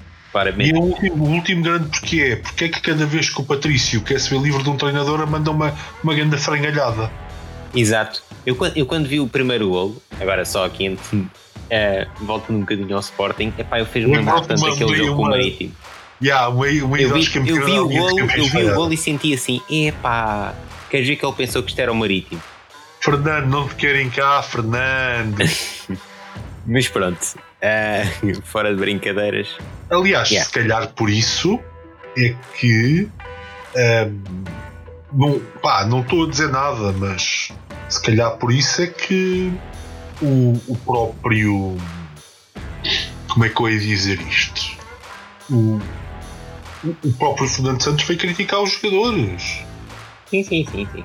E 0.58 0.74
o 0.74 0.82
último, 0.82 1.26
o 1.26 1.30
último 1.30 1.64
grande 1.64 1.90
porquê 1.90 2.32
é 2.32 2.36
porque 2.38 2.66
é 2.66 2.70
que 2.70 2.82
cada 2.82 3.06
vez 3.06 3.30
que 3.30 3.40
o 3.40 3.44
Patrício 3.44 4.02
quer 4.02 4.20
se 4.20 4.32
ver 4.32 4.42
livre 4.42 4.64
de 4.64 4.70
um 4.70 4.76
treinador 4.76 5.28
manda 5.28 5.52
uma, 5.52 5.76
uma 6.04 6.16
grande 6.16 6.38
frangalhada. 6.38 7.12
Exato. 7.76 8.24
Eu, 8.46 8.58
eu 8.76 8.86
quando 8.86 9.08
vi 9.08 9.20
o 9.20 9.28
primeiro 9.28 9.70
golo, 9.70 10.02
agora 10.20 10.44
só 10.46 10.66
aqui 10.66 10.86
entre, 10.86 11.18
uh, 11.18 11.30
volto 12.22 12.52
um 12.52 12.60
bocadinho 12.60 12.94
ao 12.94 13.00
Sporting, 13.00 13.54
epá, 13.58 13.80
eu 13.80 13.86
fiz-me 13.86 14.18
lembrar 14.18 14.42
tanto 14.42 14.66
aquele 14.66 14.96
jogo 14.96 15.16
com 15.16 15.24
o 15.24 15.30
Marítimo. 15.30 15.74
Yeah, 16.22 16.48
uma, 16.50 16.66
uma 16.66 17.00
eu, 17.00 17.14
vi, 17.14 17.30
eu 17.36 17.66
vi 17.66 17.80
o 17.80 17.90
golo, 17.90 18.20
eu 18.20 18.28
vi 18.28 18.64
o 18.66 18.76
golo 18.76 18.94
e 18.94 18.98
senti 18.98 19.34
assim, 19.34 19.62
epá, 19.70 20.54
queres 20.90 21.08
ver 21.08 21.16
que 21.16 21.26
ele 21.26 21.34
pensou 21.34 21.64
que 21.64 21.70
isto 21.70 21.80
era 21.80 21.92
o 21.92 21.96
Marítimo? 21.96 22.42
Fernando, 23.00 23.48
não 23.48 23.68
te 23.68 23.76
querem 23.76 24.10
cá, 24.10 24.42
Fernando. 24.42 25.38
Mas 26.66 26.88
pronto, 26.88 27.20
uh, 27.22 28.42
fora 28.46 28.74
de 28.74 28.80
brincadeiras. 28.80 29.50
Aliás, 29.90 30.30
yeah. 30.30 30.48
se 30.48 30.54
calhar 30.54 30.88
por 30.94 31.10
isso 31.10 31.60
é 32.18 32.34
que. 32.58 33.10
Um, 33.76 34.44
não, 35.14 35.40
pá, 35.62 35.86
não 35.86 36.02
estou 36.02 36.26
a 36.26 36.30
dizer 36.30 36.50
nada, 36.50 36.92
mas 36.94 37.50
se 37.90 38.02
calhar 38.02 38.38
por 38.38 38.52
isso 38.52 38.82
é 38.82 38.88
que 38.88 39.52
o, 40.22 40.54
o 40.68 40.78
próprio. 40.86 41.78
Como 43.28 43.46
é 43.46 43.50
que 43.50 43.62
eu 43.62 43.70
ia 43.70 43.80
dizer 43.80 44.20
isto? 44.22 44.78
O, 45.50 45.80
o 47.04 47.14
próprio 47.14 47.48
Fernando 47.48 47.82
Santos 47.82 48.06
foi 48.06 48.16
criticar 48.16 48.62
os 48.62 48.72
jogadores. 48.74 49.64
Sim, 50.28 50.44
sim, 50.44 50.66
sim, 50.72 50.88
sim. 50.92 51.04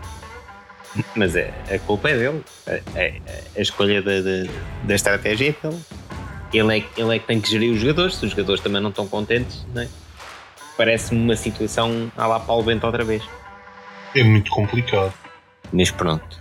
Mas 1.15 1.37
é, 1.37 1.53
a 1.73 1.79
culpa 1.79 2.11
é 2.11 2.17
dele. 2.17 2.45
A, 2.67 2.73
a, 2.73 3.59
a 3.59 3.61
escolha 3.61 4.03
da, 4.03 4.21
da, 4.21 4.51
da 4.85 4.95
estratégia 4.95 5.51
é 5.51 5.69
dele. 5.69 5.83
Ele 6.53 6.79
é, 6.79 6.85
ele 6.97 7.17
é 7.17 7.19
que 7.19 7.27
tem 7.27 7.41
que 7.41 7.51
gerir 7.51 7.73
os 7.73 7.81
jogadores. 7.81 8.17
Se 8.17 8.25
os 8.25 8.31
jogadores 8.31 8.63
também 8.63 8.81
não 8.81 8.91
estão 8.91 9.07
contentes, 9.07 9.67
não 9.75 9.83
é? 9.83 9.89
parece-me 10.79 11.21
uma 11.21 11.35
situação 11.35 12.11
à 12.17 12.27
lá 12.27 12.39
Paulo 12.39 12.63
Bento 12.63 12.87
outra 12.87 13.05
vez. 13.05 13.23
É 14.15 14.23
muito 14.23 14.49
complicado. 14.51 15.13
Mas 15.73 15.91
pronto. 15.91 16.41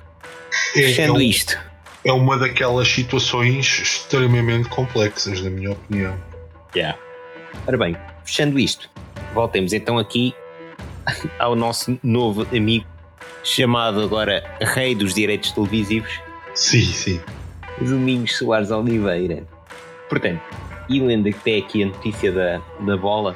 É, 0.77 0.83
Fechando 0.83 1.15
é 1.15 1.17
um, 1.17 1.21
isto. 1.21 1.57
É 2.05 2.13
uma 2.13 2.37
daquelas 2.37 2.87
situações 2.87 3.79
extremamente 3.79 4.69
complexas, 4.69 5.41
na 5.41 5.49
minha 5.49 5.71
opinião. 5.71 6.15
Yeah. 6.75 6.97
Ora 7.65 7.77
bem, 7.77 7.97
fechando 8.23 8.59
isto, 8.59 8.89
voltemos 9.33 9.73
então 9.73 9.97
aqui 9.97 10.33
ao 11.39 11.55
nosso 11.55 11.97
novo 12.03 12.45
amigo, 12.55 12.85
chamado 13.43 14.01
agora 14.01 14.43
Rei 14.61 14.93
dos 14.93 15.13
Direitos 15.13 15.51
Televisivos. 15.51 16.11
Sim, 16.53 16.81
sim. 16.81 17.21
Domingos 17.81 18.37
Soares 18.37 18.71
Oliveira. 18.71 19.43
Portanto, 20.09 20.41
e 20.89 20.99
lendo 20.99 21.29
até 21.29 21.57
aqui 21.57 21.83
a 21.83 21.87
notícia 21.87 22.31
da, 22.31 22.61
da 22.79 22.95
bola, 22.95 23.35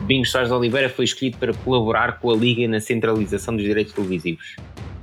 Domingos 0.00 0.30
Soares 0.30 0.50
Oliveira 0.50 0.88
foi 0.88 1.04
escolhido 1.04 1.38
para 1.38 1.54
colaborar 1.54 2.18
com 2.18 2.30
a 2.30 2.36
Liga 2.36 2.66
na 2.68 2.80
centralização 2.80 3.56
dos 3.56 3.64
direitos 3.64 3.92
televisivos. 3.92 4.56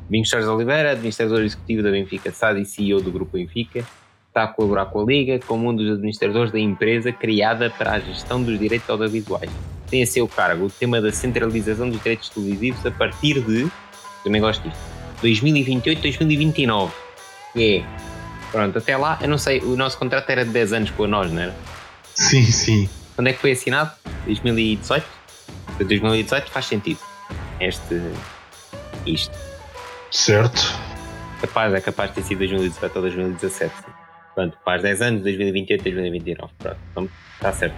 Domingos 0.10 0.30
Soares 0.32 0.48
Oliveira, 0.48 0.92
administrador 0.94 1.42
executivo 1.42 1.84
da 1.84 1.92
Benfica 1.92 2.32
SAD 2.32 2.62
e 2.62 2.66
CEO 2.66 3.00
do 3.00 3.12
Grupo 3.12 3.34
Benfica, 3.34 3.86
está 4.28 4.44
a 4.44 4.48
colaborar 4.48 4.88
com 4.88 5.02
a 5.02 5.06
Liga 5.06 5.40
como 5.46 5.70
um 5.70 5.76
dos 5.76 5.88
administradores 5.92 6.52
da 6.52 6.60
empresa 6.60 7.12
criada 7.12 7.70
para 7.70 7.92
a 7.92 8.00
gestão 8.00 8.42
dos 8.42 8.58
direitos 8.58 8.90
audiovisuais. 8.90 9.52
Tem 9.88 10.02
a 10.02 10.08
seu 10.08 10.28
cargo 10.28 10.66
o 10.66 10.70
tema 10.70 11.00
da 11.00 11.12
centralização 11.12 11.90
dos 11.90 12.02
direitos 12.02 12.28
televisivos 12.30 12.84
a 12.88 12.92
partir 12.92 13.40
de, 13.42 13.70
também 14.24 14.42
gosto 14.42 14.68
disto, 14.68 14.80
2028-2029. 15.24 16.90
É, 17.56 17.84
pronto, 18.52 18.80
até 18.80 18.98
lá, 18.98 19.20
eu 19.22 19.30
não 19.30 19.38
sei, 19.38 19.60
o 19.60 19.76
nosso 19.76 19.96
contrato 20.00 20.28
era 20.32 20.44
de 20.44 20.50
10 20.50 20.74
anos 20.74 20.90
com 20.90 21.04
a 21.04 21.08
nós, 21.08 21.32
não 21.32 21.44
era? 21.44 21.56
Sim, 22.16 22.44
sim. 22.46 22.90
Quando 23.16 23.28
é 23.28 23.34
que 23.34 23.40
foi 23.40 23.52
assinado? 23.52 23.92
2018? 24.26 25.06
2018 25.78 26.50
faz 26.50 26.66
sentido. 26.66 27.00
Este. 27.60 28.02
Isto. 29.06 29.49
Certo. 30.12 30.78
Capaz, 31.42 31.74
é 31.74 31.82
capaz 31.82 32.10
de 32.10 32.16
ter 32.16 32.24
sido 32.24 32.40
2018 32.40 32.96
ou 32.96 33.02
2017. 33.02 33.74
Pronto, 34.36 34.58
faz 34.64 34.82
10 34.82 35.02
anos, 35.02 35.24
2028, 35.24 35.84
2029. 35.84 36.54
Pronto, 36.58 36.78
então 36.92 37.10
está 37.36 37.54
certo. 37.54 37.76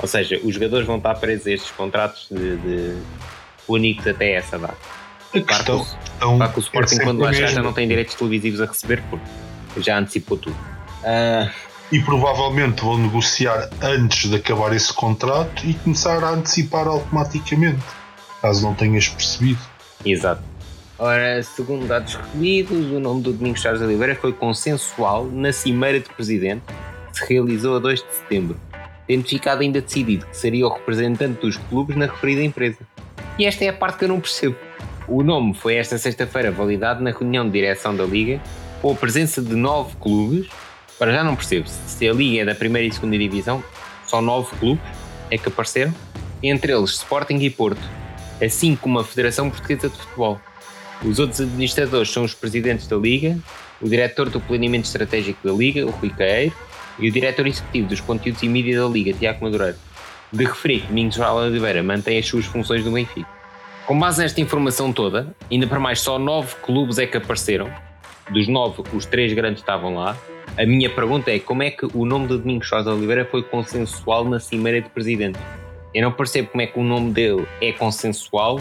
Ou 0.00 0.08
seja, 0.08 0.40
os 0.42 0.54
jogadores 0.54 0.86
vão 0.86 0.96
estar 0.96 1.14
presos 1.16 1.46
a 1.46 1.50
estes 1.50 1.70
contratos 1.72 2.28
de, 2.30 2.56
de 2.56 3.02
únicos 3.68 4.06
até 4.06 4.32
essa 4.32 4.58
data. 4.58 4.76
A 5.34 5.40
questão, 5.40 5.86
claro, 6.18 6.38
que, 6.38 6.48
o, 6.48 6.52
que 6.52 6.58
o 6.58 6.60
Sporting, 6.60 6.96
é 6.96 7.04
quando 7.04 7.20
lá 7.20 7.32
chegar, 7.32 7.48
já 7.48 7.62
não 7.62 7.72
tem 7.72 7.86
direitos 7.86 8.14
televisivos 8.14 8.60
a 8.60 8.66
receber, 8.66 9.02
porque 9.08 9.24
já 9.78 9.98
antecipou 9.98 10.36
tudo. 10.36 10.56
Uh, 11.02 11.50
e 11.92 12.00
provavelmente 12.00 12.82
vão 12.82 12.98
negociar 12.98 13.68
antes 13.82 14.28
de 14.28 14.36
acabar 14.36 14.72
esse 14.72 14.92
contrato 14.92 15.64
e 15.64 15.74
começar 15.74 16.22
a 16.24 16.30
antecipar 16.30 16.86
automaticamente, 16.86 17.82
caso 18.40 18.62
não 18.62 18.74
tenhas 18.74 19.08
percebido. 19.08 19.60
Exato. 20.04 20.49
Ora, 21.02 21.42
segundo 21.42 21.86
dados 21.86 22.14
recolhidos, 22.14 22.92
o 22.92 23.00
nome 23.00 23.22
do 23.22 23.32
Domingos 23.32 23.62
Charles 23.62 23.80
Oliveira 23.80 24.14
foi 24.14 24.34
consensual 24.34 25.24
na 25.24 25.50
Cimeira 25.50 25.98
de 25.98 26.10
Presidente, 26.10 26.62
que 27.10 27.18
se 27.18 27.32
realizou 27.32 27.76
a 27.76 27.78
2 27.78 28.02
de 28.02 28.14
setembro, 28.16 28.60
tendo 29.06 29.26
ficado 29.26 29.62
ainda 29.62 29.80
decidido 29.80 30.26
que 30.26 30.36
seria 30.36 30.66
o 30.66 30.68
representante 30.68 31.40
dos 31.40 31.56
clubes 31.56 31.96
na 31.96 32.04
referida 32.04 32.42
empresa. 32.42 32.76
E 33.38 33.46
esta 33.46 33.64
é 33.64 33.68
a 33.68 33.72
parte 33.72 33.96
que 33.96 34.04
eu 34.04 34.10
não 34.10 34.20
percebo. 34.20 34.56
O 35.08 35.22
nome 35.22 35.54
foi 35.54 35.76
esta 35.76 35.96
sexta-feira 35.96 36.50
validado 36.50 37.02
na 37.02 37.12
reunião 37.12 37.46
de 37.46 37.52
direção 37.52 37.96
da 37.96 38.04
Liga, 38.04 38.38
com 38.82 38.92
a 38.92 38.94
presença 38.94 39.40
de 39.40 39.54
nove 39.54 39.96
clubes. 39.98 40.50
Para 40.98 41.12
já 41.12 41.24
não 41.24 41.34
percebo 41.34 41.66
se 41.66 42.06
a 42.06 42.12
Liga 42.12 42.42
é 42.42 42.44
da 42.44 42.54
primeira 42.54 42.86
e 42.86 42.92
segunda 42.92 43.16
divisão, 43.16 43.64
só 44.06 44.20
nove 44.20 44.54
clubes 44.56 44.84
é 45.30 45.38
que 45.38 45.48
apareceram, 45.48 45.94
entre 46.42 46.74
eles 46.74 46.90
Sporting 46.90 47.38
e 47.38 47.48
Porto, 47.48 47.80
assim 48.44 48.76
como 48.76 48.98
a 48.98 49.04
Federação 49.04 49.48
Portuguesa 49.48 49.88
de 49.88 49.96
Futebol. 49.96 50.38
Os 51.04 51.18
outros 51.18 51.40
administradores 51.40 52.10
são 52.10 52.24
os 52.24 52.34
presidentes 52.34 52.86
da 52.86 52.96
Liga, 52.96 53.38
o 53.80 53.88
diretor 53.88 54.28
do 54.28 54.38
planeamento 54.38 54.84
estratégico 54.84 55.46
da 55.46 55.52
Liga, 55.52 55.86
o 55.86 55.90
Rui 55.90 56.10
Caeiro, 56.10 56.54
e 56.98 57.08
o 57.08 57.12
diretor 57.12 57.46
executivo 57.46 57.88
dos 57.88 58.00
conteúdos 58.00 58.42
e 58.42 58.48
mídia 58.48 58.80
da 58.80 58.86
Liga, 58.86 59.12
Tiago 59.14 59.42
Madureira. 59.42 59.78
De 60.30 60.44
referir 60.44 60.80
que 60.80 60.88
Domingos 60.88 61.18
Oliveira 61.18 61.82
mantém 61.82 62.18
as 62.18 62.26
suas 62.26 62.44
funções 62.44 62.84
do 62.84 62.90
Benfica. 62.90 63.26
Com 63.86 63.98
base 63.98 64.22
nesta 64.22 64.40
informação 64.40 64.92
toda, 64.92 65.34
ainda 65.50 65.66
para 65.66 65.80
mais 65.80 66.00
só 66.00 66.18
nove 66.18 66.54
clubes 66.62 66.98
é 66.98 67.06
que 67.06 67.16
apareceram. 67.16 67.70
Dos 68.30 68.46
nove, 68.46 68.82
os 68.92 69.06
três 69.06 69.32
grandes 69.32 69.60
estavam 69.60 69.94
lá. 69.94 70.16
A 70.56 70.66
minha 70.66 70.90
pergunta 70.90 71.30
é 71.30 71.38
como 71.38 71.62
é 71.62 71.70
que 71.70 71.86
o 71.94 72.04
nome 72.04 72.28
de 72.28 72.36
Domingos 72.36 72.68
Sousa 72.68 72.92
Oliveira 72.92 73.24
foi 73.24 73.42
consensual 73.42 74.28
na 74.28 74.38
Cimeira 74.38 74.82
de 74.82 74.90
Presidente? 74.90 75.38
Eu 75.94 76.02
não 76.02 76.12
percebo 76.12 76.48
como 76.48 76.62
é 76.62 76.66
que 76.66 76.78
o 76.78 76.84
nome 76.84 77.10
dele 77.12 77.46
é 77.60 77.72
consensual 77.72 78.60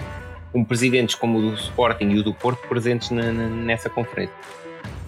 com 0.52 0.64
presidentes 0.64 1.16
como 1.16 1.40
o 1.40 1.52
do 1.52 1.54
Sporting 1.56 2.10
e 2.10 2.20
o 2.20 2.24
do 2.24 2.34
Porto 2.34 2.68
presentes 2.68 3.12
na, 3.12 3.32
na, 3.32 3.48
nessa 3.48 3.90
conferência. 3.90 4.36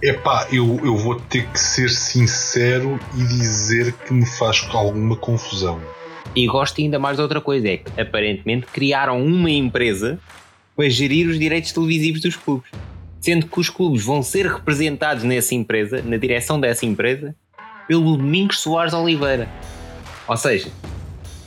Epá, 0.02 0.48
eu, 0.52 0.80
eu 0.84 0.98
vou 0.98 1.16
ter 1.16 1.48
que 1.48 1.60
ser 1.60 1.90
sincero 1.90 3.00
e 3.14 3.24
dizer 3.24 3.94
que 3.94 4.14
me 4.14 4.26
faz 4.26 4.68
alguma 4.72 5.16
confusão. 5.16 5.80
E 6.36 6.48
gosto 6.48 6.82
ainda 6.82 6.98
mais 6.98 7.18
de 7.18 7.22
outra 7.22 7.40
coisa, 7.40 7.68
é 7.68 7.78
que 7.78 8.02
aparentemente 8.02 8.66
criaram 8.68 9.24
uma 9.24 9.50
empresa 9.50 10.20
para 10.76 10.90
gerir 10.90 11.28
os 11.28 11.38
direitos 11.38 11.72
televisivos 11.72 12.22
dos 12.22 12.36
clubes. 12.36 12.72
Sendo 13.20 13.46
que 13.46 13.60
os 13.60 13.70
clubes 13.70 14.04
vão 14.04 14.24
ser 14.24 14.48
representados 14.48 15.24
nessa 15.24 15.54
empresa, 15.54 16.02
na 16.02 16.18
direção 16.18 16.60
dessa 16.60 16.86
empresa, 16.86 17.36
pelo 17.88 18.18
Domingos 18.18 18.60
Soares 18.60 18.94
Oliveira. 18.94 19.48
Ou 20.28 20.38
seja, 20.38 20.70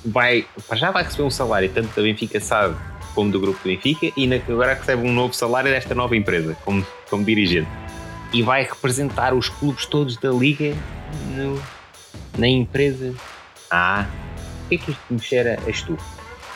vai, 0.04 0.46
já 0.74 0.92
vai 0.92 1.02
receber 1.02 1.24
um 1.24 1.30
salário 1.30 1.68
tanto 1.74 1.88
da 1.96 2.02
Benfica 2.02 2.38
SAD 2.38 2.76
como 3.14 3.30
do 3.30 3.40
grupo 3.40 3.58
do 3.62 3.68
Benfica 3.68 4.12
e 4.16 4.32
agora 4.48 4.74
recebe 4.74 5.06
um 5.06 5.12
novo 5.12 5.34
salário 5.34 5.70
desta 5.70 5.94
nova 5.94 6.16
empresa 6.16 6.56
como, 6.64 6.86
como 7.08 7.24
dirigente. 7.24 7.68
E 8.32 8.42
vai 8.42 8.64
representar 8.64 9.32
os 9.32 9.48
clubes 9.48 9.86
todos 9.86 10.16
da 10.16 10.30
Liga 10.30 10.74
no, 11.36 11.62
na 12.36 12.48
empresa. 12.48 13.14
Ah, 13.70 14.06
o 14.64 14.68
que 14.68 14.74
é 14.74 14.78
que 14.78 14.90
isto 14.90 15.02
me 15.10 15.20
cheira 15.20 15.58
a 15.66 15.70
estufo? 15.70 16.04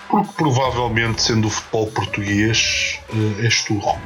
Porque 0.09 0.33
provavelmente, 0.37 1.23
sendo 1.23 1.49
o 1.49 1.51
futebol 1.51 1.87
português, 1.89 2.99
eh, 3.11 3.45
é 3.45 3.47
esturro. 3.47 3.99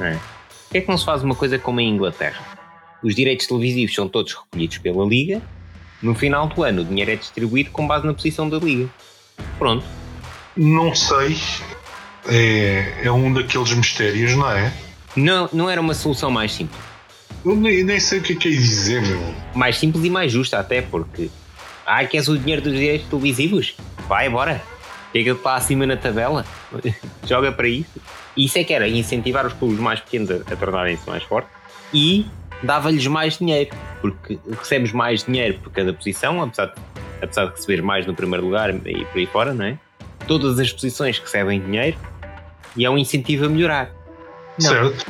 É. 0.00 0.12
Por 0.12 0.72
que 0.72 0.78
é 0.78 0.80
que 0.82 0.88
não 0.88 0.98
se 0.98 1.04
faz 1.04 1.22
uma 1.22 1.34
coisa 1.34 1.58
como 1.58 1.80
em 1.80 1.88
Inglaterra? 1.88 2.58
Os 3.02 3.14
direitos 3.14 3.46
televisivos 3.46 3.94
são 3.94 4.08
todos 4.08 4.34
recolhidos 4.34 4.78
pela 4.78 5.04
Liga. 5.06 5.40
No 6.02 6.14
final 6.14 6.46
do 6.46 6.62
ano, 6.62 6.82
o 6.82 6.84
dinheiro 6.84 7.10
é 7.10 7.16
distribuído 7.16 7.70
com 7.70 7.86
base 7.86 8.06
na 8.06 8.12
posição 8.12 8.48
da 8.48 8.58
Liga. 8.58 8.88
Pronto. 9.58 9.84
Não 10.56 10.94
sei. 10.94 11.36
É, 12.26 13.02
é 13.04 13.12
um 13.12 13.32
daqueles 13.32 13.72
mistérios, 13.72 14.34
não 14.34 14.50
é? 14.50 14.72
Não, 15.16 15.48
não 15.52 15.70
era 15.70 15.80
uma 15.80 15.94
solução 15.94 16.30
mais 16.30 16.52
simples. 16.52 16.80
Eu 17.44 17.56
nem, 17.56 17.84
nem 17.84 18.00
sei 18.00 18.18
o 18.18 18.22
que 18.22 18.32
é 18.32 18.36
que 18.36 18.48
é 18.48 18.50
dizer, 18.50 19.02
meu. 19.02 19.34
Mais 19.54 19.78
simples 19.78 20.04
e 20.04 20.10
mais 20.10 20.32
justa, 20.32 20.58
até 20.58 20.82
porque. 20.82 21.30
Ah, 21.86 22.04
queres 22.04 22.28
o 22.28 22.36
dinheiro 22.36 22.62
dos 22.62 22.72
direitos 22.72 23.08
televisivos? 23.08 23.74
Vai, 24.08 24.28
bora. 24.28 24.60
Chega 25.12 25.34
para 25.34 25.56
acima 25.56 25.86
na 25.86 25.96
tabela. 25.96 26.44
Joga 27.26 27.50
para 27.52 27.68
isso. 27.68 28.00
E 28.36 28.44
isso 28.44 28.58
é 28.58 28.64
que 28.64 28.74
era 28.74 28.88
incentivar 28.88 29.46
os 29.46 29.52
clubes 29.52 29.78
mais 29.78 30.00
pequenos 30.00 30.30
a, 30.30 30.34
a 30.34 30.56
tornarem-se 30.56 31.08
mais 31.08 31.22
fortes 31.22 31.50
e 31.92 32.26
dava-lhes 32.62 33.06
mais 33.06 33.38
dinheiro, 33.38 33.70
porque 34.00 34.38
recebes 34.58 34.92
mais 34.92 35.24
dinheiro 35.24 35.58
por 35.62 35.70
cada 35.72 35.92
posição, 35.92 36.42
apesar 36.42 36.66
de, 36.66 36.74
apesar 37.22 37.46
de 37.46 37.52
receber 37.52 37.82
mais 37.82 38.06
no 38.06 38.14
primeiro 38.14 38.44
lugar 38.44 38.70
e 38.70 39.04
por 39.06 39.18
aí 39.18 39.26
fora, 39.26 39.54
não 39.54 39.64
é? 39.64 39.78
Todas 40.28 40.58
as 40.58 40.70
posições 40.72 41.18
recebem 41.18 41.60
dinheiro 41.60 41.96
e 42.76 42.84
é 42.84 42.90
um 42.90 42.96
incentivo 42.96 43.46
a 43.46 43.48
melhorar. 43.48 43.90
Não. 44.60 44.68
Certo. 44.68 45.06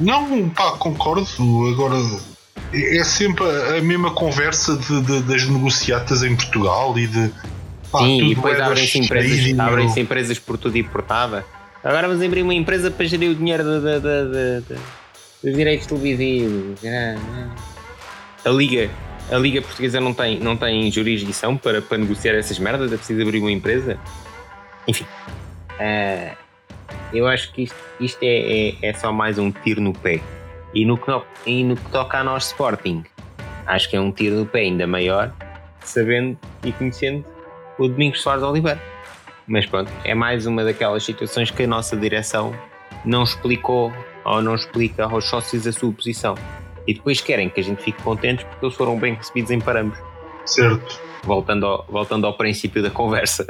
Não, 0.00 0.48
pá, 0.48 0.72
concordo. 0.72 1.26
Agora 1.72 1.96
é 2.72 3.04
sempre 3.04 3.44
a 3.46 3.80
mesma 3.82 4.12
conversa 4.12 4.76
de, 4.76 5.02
de, 5.02 5.22
das 5.22 5.46
negociatas 5.46 6.22
em 6.22 6.34
Portugal 6.34 6.98
e 6.98 7.06
de. 7.06 7.30
Pá, 7.90 7.98
Sim, 8.00 8.30
e 8.30 8.34
depois 8.34 8.60
abrem-se 8.60 8.98
empresas, 8.98 9.58
abrem 9.58 9.88
empresas 9.96 10.38
por 10.38 10.56
tudo 10.56 10.76
importada. 10.78 11.44
Agora 11.82 12.08
vamos 12.08 12.24
abrir 12.24 12.42
uma 12.42 12.54
empresa 12.54 12.90
para 12.90 13.04
gerir 13.04 13.30
o 13.30 13.34
dinheiro 13.34 13.62
de, 13.62 14.76
dos 15.42 15.54
direitos 15.54 15.86
televisivos. 15.86 16.80
Ah, 16.84 17.16
ah. 17.18 18.48
A 18.48 18.50
Liga, 18.50 18.90
a 19.30 19.36
Liga 19.36 19.62
Portuguesa 19.62 20.00
não 20.00 20.12
tem, 20.12 20.40
não 20.40 20.56
tem 20.56 20.90
jurisdição 20.90 21.56
para, 21.56 21.82
para 21.82 21.98
negociar 21.98 22.34
essas 22.34 22.58
merdas, 22.58 22.92
é 22.92 22.96
preciso 22.96 23.22
abrir 23.22 23.38
uma 23.38 23.52
empresa. 23.52 23.98
Enfim. 24.86 25.06
Uh, 25.72 26.36
eu 27.12 27.26
acho 27.26 27.52
que 27.52 27.62
isto, 27.62 27.76
isto 28.00 28.22
é, 28.22 28.68
é, 28.68 28.76
é, 28.82 28.92
só 28.92 29.12
mais 29.12 29.38
um 29.38 29.50
tiro 29.50 29.80
no 29.80 29.92
pé. 29.92 30.20
E 30.74 30.84
no, 30.84 30.98
que, 30.98 31.10
e 31.46 31.62
no 31.62 31.76
que 31.76 31.90
toca 31.90 32.18
a 32.18 32.24
nós 32.24 32.46
Sporting, 32.46 33.04
acho 33.66 33.88
que 33.88 33.96
é 33.96 34.00
um 34.00 34.10
tiro 34.10 34.36
no 34.36 34.46
pé 34.46 34.60
ainda 34.60 34.86
maior, 34.86 35.32
sabendo 35.80 36.36
e 36.64 36.72
conhecendo 36.72 37.24
o 37.78 37.88
Domingos 37.88 38.22
Soares 38.22 38.42
Oliveira. 38.42 38.80
Mas 39.46 39.66
pronto, 39.66 39.92
é 40.04 40.14
mais 40.14 40.46
uma 40.46 40.64
daquelas 40.64 41.04
situações 41.04 41.50
que 41.50 41.62
a 41.62 41.66
nossa 41.66 41.96
direção 41.96 42.54
não 43.04 43.22
explicou 43.22 43.92
ou 44.24 44.42
não 44.42 44.54
explica 44.54 45.04
aos 45.04 45.28
sócios 45.28 45.66
a 45.66 45.72
sua 45.72 45.92
posição. 45.92 46.34
E 46.86 46.94
depois 46.94 47.20
querem 47.20 47.48
que 47.48 47.60
a 47.60 47.62
gente 47.62 47.82
fique 47.82 48.02
contentes 48.02 48.44
porque 48.44 48.66
eles 48.66 48.76
foram 48.76 48.98
bem 48.98 49.14
recebidos 49.14 49.50
em 49.50 49.60
parâmetros. 49.60 50.02
Certo. 50.46 51.00
Voltando 51.22 51.66
ao, 51.66 51.86
voltando 51.88 52.26
ao 52.26 52.34
princípio 52.34 52.82
da 52.82 52.90
conversa. 52.90 53.46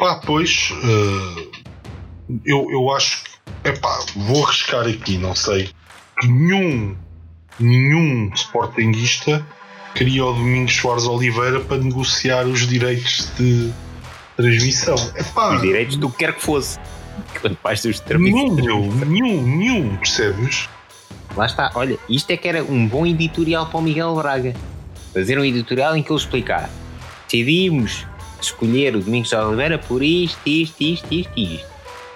Pá, 0.00 0.20
pois. 0.26 0.72
Uh 0.82 1.60
eu, 2.44 2.70
eu 2.70 2.90
acho 2.94 3.24
que. 3.24 3.30
Epá, 3.64 3.98
vou 4.16 4.44
arriscar 4.44 4.86
aqui, 4.86 5.18
não 5.18 5.34
sei. 5.34 5.70
Que 6.20 6.28
nenhum, 6.28 6.96
nenhum 7.58 8.30
sportinguista 8.34 9.44
queria 9.94 10.24
o 10.24 10.32
Domingos 10.32 10.74
Soares 10.76 11.04
Oliveira 11.04 11.60
para 11.60 11.78
negociar 11.78 12.46
os 12.46 12.66
direitos 12.66 13.30
de 13.36 13.72
transmissão. 14.36 14.94
Epá, 15.16 15.56
os 15.56 15.60
direitos 15.60 15.96
do 15.96 16.08
que 16.10 16.18
quer 16.18 16.34
que 16.34 16.42
fosse. 16.42 16.78
Quando 17.40 17.56
faz 17.56 17.84
os 17.84 18.02
nenhum, 18.18 18.54
nenhum, 18.54 19.42
nenhum, 19.42 19.96
percebes? 19.96 20.68
Lá 21.36 21.46
está, 21.46 21.70
olha, 21.74 21.98
isto 22.08 22.30
é 22.30 22.36
que 22.36 22.48
era 22.48 22.62
um 22.64 22.86
bom 22.86 23.06
editorial 23.06 23.66
para 23.66 23.78
o 23.78 23.82
Miguel 23.82 24.14
Braga. 24.14 24.54
Fazer 25.12 25.38
um 25.38 25.44
editorial 25.44 25.96
em 25.96 26.02
que 26.02 26.10
ele 26.10 26.18
explicar. 26.18 26.70
Decidimos 27.24 28.06
escolher 28.46 28.96
o 28.96 29.00
Domingos 29.00 29.32
Oliveira 29.32 29.78
por 29.78 30.02
isto, 30.02 30.40
isto, 30.46 30.80
isto, 30.82 31.12
isto, 31.12 31.32
isto. 31.36 31.68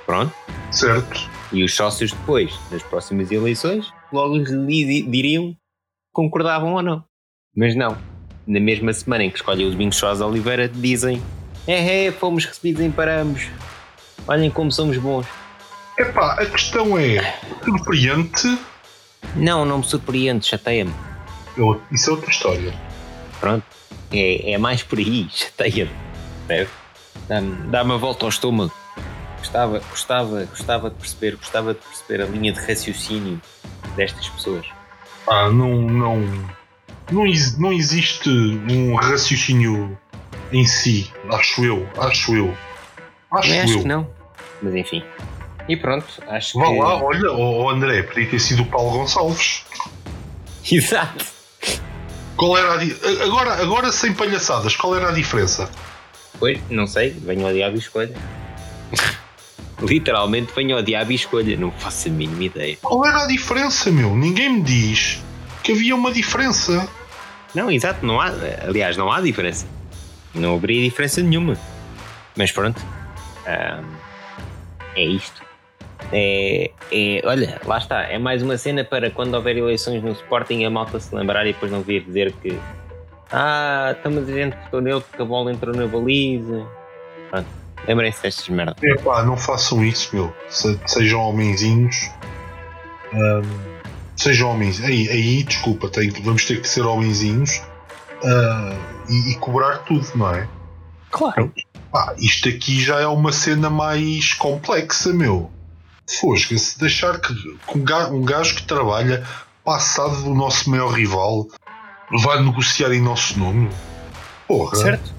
Pronto. 0.06 0.34
Certo. 0.70 1.30
E 1.52 1.62
os 1.62 1.74
sócios 1.74 2.12
depois, 2.12 2.52
nas 2.70 2.82
próximas 2.82 3.30
eleições, 3.30 3.92
logo 4.12 4.36
lhes 4.36 4.50
diriam 5.10 5.56
concordavam 6.12 6.74
ou 6.74 6.82
não. 6.82 7.04
Mas 7.56 7.74
não. 7.74 7.96
Na 8.46 8.60
mesma 8.60 8.92
semana 8.92 9.24
em 9.24 9.30
que 9.30 9.36
escolhem 9.36 9.66
o 9.66 9.70
Domingos 9.70 9.96
Soares 9.96 10.20
Oliveira, 10.20 10.68
dizem 10.68 11.22
é, 11.66 12.06
é, 12.06 12.12
fomos 12.12 12.44
recebidos 12.44 12.82
em 12.82 12.90
paramos. 12.90 13.48
Olhem 14.28 14.50
como 14.50 14.70
somos 14.70 14.98
bons. 14.98 15.26
Epá, 15.98 16.34
a 16.34 16.46
questão 16.46 16.98
é 16.98 17.38
surpreende 17.64 18.58
Não, 19.36 19.64
não 19.64 19.78
me 19.78 19.84
surpreende, 19.84 20.46
chateia-me. 20.46 20.92
Isso 21.90 22.10
é 22.10 22.12
outra 22.12 22.30
história. 22.30 22.74
Pronto. 23.40 23.64
É, 24.12 24.52
é 24.52 24.58
mais 24.58 24.82
por 24.82 24.98
aí, 24.98 25.26
chateia-me. 25.32 26.03
Dá-me 27.28 27.54
dá 27.68 27.82
uma 27.82 27.98
volta 27.98 28.24
ao 28.24 28.28
estômago. 28.28 28.72
Gostava, 29.38 29.78
gostava, 29.90 30.44
gostava 30.46 30.90
de 30.90 30.96
perceber, 30.96 31.36
gostava 31.36 31.74
de 31.74 31.80
perceber 31.80 32.22
a 32.22 32.26
linha 32.26 32.52
de 32.52 32.60
raciocínio 32.60 33.40
destas 33.94 34.28
pessoas. 34.28 34.66
Ah, 35.28 35.48
não, 35.50 35.82
não, 35.82 36.16
não, 37.10 37.24
não 37.58 37.72
existe 37.72 38.28
um 38.28 38.94
raciocínio 38.94 39.98
em 40.52 40.66
si, 40.66 41.10
acho 41.32 41.64
eu, 41.64 41.88
acho 41.98 42.34
eu. 42.34 42.54
Acho, 43.32 43.52
eu. 43.52 43.62
acho 43.62 43.78
que 43.78 43.88
não, 43.88 44.08
mas 44.62 44.74
enfim. 44.74 45.02
E 45.68 45.76
pronto, 45.76 46.06
acho 46.28 46.58
Vá 46.58 46.66
que. 46.66 46.78
lá, 46.78 47.02
olha, 47.02 47.32
o 47.32 47.64
oh 47.64 47.70
André, 47.70 48.02
podia 48.02 48.28
ter 48.28 48.38
sido 48.38 48.62
o 48.62 48.66
Paulo 48.66 48.98
Gonçalves. 48.98 49.64
Exato. 50.70 51.24
Qual 52.36 52.56
era 52.58 52.74
a 52.74 52.76
di... 52.76 52.94
agora, 53.22 53.54
agora 53.60 53.92
sem 53.92 54.12
palhaçadas, 54.12 54.76
qual 54.76 54.96
era 54.96 55.08
a 55.08 55.12
diferença? 55.12 55.70
Pois, 56.38 56.58
não 56.70 56.86
sei, 56.86 57.10
venho 57.10 57.46
ao 57.46 57.52
diabo 57.52 57.76
e 57.76 57.78
escolha. 57.78 58.14
Literalmente 59.82 60.52
venho 60.54 60.76
ao 60.76 60.82
diabo 60.82 61.12
e 61.12 61.14
escolha, 61.14 61.56
não 61.56 61.70
faço 61.70 62.08
a 62.08 62.10
mínima 62.10 62.44
ideia. 62.44 62.78
Qual 62.80 63.04
era 63.04 63.24
a 63.24 63.26
diferença, 63.26 63.90
meu? 63.90 64.14
Ninguém 64.16 64.54
me 64.54 64.62
diz 64.62 65.22
que 65.62 65.72
havia 65.72 65.94
uma 65.94 66.12
diferença. 66.12 66.88
Não, 67.54 67.70
exato, 67.70 68.04
não 68.04 68.20
há. 68.20 68.30
Aliás, 68.66 68.96
não 68.96 69.10
há 69.10 69.20
diferença. 69.20 69.66
Não 70.34 70.56
haveria 70.56 70.82
diferença 70.82 71.22
nenhuma. 71.22 71.56
Mas 72.36 72.50
pronto. 72.50 72.80
é 74.96 75.04
isto. 75.04 75.42
É, 76.12 76.70
é, 76.92 77.22
olha, 77.24 77.60
lá 77.64 77.78
está. 77.78 78.02
É 78.02 78.18
mais 78.18 78.42
uma 78.42 78.58
cena 78.58 78.84
para 78.84 79.10
quando 79.10 79.34
houver 79.34 79.56
eleições 79.56 80.02
no 80.02 80.12
Sporting 80.12 80.64
a 80.64 80.70
malta 80.70 80.98
se 81.00 81.14
lembrar 81.14 81.46
e 81.46 81.52
depois 81.52 81.70
não 81.70 81.80
vir 81.80 82.04
dizer 82.04 82.32
que. 82.42 82.58
Ah, 83.30 83.94
estamos 83.96 84.28
a 84.28 84.32
gente 84.32 84.56
que 84.56 84.64
estou 84.64 84.80
nele 84.80 85.00
porque 85.00 85.22
a 85.22 85.24
bola 85.24 85.52
entrou 85.52 85.74
na 85.74 85.86
baliza. 85.86 86.66
Pronto 87.30 87.64
Lembrem-se 87.86 88.22
destas 88.22 88.48
merdas. 88.48 88.76
É 88.82 88.94
pá, 88.96 89.22
não 89.22 89.36
façam 89.36 89.84
isso, 89.84 90.14
meu. 90.14 90.34
Se, 90.48 90.78
sejam 90.86 91.20
homenzinhos. 91.20 92.10
Um, 93.12 93.42
sejam 94.16 94.50
homens. 94.50 94.82
Aí, 94.82 95.08
aí 95.08 95.42
desculpa, 95.42 95.88
tem, 95.88 96.10
vamos 96.10 96.44
ter 96.44 96.60
que 96.60 96.68
ser 96.68 96.82
homenzinhos 96.82 97.58
uh, 98.22 98.78
e, 99.08 99.32
e, 99.32 99.34
cobrar 99.36 99.78
tudo, 99.78 100.06
não 100.14 100.34
é? 100.34 100.48
Claro. 101.10 101.52
Pá, 101.92 102.14
isto 102.18 102.48
aqui 102.48 102.80
já 102.80 103.00
é 103.00 103.06
uma 103.06 103.32
cena 103.32 103.68
mais 103.68 104.32
complexa, 104.32 105.12
meu. 105.12 105.50
Fosga-se 106.20 106.78
deixar 106.78 107.20
que, 107.20 107.34
que 107.34 107.78
um 107.78 108.24
gajo 108.24 108.56
que 108.56 108.62
trabalha 108.62 109.26
passado 109.64 110.22
do 110.22 110.34
nosso 110.34 110.68
maior 110.68 110.92
rival 110.92 111.46
vai 112.10 112.42
negociar 112.42 112.92
em 112.92 113.00
nosso 113.00 113.38
nome. 113.38 113.70
Porra. 114.46 114.76
Certo. 114.76 115.14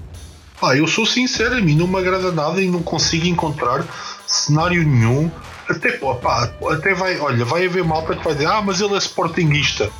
Pá, 0.59 0.75
eu 0.75 0.87
sou 0.87 1.05
sincero, 1.05 1.55
a 1.55 1.61
mim 1.61 1.75
não 1.75 1.87
me 1.87 1.99
agrada 1.99 2.31
nada 2.31 2.61
e 2.61 2.67
não 2.67 2.81
consigo 2.81 3.25
encontrar 3.25 3.85
cenário 4.25 4.83
nenhum. 4.83 5.29
Até, 5.69 5.91
pá, 5.93 6.49
até 6.71 6.93
vai, 6.93 7.19
olha, 7.19 7.43
vai 7.43 7.65
haver 7.65 7.83
malta 7.83 8.15
que 8.15 8.23
vai 8.23 8.33
dizer, 8.33 8.47
ah, 8.47 8.61
mas 8.61 8.79
ele 8.79 8.93
é 8.93 8.97
sportinguista. 8.97 9.91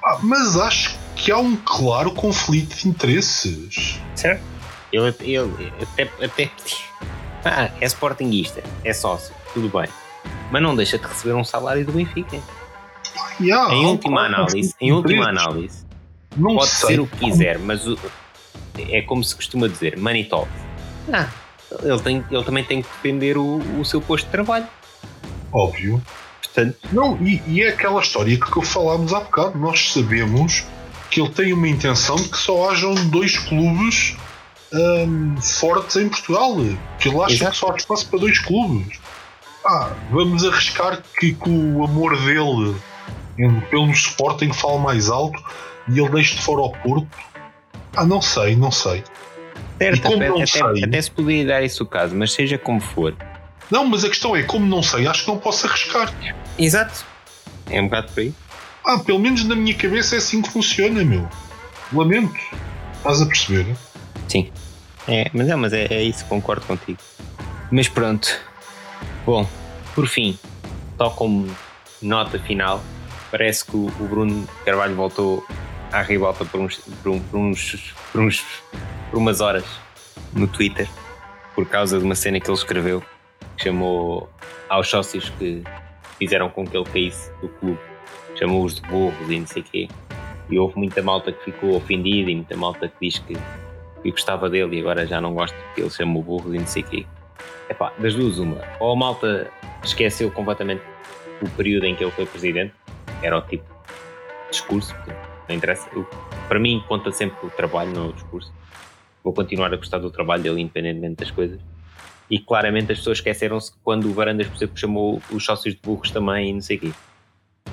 Pá, 0.00 0.18
mas 0.22 0.56
acho 0.56 0.96
que 1.16 1.30
há 1.30 1.38
um 1.38 1.56
claro 1.56 2.12
conflito 2.12 2.76
de 2.76 2.88
interesses. 2.88 4.00
Certo. 4.14 4.42
Ele, 4.92 5.14
ele 5.20 5.72
até, 5.82 6.10
até 6.24 6.50
ah, 7.44 7.70
é 7.80 7.86
sportinguista, 7.86 8.62
é 8.84 8.92
sócio, 8.92 9.34
tudo 9.52 9.68
bem. 9.68 9.88
Mas 10.50 10.62
não 10.62 10.74
deixa 10.74 10.98
de 10.98 11.06
receber 11.06 11.34
um 11.34 11.44
salário 11.44 11.84
do 11.84 11.92
Benfica. 11.92 12.38
Yeah, 13.40 13.72
em 13.74 13.86
última 13.86 14.28
claro, 14.28 14.34
análise, 14.34 14.74
em 14.80 14.92
última 14.92 15.28
análise, 15.28 15.86
Não 16.36 16.54
pode 16.56 16.70
sei. 16.70 16.88
ser 16.90 17.00
o 17.00 17.06
que 17.06 17.16
quiser, 17.18 17.58
mas 17.58 17.86
o- 17.86 17.98
é 18.78 19.02
como 19.02 19.22
se 19.22 19.34
costuma 19.34 19.68
dizer, 19.68 19.96
money 19.98 20.24
talk. 20.24 20.48
Ah, 21.12 21.28
ele, 21.82 22.00
tem, 22.00 22.24
ele 22.30 22.44
também 22.44 22.64
tem 22.64 22.82
que 22.82 22.88
defender 22.88 23.36
o, 23.36 23.58
o 23.78 23.84
seu 23.84 24.00
posto 24.00 24.26
de 24.26 24.30
trabalho. 24.32 24.66
Óbvio. 25.52 26.00
Portanto, 26.42 26.76
Não, 26.92 27.16
e, 27.24 27.42
e 27.46 27.62
é 27.62 27.68
aquela 27.68 28.00
história 28.00 28.36
que 28.38 28.62
falámos 28.66 29.12
há 29.12 29.20
bocado. 29.20 29.58
Nós 29.58 29.92
sabemos 29.92 30.64
que 31.10 31.20
ele 31.20 31.30
tem 31.30 31.52
uma 31.52 31.68
intenção 31.68 32.16
de 32.16 32.28
que 32.28 32.38
só 32.38 32.70
hajam 32.70 32.94
dois 33.08 33.36
clubes 33.38 34.16
hum, 34.72 35.36
fortes 35.40 35.96
em 35.96 36.08
Portugal. 36.08 36.54
Que 36.98 37.08
ele 37.08 37.20
acha 37.22 37.34
Exato. 37.34 37.50
que 37.52 37.56
só 37.56 37.72
há 37.72 37.76
espaço 37.76 38.08
para 38.08 38.18
dois 38.20 38.38
clubes. 38.38 38.98
Ah, 39.64 39.92
vamos 40.10 40.44
arriscar 40.44 41.02
que, 41.18 41.34
que 41.34 41.50
o 41.50 41.84
amor 41.84 42.16
dele 42.20 42.74
em- 43.38 43.60
pelo 43.62 43.90
Sporting 43.90 44.52
fale 44.52 44.78
mais 44.78 45.08
alto 45.10 45.40
e 45.90 45.98
ele 46.00 46.08
deixe 46.10 46.36
de 46.36 46.42
fora 46.42 46.62
ao 46.62 46.72
Porto. 46.72 47.08
Ah, 47.96 48.04
não 48.06 48.20
sei, 48.22 48.56
não 48.56 48.70
sei. 48.70 49.02
certo, 49.78 49.98
E 49.98 50.00
como 50.02 50.16
até, 50.16 50.28
não 50.28 50.36
até- 50.36 50.46
sei? 50.46 50.84
até 50.84 51.02
se 51.02 51.10
poderia 51.10 51.46
dar 51.46 51.62
isso 51.62 51.82
o 51.82 51.86
caso, 51.86 52.14
mas 52.14 52.32
seja 52.32 52.56
como 52.58 52.80
for. 52.80 53.14
Não, 53.70 53.84
mas 53.86 54.04
a 54.04 54.08
questão 54.08 54.34
é, 54.36 54.42
como 54.42 54.66
não 54.66 54.82
sei, 54.82 55.06
acho 55.06 55.24
que 55.24 55.30
não 55.30 55.38
posso 55.38 55.66
arriscar. 55.66 56.12
Exato. 56.58 57.04
É 57.70 57.80
um 57.80 57.84
bocado 57.84 58.12
por 58.12 58.20
aí. 58.20 58.34
Ah, 58.84 58.98
pelo 58.98 59.18
menos 59.18 59.44
na 59.44 59.54
minha 59.54 59.74
cabeça 59.74 60.16
é 60.16 60.18
assim 60.18 60.42
que 60.42 60.50
funciona, 60.50 61.04
meu. 61.04 61.28
Lamento. 61.92 62.34
Estás 62.96 63.22
a 63.22 63.26
perceber? 63.26 63.76
Sim. 64.28 64.50
É, 65.08 65.30
mas 65.32 65.48
é, 65.48 65.56
mas 65.56 65.72
é, 65.72 65.84
é 65.86 66.02
isso, 66.02 66.24
concordo 66.26 66.64
contigo. 66.66 66.98
Mas 67.70 67.88
pronto. 67.88 68.28
Bom, 69.24 69.46
por 69.94 70.06
fim, 70.08 70.38
só 70.98 71.10
como 71.10 71.48
nota 72.02 72.38
final, 72.38 72.82
parece 73.30 73.64
que 73.64 73.76
o, 73.76 73.86
o 73.86 74.08
Bruno 74.08 74.46
Carvalho 74.64 74.94
voltou 74.94 75.46
à 75.92 76.02
ribalta 76.02 76.44
por 76.44 76.60
uns, 76.60 76.76
por, 77.02 77.10
um- 77.12 77.20
por 77.20 77.38
uns, 77.38 77.94
por 78.12 78.20
uns 78.20 78.44
por 79.10 79.18
umas 79.18 79.40
horas 79.40 79.64
no 80.32 80.46
Twitter 80.46 80.88
por 81.54 81.66
causa 81.66 81.98
de 81.98 82.04
uma 82.04 82.14
cena 82.14 82.38
que 82.40 82.48
ele 82.48 82.56
escreveu 82.56 83.02
que 83.56 83.64
chamou 83.64 84.28
aos 84.68 84.88
sócios 84.88 85.28
que 85.30 85.62
fizeram 86.18 86.48
com 86.48 86.64
que 86.66 86.76
ele 86.76 86.84
caísse 86.86 87.30
do 87.40 87.48
clube 87.48 87.78
chamou-os 88.38 88.76
de 88.76 88.82
burros 88.82 89.28
e 89.30 89.38
não 89.40 89.46
sei 89.46 89.62
o 89.62 89.64
quê 89.64 89.88
e 90.48 90.58
houve 90.58 90.76
muita 90.78 91.02
malta 91.02 91.32
que 91.32 91.44
ficou 91.44 91.76
ofendida 91.76 92.30
e 92.30 92.34
muita 92.36 92.56
malta 92.56 92.88
que 92.88 92.94
diz 93.08 93.18
que 93.18 93.36
gostava 94.10 94.48
dele 94.48 94.76
e 94.76 94.80
agora 94.80 95.06
já 95.06 95.20
não 95.20 95.34
gosto 95.34 95.54
porque 95.66 95.82
ele 95.82 95.90
chama 95.90 96.18
o 96.18 96.22
burro 96.22 96.54
e 96.54 96.58
não 96.58 96.66
sei 96.66 96.82
o 96.82 96.86
quê. 96.86 97.06
Epá, 97.68 97.92
das 97.98 98.14
duas 98.14 98.38
uma. 98.38 98.56
Ou 98.80 98.92
a 98.92 98.96
malta 98.96 99.48
esqueceu 99.84 100.30
completamente 100.30 100.82
o 101.42 101.48
período 101.50 101.84
em 101.84 101.94
que 101.94 102.02
ele 102.02 102.10
foi 102.10 102.26
presidente, 102.26 102.72
era 103.22 103.36
o 103.38 103.42
tipo 103.42 103.62
de 103.64 104.50
discurso, 104.50 104.92
portanto, 104.94 105.29
não 105.50 105.56
interessa. 105.56 105.88
Eu- 105.92 106.06
para 106.48 106.58
mim 106.58 106.82
conta 106.88 107.12
sempre 107.12 107.46
o 107.46 107.50
trabalho, 107.50 107.90
não 107.92 108.08
o 108.08 108.12
discurso. 108.12 108.52
Vou 109.22 109.32
continuar 109.34 109.72
a 109.72 109.76
gostar 109.76 109.98
do 109.98 110.10
trabalho 110.10 110.42
dele 110.42 110.60
independentemente 110.62 111.16
das 111.16 111.30
coisas. 111.30 111.60
E 112.30 112.38
claramente 112.38 112.92
as 112.92 112.98
pessoas 112.98 113.18
esqueceram-se 113.18 113.72
que 113.72 113.78
quando 113.84 114.08
o 114.08 114.12
Varandas, 114.14 114.46
por 114.46 114.56
exemplo, 114.56 114.78
chamou 114.78 115.20
os 115.30 115.44
sócios 115.44 115.74
de 115.74 115.80
burros 115.82 116.10
também 116.10 116.50
e 116.50 116.52
não 116.54 116.60
sei 116.60 116.76
o 116.76 116.80
quê. 116.80 116.92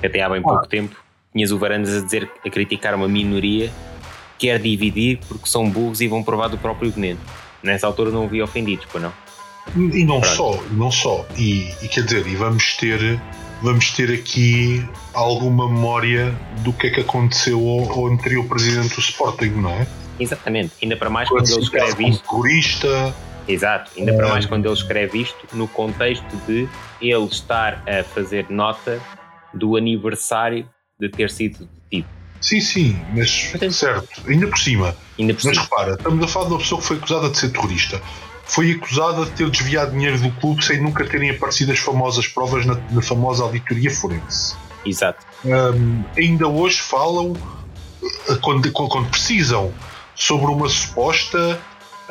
Até 0.04 0.20
há 0.22 0.28
bem 0.28 0.42
pouco 0.42 0.66
tempo 0.68 0.96
tinhas 1.32 1.50
o 1.52 1.58
Varandas 1.58 1.96
a 1.96 2.04
dizer, 2.04 2.30
a 2.44 2.50
criticar 2.50 2.94
uma 2.94 3.06
minoria 3.08 3.70
quer 4.38 4.58
dividir 4.60 5.18
porque 5.28 5.48
são 5.48 5.68
burros 5.68 6.00
e 6.00 6.08
vão 6.08 6.22
provar 6.22 6.48
do 6.48 6.58
próprio 6.58 6.90
veneno. 6.90 7.18
Nessa 7.62 7.86
altura 7.86 8.10
não 8.10 8.28
vi 8.28 8.40
ofendidos, 8.42 8.86
pois 8.90 9.02
não? 9.02 9.12
E 9.76 10.04
não 10.04 10.20
Pronto. 10.20 10.36
só, 10.36 10.62
não 10.72 10.90
só. 10.90 11.26
E, 11.36 11.70
e 11.82 11.88
quer 11.88 12.02
dizer, 12.04 12.26
e 12.26 12.34
vamos 12.36 12.76
ter, 12.76 13.20
vamos 13.62 13.90
ter 13.92 14.12
aqui 14.12 14.86
alguma 15.14 15.68
memória 15.68 16.34
do 16.62 16.72
que 16.72 16.86
é 16.86 16.90
que 16.90 17.00
aconteceu 17.00 17.58
ao, 17.68 17.90
ao 17.92 18.06
anterior 18.06 18.44
presidente 18.46 18.94
do 18.94 19.00
Sporting, 19.00 19.50
não 19.50 19.70
é? 19.70 19.86
Exatamente, 20.20 20.72
ainda 20.82 20.96
para 20.96 21.10
mais 21.10 21.28
quando 21.28 21.48
ele 21.50 21.60
escreve 21.60 22.08
isto. 22.08 22.22
terrorista. 22.28 23.14
Exato, 23.46 23.90
ainda 23.96 24.12
para 24.14 24.26
É. 24.26 24.30
mais 24.30 24.46
quando 24.46 24.66
ele 24.66 24.74
escreve 24.74 25.22
isto 25.22 25.38
no 25.54 25.66
contexto 25.68 26.36
de 26.46 26.68
ele 27.00 27.24
estar 27.26 27.82
a 27.88 28.04
fazer 28.04 28.46
nota 28.50 29.00
do 29.54 29.76
aniversário 29.76 30.68
de 31.00 31.08
ter 31.08 31.30
sido 31.30 31.66
detido. 31.90 32.08
Sim, 32.40 32.60
sim, 32.60 33.00
mas 33.16 33.46
Portanto- 33.50 33.72
certo, 33.72 34.08
ainda 34.28 34.46
por 34.46 34.58
cima. 34.58 34.94
Ainda 35.18 35.34
por 35.34 35.44
Mas 35.46 35.54
cima. 35.56 35.62
repara, 35.64 35.94
estamos 35.94 36.24
a 36.24 36.28
falar 36.28 36.46
de 36.46 36.52
uma 36.52 36.58
pessoa 36.58 36.80
que 36.80 36.86
foi 36.86 36.96
acusada 36.98 37.30
de 37.30 37.38
ser 37.38 37.48
terrorista. 37.50 38.00
Foi 38.48 38.72
acusada 38.72 39.24
de 39.26 39.30
ter 39.32 39.48
desviado 39.50 39.92
dinheiro 39.92 40.18
do 40.18 40.30
clube 40.32 40.64
sem 40.64 40.80
nunca 40.80 41.04
terem 41.04 41.30
aparecido 41.30 41.70
as 41.70 41.78
famosas 41.78 42.26
provas 42.26 42.64
na, 42.66 42.76
na 42.90 43.02
famosa 43.02 43.42
auditoria 43.44 43.90
forense. 43.90 44.56
Exato. 44.86 45.24
Hum, 45.44 46.02
ainda 46.16 46.48
hoje 46.48 46.80
falam, 46.80 47.36
eh, 48.02 48.36
quando, 48.40 48.72
quando 48.72 49.08
precisam, 49.10 49.72
sobre 50.14 50.46
uma 50.46 50.68
suposta 50.68 51.60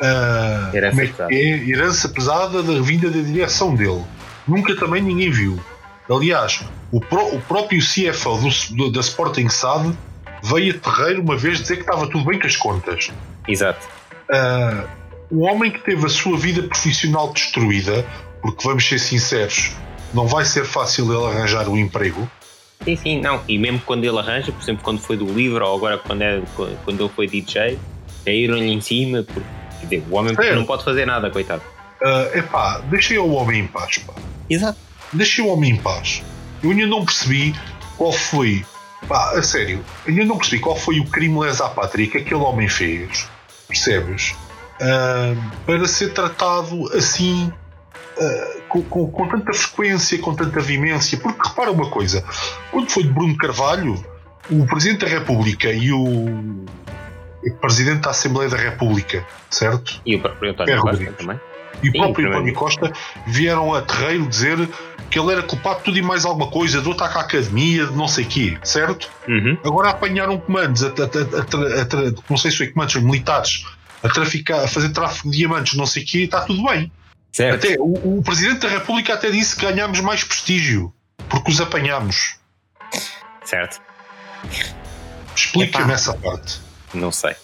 ah, 0.00 0.70
Herança 0.72 1.02
é 1.02 1.06
pesada. 1.06 1.34
é? 1.34 1.68
herança 1.68 2.08
pesada 2.08 2.62
da 2.62 2.80
vinda 2.80 3.10
da 3.10 3.20
direção 3.20 3.74
dele. 3.74 4.04
Nunca 4.46 4.76
também 4.76 5.02
ninguém 5.02 5.30
viu. 5.30 5.58
Aliás, 6.08 6.60
o, 6.92 7.00
pró- 7.00 7.28
o 7.34 7.40
próprio 7.42 7.80
CFO 7.80 8.38
do- 8.38 8.76
do- 8.76 8.92
da 8.92 9.00
Sporting 9.00 9.48
SAD 9.48 9.92
veio 10.42 10.74
a 10.74 10.78
terreiro 10.78 11.20
uma 11.20 11.36
vez 11.36 11.58
dizer 11.60 11.74
que 11.76 11.82
estava 11.82 12.06
tudo 12.08 12.24
bem 12.24 12.38
com 12.38 12.46
as 12.46 12.56
contas. 12.56 13.10
Exato. 13.46 13.86
Ah, 14.32 14.84
um 15.30 15.42
homem 15.42 15.70
que 15.70 15.80
teve 15.80 16.04
a 16.06 16.08
sua 16.08 16.36
vida 16.38 16.62
profissional 16.62 17.32
destruída, 17.32 18.04
porque 18.40 18.62
vamos 18.66 18.86
ser 18.86 18.98
sinceros, 18.98 19.72
não 20.14 20.26
vai 20.26 20.44
ser 20.44 20.64
fácil 20.64 21.12
ele 21.12 21.26
arranjar 21.26 21.68
um 21.68 21.76
emprego. 21.76 22.28
Sim, 22.84 22.96
sim, 22.96 23.20
não. 23.20 23.40
E 23.48 23.58
mesmo 23.58 23.80
quando 23.84 24.04
ele 24.04 24.18
arranja, 24.18 24.52
por 24.52 24.62
exemplo, 24.62 24.82
quando 24.84 25.00
foi 25.00 25.16
do 25.16 25.26
livro 25.26 25.66
ou 25.66 25.76
agora 25.76 25.98
quando, 25.98 26.22
é, 26.22 26.40
quando 26.84 27.00
ele 27.04 27.12
foi 27.14 27.26
DJ, 27.26 27.78
caíram-lhe 28.24 28.70
em 28.72 28.80
cima, 28.80 29.22
porque 29.24 29.40
quer 29.80 29.86
dizer, 29.86 30.04
o 30.10 30.14
homem 30.16 30.34
É. 30.38 30.54
não 30.54 30.64
pode 30.64 30.84
fazer 30.84 31.04
nada, 31.04 31.30
coitado. 31.30 31.62
Ah, 32.02 32.30
epá, 32.34 32.78
deixem 32.88 33.18
o 33.18 33.30
homem 33.32 33.60
em 33.62 33.66
paz, 33.66 33.98
pá. 33.98 34.14
Exato. 34.48 34.78
Deixem 35.12 35.44
o 35.44 35.48
homem 35.48 35.72
em 35.72 35.76
paz. 35.76 36.22
Eu 36.62 36.70
ainda 36.70 36.86
não 36.86 37.04
percebi 37.04 37.54
qual 37.96 38.12
foi, 38.12 38.64
pá, 39.08 39.32
a 39.36 39.42
sério, 39.42 39.84
ainda 40.06 40.24
não 40.24 40.38
percebi 40.38 40.60
qual 40.60 40.76
foi 40.76 41.00
o 41.00 41.04
crime 41.06 41.38
lesa 41.38 41.68
pátria 41.68 42.06
que 42.06 42.18
aquele 42.18 42.40
homem 42.40 42.68
fez, 42.68 43.28
percebes? 43.66 44.34
Para 45.66 45.86
ser 45.86 46.12
tratado 46.12 46.90
assim, 46.96 47.52
ah, 48.20 48.56
com, 48.68 48.82
com- 48.82 49.10
com 49.10 49.28
tanta 49.28 49.52
frequência, 49.52 50.18
com 50.18 50.34
tanta 50.34 50.60
vimência. 50.60 51.18
Porque 51.18 51.48
repara 51.48 51.70
uma 51.70 51.90
coisa: 51.90 52.24
quando 52.70 52.90
foi 52.90 53.02
de 53.02 53.10
Bruno 53.10 53.36
Carvalho, 53.36 54.02
o 54.50 54.66
Presidente 54.66 55.00
da 55.04 55.08
República 55.08 55.70
e 55.72 55.92
o 55.92 56.54
Presidente 57.60 58.00
da 58.02 58.10
Assembleia 58.10 58.50
da 58.50 58.56
República, 58.56 59.24
certo? 59.50 60.00
E 60.04 60.16
o 60.16 60.20
próprio 60.20 60.50
António 60.52 60.74
É, 60.74 60.78
Costa 60.80 61.12
também. 61.12 61.40
E 61.82 61.88
o 61.90 61.92
próprio. 61.92 62.28
António 62.28 62.54
Costa 62.54 62.92
vieram 63.26 63.72
a 63.72 63.82
terreiro 63.82 64.26
dizer 64.26 64.68
que 65.10 65.18
ele 65.18 65.32
era 65.32 65.42
culpado 65.42 65.78
de 65.78 65.84
tudo 65.84 65.98
e 65.98 66.02
mais 66.02 66.24
alguma 66.24 66.50
coisa, 66.50 66.80
do 66.82 66.90
ataque 66.92 67.16
à 67.16 67.20
academia, 67.20 67.86
de 67.86 67.92
não 67.96 68.08
sei 68.08 68.24
quê, 68.24 68.58
certo? 68.64 69.08
Uhum. 69.28 69.56
Agora 69.64 69.90
apanharam 69.90 70.36
comandos, 70.38 70.82
a, 70.84 70.88
a- 70.88 70.90
a- 70.90 72.22
não 72.28 72.36
sei 72.36 72.50
se 72.50 72.56
foi 72.58 72.66
comandos 72.68 72.96
militares, 72.96 73.64
a, 74.02 74.08
traficar, 74.08 74.64
a 74.64 74.68
fazer 74.68 74.90
tráfico 74.90 75.30
de 75.30 75.38
diamantes, 75.38 75.74
não 75.74 75.86
sei 75.86 76.02
o 76.02 76.06
quê, 76.06 76.18
e 76.18 76.24
está 76.24 76.42
tudo 76.42 76.62
bem. 76.64 76.90
Certo. 77.32 77.64
Até, 77.66 77.76
o, 77.78 78.18
o 78.18 78.22
Presidente 78.22 78.60
da 78.60 78.68
República 78.68 79.14
até 79.14 79.30
disse 79.30 79.54
que 79.56 79.66
ganhámos 79.66 80.00
mais 80.00 80.24
prestígio, 80.24 80.92
porque 81.28 81.50
os 81.50 81.60
apanhámos. 81.60 82.36
Certo. 83.44 83.80
Explica-me 85.34 85.92
essa 85.92 86.14
parte. 86.14 86.60
Não 86.94 87.12
sei. 87.12 87.34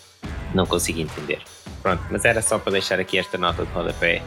Não 0.54 0.66
consigo 0.66 1.00
entender. 1.00 1.40
Pronto, 1.82 2.02
mas 2.10 2.24
era 2.24 2.40
só 2.40 2.58
para 2.58 2.72
deixar 2.72 2.98
aqui 2.98 3.18
esta 3.18 3.36
nota 3.36 3.64
de 3.64 3.72
rodapé. 3.72 4.22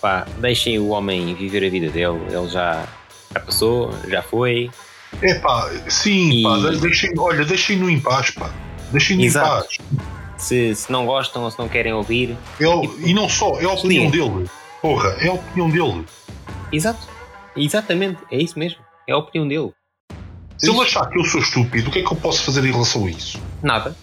Pá, 0.00 0.26
deixem 0.38 0.78
o 0.78 0.88
homem 0.88 1.34
viver 1.34 1.66
a 1.66 1.70
vida 1.70 1.88
dele. 1.90 2.18
Ele 2.30 2.48
já, 2.48 2.86
já 3.32 3.40
passou, 3.40 3.92
já 4.08 4.22
foi. 4.22 4.70
É 5.22 5.34
pá, 5.40 5.70
sim, 5.88 6.30
E- 6.30 6.42
pá, 6.42 6.56
de- 6.70 6.80
deixem, 6.80 7.12
olha, 7.18 7.44
deixem-no 7.44 7.90
em 7.90 7.98
paz, 8.00 8.30
pá. 8.30 8.50
Deixem-no 8.92 9.22
em 9.24 9.32
paz. 9.32 9.78
Se, 10.40 10.74
se 10.74 10.90
não 10.90 11.04
gostam 11.06 11.42
ou 11.44 11.50
se 11.50 11.58
não 11.58 11.68
querem 11.68 11.92
ouvir. 11.92 12.36
É 12.58 12.66
o- 12.66 12.84
e 13.06 13.12
não 13.12 13.28
só, 13.28 13.60
é 13.60 13.64
a 13.64 13.70
opinião 13.72 14.10
dele. 14.10 14.48
Porra, 14.80 15.10
é 15.20 15.28
a 15.28 15.32
opinião 15.34 15.70
dele. 15.70 16.04
Exato. 16.72 17.06
Exatamente. 17.56 18.18
É 18.30 18.36
isso 18.38 18.58
mesmo. 18.58 18.80
É 19.06 19.12
a 19.12 19.18
opinião 19.18 19.46
dele. 19.46 19.72
Se 20.56 20.70
ele 20.70 20.80
achar 20.80 21.08
que 21.08 21.18
eu 21.18 21.24
sou 21.24 21.40
estúpido, 21.40 21.88
o 21.88 21.92
que 21.92 21.98
é 22.00 22.02
que 22.04 22.12
eu 22.12 22.16
posso 22.16 22.42
fazer 22.44 22.64
em 22.64 22.72
relação 22.72 23.06
a 23.06 23.10
isso? 23.10 23.38
Nada. 23.62 23.94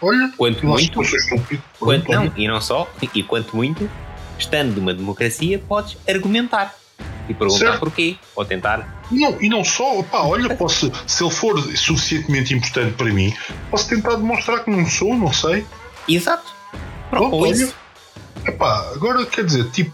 Olha, 0.00 0.30
Quanto 0.36 0.64
eu 0.64 0.74
acho 0.74 0.90
que 0.90 0.96
muito. 0.96 1.00
eu 1.00 1.04
sou 1.04 1.18
estúpido. 1.18 1.62
Quanto, 1.78 2.10
não, 2.12 2.32
e 2.36 2.46
não 2.48 2.60
só. 2.60 2.86
E 3.14 3.22
quanto 3.22 3.56
muito, 3.56 3.90
estando 4.38 4.76
numa 4.76 4.92
democracia, 4.92 5.58
podes 5.58 5.96
argumentar. 6.08 6.74
E 7.28 7.34
perguntar 7.34 7.58
Certo. 7.58 7.80
porquê. 7.80 8.16
Ou 8.36 8.44
tentar. 8.44 9.02
E 9.10 9.16
não, 9.18 9.40
e 9.42 9.48
não 9.48 9.64
só, 9.64 10.02
pá, 10.04 10.20
olha, 10.22 10.54
posso, 10.54 10.92
se 11.06 11.24
ele 11.24 11.30
for 11.32 11.58
suficientemente 11.76 12.54
importante 12.54 12.92
para 12.94 13.06
mim, 13.12 13.34
posso 13.70 13.88
tentar 13.88 14.16
demonstrar 14.16 14.62
que 14.62 14.70
não 14.70 14.86
sou, 14.86 15.16
não 15.16 15.32
sei. 15.32 15.66
Exato. 16.08 16.54
Olha. 17.12 17.72
Epá, 18.46 18.92
agora 18.94 19.24
quer 19.26 19.44
dizer, 19.44 19.70
tipo. 19.70 19.92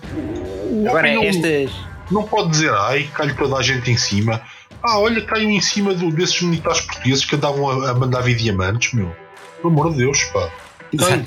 Agora, 0.89 1.13
não, 1.15 1.23
estas. 1.25 1.71
não 2.11 2.23
pode 2.25 2.51
dizer, 2.51 2.73
ai, 2.75 3.09
cai 3.15 3.33
toda 3.35 3.57
a 3.57 3.63
gente 3.63 3.91
em 3.91 3.97
cima. 3.97 4.41
Ah, 4.83 4.99
olha, 4.99 5.23
caiu 5.25 5.49
em 5.51 5.61
cima 5.61 5.95
do- 5.95 6.11
desses 6.11 6.41
militares 6.43 6.81
portugueses 6.81 7.25
que 7.25 7.37
andavam 7.37 7.69
a, 7.85 7.91
a 7.91 7.95
mandar 7.95 8.21
vir 8.23 8.35
diamantes, 8.37 8.93
meu. 8.93 9.15
Pelo 9.61 9.73
amor 9.73 9.91
de 9.93 9.99
Deus, 9.99 10.23
pá. 10.25 10.51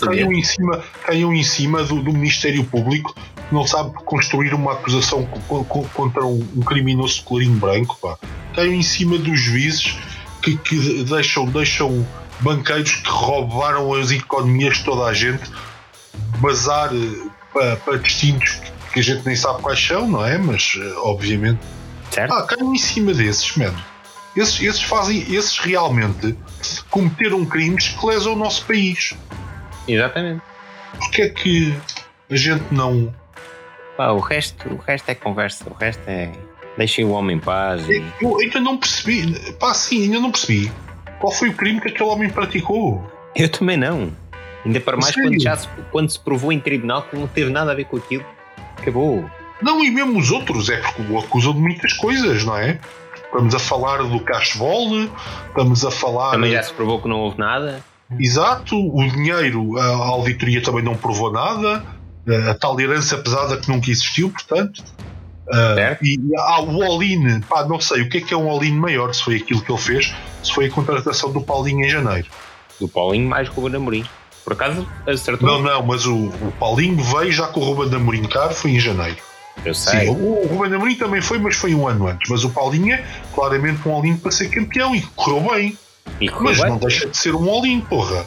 Caiu 0.07 0.31
em 0.33 0.43
cima, 0.43 0.83
caiu 1.03 1.33
em 1.33 1.43
cima 1.43 1.83
do, 1.83 2.01
do 2.03 2.11
Ministério 2.13 2.63
Público 2.65 3.15
que 3.15 3.53
não 3.55 3.65
sabe 3.65 3.91
construir 4.05 4.53
uma 4.53 4.73
acusação 4.73 5.25
co- 5.47 5.63
co- 5.65 5.87
contra 5.93 6.23
um, 6.25 6.45
um 6.55 6.61
criminoso 6.61 7.15
de 7.19 7.23
colorinho 7.23 7.55
branco, 7.55 7.97
pá. 8.01 8.17
Caiu 8.53 8.73
em 8.73 8.83
cima 8.83 9.17
dos 9.17 9.39
juízes 9.39 9.95
que, 10.43 10.57
que 10.57 11.03
deixam, 11.05 11.45
deixam 11.45 12.05
banqueiros 12.39 12.95
que 12.95 13.09
roubaram 13.09 13.93
as 13.93 14.11
economias 14.11 14.77
de 14.77 14.83
toda 14.83 15.05
a 15.05 15.13
gente 15.13 15.43
bazar 16.39 16.91
eh, 16.93 17.29
para, 17.53 17.75
para 17.77 17.97
destinos 17.97 18.59
que 18.93 18.99
a 18.99 19.03
gente 19.03 19.25
nem 19.25 19.35
sabe 19.35 19.61
quais 19.61 19.85
são, 19.85 20.07
não 20.07 20.25
é? 20.25 20.37
Mas, 20.37 20.77
eh, 20.77 20.93
obviamente, 20.97 21.59
Certo? 22.11 22.31
ah, 22.31 22.43
caiam 22.43 22.73
em 22.73 22.77
cima 22.77 23.13
desses, 23.13 23.55
mano. 23.57 23.77
Esses, 24.35 24.61
esses 24.61 24.83
fazem, 24.83 25.19
esses 25.33 25.57
realmente 25.59 26.37
cometeram 26.89 27.45
crimes 27.45 27.89
que 27.89 28.05
lesam 28.05 28.33
o 28.33 28.35
nosso 28.35 28.65
país. 28.65 29.13
Exatamente. 29.87 30.41
Porque 30.97 31.21
é 31.21 31.29
que 31.29 31.75
a 32.29 32.35
gente 32.35 32.63
não. 32.71 33.13
Pá, 33.97 34.11
o, 34.11 34.19
resto, 34.19 34.67
o 34.73 34.77
resto 34.77 35.09
é 35.09 35.15
conversa. 35.15 35.65
O 35.69 35.73
resto 35.73 36.03
é. 36.07 36.31
Deixem 36.77 37.05
o 37.05 37.11
homem 37.11 37.37
em 37.37 37.39
paz. 37.39 37.87
E... 37.87 38.03
Eu 38.21 38.37
ainda 38.37 38.59
não 38.59 38.77
percebi. 38.77 39.53
Pá, 39.53 39.73
sim, 39.73 40.03
ainda 40.03 40.19
não 40.19 40.31
percebi. 40.31 40.71
Qual 41.25 41.33
foi 41.33 41.49
o 41.49 41.53
crime 41.53 41.81
que 41.81 41.87
aquele 41.87 42.07
homem 42.07 42.29
praticou? 42.29 43.03
Eu 43.35 43.49
também 43.49 43.75
não. 43.75 44.11
Ainda 44.63 44.79
para 44.79 44.95
mais 44.95 45.15
quando, 45.15 45.41
já 45.41 45.57
se, 45.57 45.67
quando 45.91 46.07
se 46.11 46.19
provou 46.19 46.51
em 46.51 46.59
tribunal 46.59 47.01
que 47.01 47.17
não 47.17 47.25
teve 47.25 47.49
nada 47.49 47.71
a 47.71 47.73
ver 47.73 47.85
com 47.85 47.97
aquilo. 47.97 48.23
Acabou. 48.77 49.27
Não, 49.59 49.83
e 49.83 49.89
mesmo 49.89 50.19
os 50.19 50.29
outros, 50.29 50.69
é 50.69 50.77
porque 50.77 51.01
o 51.11 51.17
acusam 51.17 51.53
de 51.53 51.59
muitas 51.61 51.93
coisas, 51.93 52.43
não 52.43 52.55
é? 52.55 52.79
Estamos 53.15 53.55
a 53.55 53.59
falar 53.59 54.03
do 54.03 54.19
Cashball, 54.19 55.09
estamos 55.47 55.83
a 55.83 55.89
falar. 55.89 56.29
Também 56.29 56.51
já 56.51 56.61
se 56.61 56.71
provou 56.73 57.01
que 57.01 57.07
não 57.07 57.17
houve 57.21 57.39
nada. 57.39 57.83
Exato, 58.19 58.75
o 58.75 59.09
dinheiro, 59.09 59.79
a 59.79 59.87
auditoria 59.87 60.61
também 60.61 60.83
não 60.83 60.95
provou 60.95 61.31
nada, 61.31 61.83
a 62.51 62.53
tal 62.53 62.79
herança 62.79 63.17
pesada 63.17 63.57
que 63.57 63.67
nunca 63.67 63.89
existiu, 63.89 64.29
portanto. 64.29 64.83
Ah, 65.51 65.75
Certo. 65.75 66.03
e 66.05 66.19
há 66.37 66.61
o 66.61 66.83
all-in, 66.83 67.39
pá, 67.41 67.65
não 67.65 67.79
sei 67.79 68.01
o 68.01 68.09
que 68.09 68.17
é 68.17 68.21
que 68.21 68.33
é 68.33 68.37
um 68.37 68.49
all-in 68.49 68.71
maior, 68.73 69.13
se 69.13 69.23
foi 69.23 69.35
aquilo 69.37 69.61
que 69.61 69.71
ele 69.71 69.79
fez, 69.81 70.13
se 70.43 70.51
foi 70.53 70.65
a 70.65 70.69
contratação 70.71 71.31
do 71.31 71.39
Paulinho 71.41 71.85
em 71.85 71.89
janeiro. 71.89 72.27
Do 72.79 72.87
Paulinho 72.87 73.29
mais 73.29 73.47
com 73.49 73.61
o 73.61 73.67
Amorim. 73.75 74.03
Por 74.43 74.53
acaso 74.53 74.87
acertou? 75.07 75.47
Não, 75.47 75.61
não, 75.61 75.83
mas 75.85 76.05
o, 76.05 76.15
o 76.15 76.53
Paulinho 76.59 76.97
veio 77.03 77.31
já 77.31 77.47
com 77.47 77.59
o 77.59 77.63
Ruben 77.63 77.95
Amorim 77.95 78.23
caro, 78.23 78.53
foi 78.53 78.71
em 78.71 78.79
janeiro. 78.79 79.17
Eu 79.63 79.73
Sim, 79.73 79.89
sei. 79.91 80.09
o, 80.09 80.13
o 80.43 80.47
Ruben 80.47 80.73
Amorim 80.75 80.95
também 80.95 81.21
foi, 81.21 81.37
mas 81.39 81.55
foi 81.55 81.73
um 81.73 81.87
ano 81.87 82.07
antes. 82.07 82.29
Mas 82.29 82.43
o 82.43 82.49
Paulinho 82.49 82.93
é 82.93 83.05
claramente 83.33 83.87
um 83.87 83.93
all-in 83.93 84.17
para 84.17 84.31
ser 84.31 84.49
campeão 84.49 84.95
e 84.95 85.01
correu 85.15 85.41
bem. 85.53 85.77
E 86.19 86.27
correu 86.29 86.43
Mas 86.49 86.59
bem, 86.59 86.69
não 86.69 86.77
deixa 86.77 87.07
de 87.07 87.15
ser 87.17 87.33
um 87.35 87.49
all-in, 87.49 87.81
porra. 87.81 88.25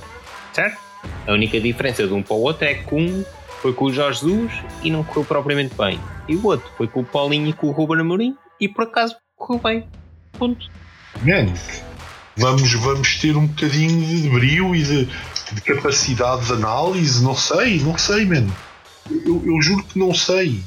certo? 0.52 0.78
A 1.26 1.32
única 1.32 1.60
diferença 1.60 2.06
de 2.06 2.12
um 2.12 2.22
para 2.22 2.34
o 2.34 2.42
outro 2.42 2.64
é 2.64 2.74
que 2.74 2.94
um 2.94 3.24
foi 3.60 3.72
com 3.72 3.86
o 3.86 3.92
Jorge 3.92 4.20
Jesus 4.20 4.52
e 4.82 4.90
não 4.90 5.02
correu 5.04 5.24
propriamente 5.24 5.74
bem. 5.74 6.00
E 6.28 6.36
o 6.36 6.46
outro 6.46 6.70
foi 6.76 6.86
com 6.86 7.00
o 7.00 7.04
Paulinho 7.04 7.48
e 7.48 7.52
com 7.52 7.68
o 7.68 7.70
Ruben 7.70 8.00
Amorim 8.00 8.36
e 8.60 8.68
por 8.68 8.84
acaso 8.84 9.16
correu 9.36 9.60
bem. 9.62 9.88
Ponto. 10.38 10.70
Man, 11.22 11.52
vamos, 12.36 12.72
vamos 12.74 13.16
ter 13.16 13.36
um 13.36 13.46
bocadinho 13.46 14.22
de 14.22 14.28
brio 14.28 14.74
e 14.74 14.82
de, 14.82 15.04
de 15.52 15.60
capacidade 15.62 16.46
de 16.46 16.52
análise, 16.52 17.22
não 17.22 17.34
sei, 17.34 17.80
não 17.80 17.98
sei, 17.98 18.24
man. 18.24 18.46
Eu, 19.10 19.42
eu 19.44 19.60
juro 19.62 19.82
que 19.84 19.98
não 19.98 20.14
sei. 20.14 20.62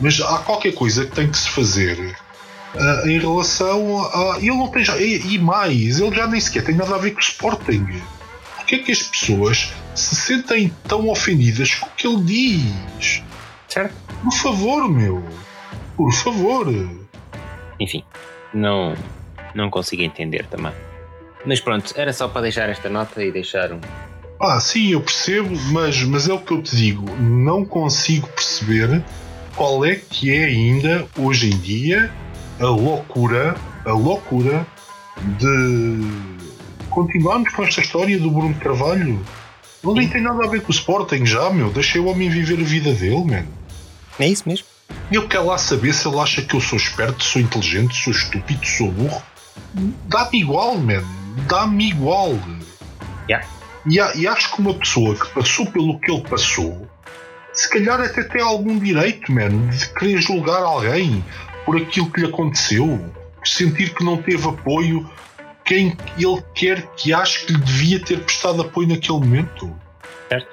Mas 0.00 0.20
há 0.20 0.38
qualquer 0.38 0.72
coisa 0.72 1.04
que 1.04 1.12
tem 1.12 1.30
que 1.30 1.38
se 1.38 1.48
fazer 1.50 2.16
ah, 2.74 3.02
em 3.06 3.18
relação 3.18 4.04
a. 4.04 4.38
Ele 4.38 4.56
não 4.56 4.68
tem 4.68 4.84
já. 4.84 4.96
E, 4.98 5.34
e 5.34 5.38
mais, 5.38 6.00
ele 6.00 6.14
já 6.14 6.26
nem 6.26 6.40
sequer 6.40 6.64
tem 6.64 6.74
nada 6.74 6.94
a 6.94 6.98
ver 6.98 7.12
com 7.12 7.18
o 7.18 7.22
Sporting. 7.22 7.86
Porquê 8.56 8.76
é 8.76 8.78
que 8.78 8.92
as 8.92 9.02
pessoas 9.02 9.72
se 9.94 10.14
sentem 10.14 10.72
tão 10.86 11.08
ofendidas 11.08 11.74
com 11.74 11.86
o 11.86 11.90
que 11.90 12.06
ele 12.06 12.22
diz? 12.24 13.22
Certo? 13.68 13.94
Por 14.22 14.32
favor, 14.32 14.88
meu. 14.88 15.22
Por 15.96 16.12
favor. 16.12 16.66
Enfim, 17.78 18.04
não, 18.52 18.94
não 19.54 19.70
consigo 19.70 20.02
entender 20.02 20.46
também. 20.46 20.72
Mas 21.44 21.60
pronto, 21.60 21.92
era 21.96 22.12
só 22.12 22.28
para 22.28 22.42
deixar 22.42 22.68
esta 22.68 22.88
nota 22.88 23.24
e 23.24 23.32
deixar 23.32 23.72
um. 23.72 23.80
Ah, 24.40 24.58
sim, 24.60 24.92
eu 24.92 25.00
percebo, 25.00 25.54
mas, 25.72 26.02
mas 26.02 26.28
é 26.28 26.32
o 26.32 26.38
que 26.38 26.52
eu 26.52 26.62
te 26.62 26.74
digo. 26.74 27.04
Não 27.16 27.64
consigo 27.64 28.26
perceber 28.28 29.02
qual 29.54 29.84
é 29.84 29.96
que 29.96 30.34
é 30.34 30.44
ainda, 30.44 31.06
hoje 31.18 31.50
em 31.50 31.58
dia, 31.58 32.10
a 32.58 32.66
loucura, 32.66 33.54
a 33.84 33.92
loucura 33.92 34.66
de 35.38 36.00
continuarmos 36.88 37.52
com 37.54 37.62
esta 37.62 37.80
história 37.80 38.18
do 38.18 38.30
Bruno 38.30 38.54
Carvalho. 38.54 39.20
Não 39.82 39.94
nem 39.94 40.08
tem 40.08 40.20
nada 40.22 40.44
a 40.44 40.48
ver 40.48 40.60
com 40.62 40.68
o 40.68 40.74
Sporting 40.74 41.24
já, 41.24 41.48
meu. 41.50 41.70
Deixei 41.70 42.00
o 42.00 42.06
homem 42.06 42.28
viver 42.28 42.60
a 42.60 42.64
vida 42.64 42.92
dele, 42.92 43.24
mano. 43.24 43.48
É 44.18 44.28
isso 44.28 44.42
mesmo? 44.46 44.66
Eu 45.10 45.26
quero 45.26 45.46
lá 45.46 45.56
saber 45.58 45.92
se 45.94 46.06
ele 46.06 46.18
acha 46.18 46.42
que 46.42 46.54
eu 46.54 46.60
sou 46.60 46.76
esperto, 46.78 47.24
sou 47.24 47.40
inteligente, 47.40 47.94
sou 48.02 48.12
estúpido, 48.12 48.64
sou 48.66 48.90
burro. 48.90 49.22
Dá-me 50.06 50.40
igual, 50.40 50.76
man. 50.76 51.02
Dá-me 51.48 51.88
igual. 51.90 52.38
Yeah. 53.28 53.46
E, 53.86 53.98
a- 54.00 54.14
e 54.14 54.26
acho 54.26 54.52
que 54.54 54.60
uma 54.60 54.74
pessoa 54.74 55.14
que 55.14 55.28
passou 55.32 55.66
pelo 55.66 55.98
que 56.00 56.10
ele 56.10 56.22
passou, 56.22 56.86
se 57.52 57.68
calhar 57.70 58.00
até 58.00 58.22
tem 58.22 58.42
algum 58.42 58.78
direito, 58.78 59.32
man, 59.32 59.68
de 59.70 59.88
querer 59.94 60.20
julgar 60.20 60.62
alguém 60.62 61.24
por 61.64 61.76
aquilo 61.76 62.10
que 62.10 62.20
lhe 62.20 62.26
aconteceu, 62.26 62.86
por 63.38 63.46
sentir 63.48 63.94
que 63.94 64.04
não 64.04 64.16
teve 64.20 64.46
apoio 64.48 65.08
quem 65.70 65.96
ele 66.18 66.42
quer 66.52 66.84
que 66.96 67.12
ache 67.14 67.46
que 67.46 67.52
lhe 67.52 67.60
devia 67.60 68.00
ter 68.00 68.18
prestado 68.24 68.60
apoio 68.60 68.88
naquele 68.88 69.20
momento. 69.20 69.72
Certo. 70.28 70.48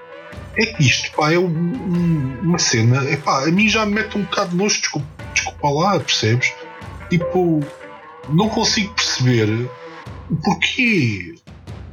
É 0.56 0.66
que 0.68 0.84
isto, 0.84 1.12
pá, 1.16 1.32
é 1.34 1.40
um- 1.40 1.48
um- 1.48 2.40
uma 2.44 2.60
cena, 2.60 3.04
é 3.10 3.18
pá, 3.18 3.44
a 3.48 3.52
mim 3.52 3.68
já 3.68 3.84
me 3.84 3.96
mete 3.96 4.16
um 4.16 4.22
bocado 4.22 4.52
de 4.52 4.58
nojo, 4.58 4.80
desculpa, 4.80 5.08
desculpa 5.34 5.70
lá, 5.70 6.00
percebes? 6.00 6.54
Tipo, 7.10 7.62
não 8.30 8.48
consigo 8.48 8.94
perceber 8.94 9.68
o 10.30 10.36
porquê, 10.36 11.34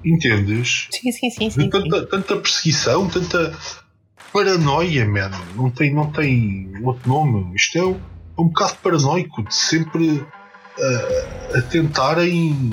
entendes? 0.04 0.88
Sim, 0.92 1.10
sim, 1.10 1.30
sim. 1.30 1.50
Sim, 1.50 1.62
sim. 1.62 1.70
tanta, 1.70 2.04
tanta 2.06 2.36
perseguição, 2.36 3.08
tanta 3.08 3.56
paranoia, 4.34 5.06
man. 5.06 5.30
Não 5.56 5.70
tem, 5.70 5.94
não 5.94 6.10
tem 6.12 6.70
outro 6.82 7.08
nome. 7.08 7.54
Isto 7.56 7.78
é 7.78 7.84
um, 7.86 7.94
é 7.94 8.40
um 8.42 8.48
bocado 8.48 8.76
paranoico 8.82 9.42
de 9.44 9.54
sempre 9.54 10.22
ah, 10.78 11.58
a 11.58 11.62
tentarem 11.62 12.70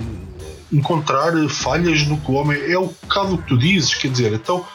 encontrar 0.72 1.34
falhas 1.49 2.05
no 2.07 2.17
que 2.17 2.32
o 2.32 2.36
homem. 2.36 2.59
É 2.72 2.78
um 2.80 2.88
bocado 2.88 3.36
o 3.36 3.38
que 3.38 3.47
tu 3.47 3.57
dizes, 3.57 3.93
quer 3.95 4.09
dizer, 4.09 4.34
então 4.34 4.65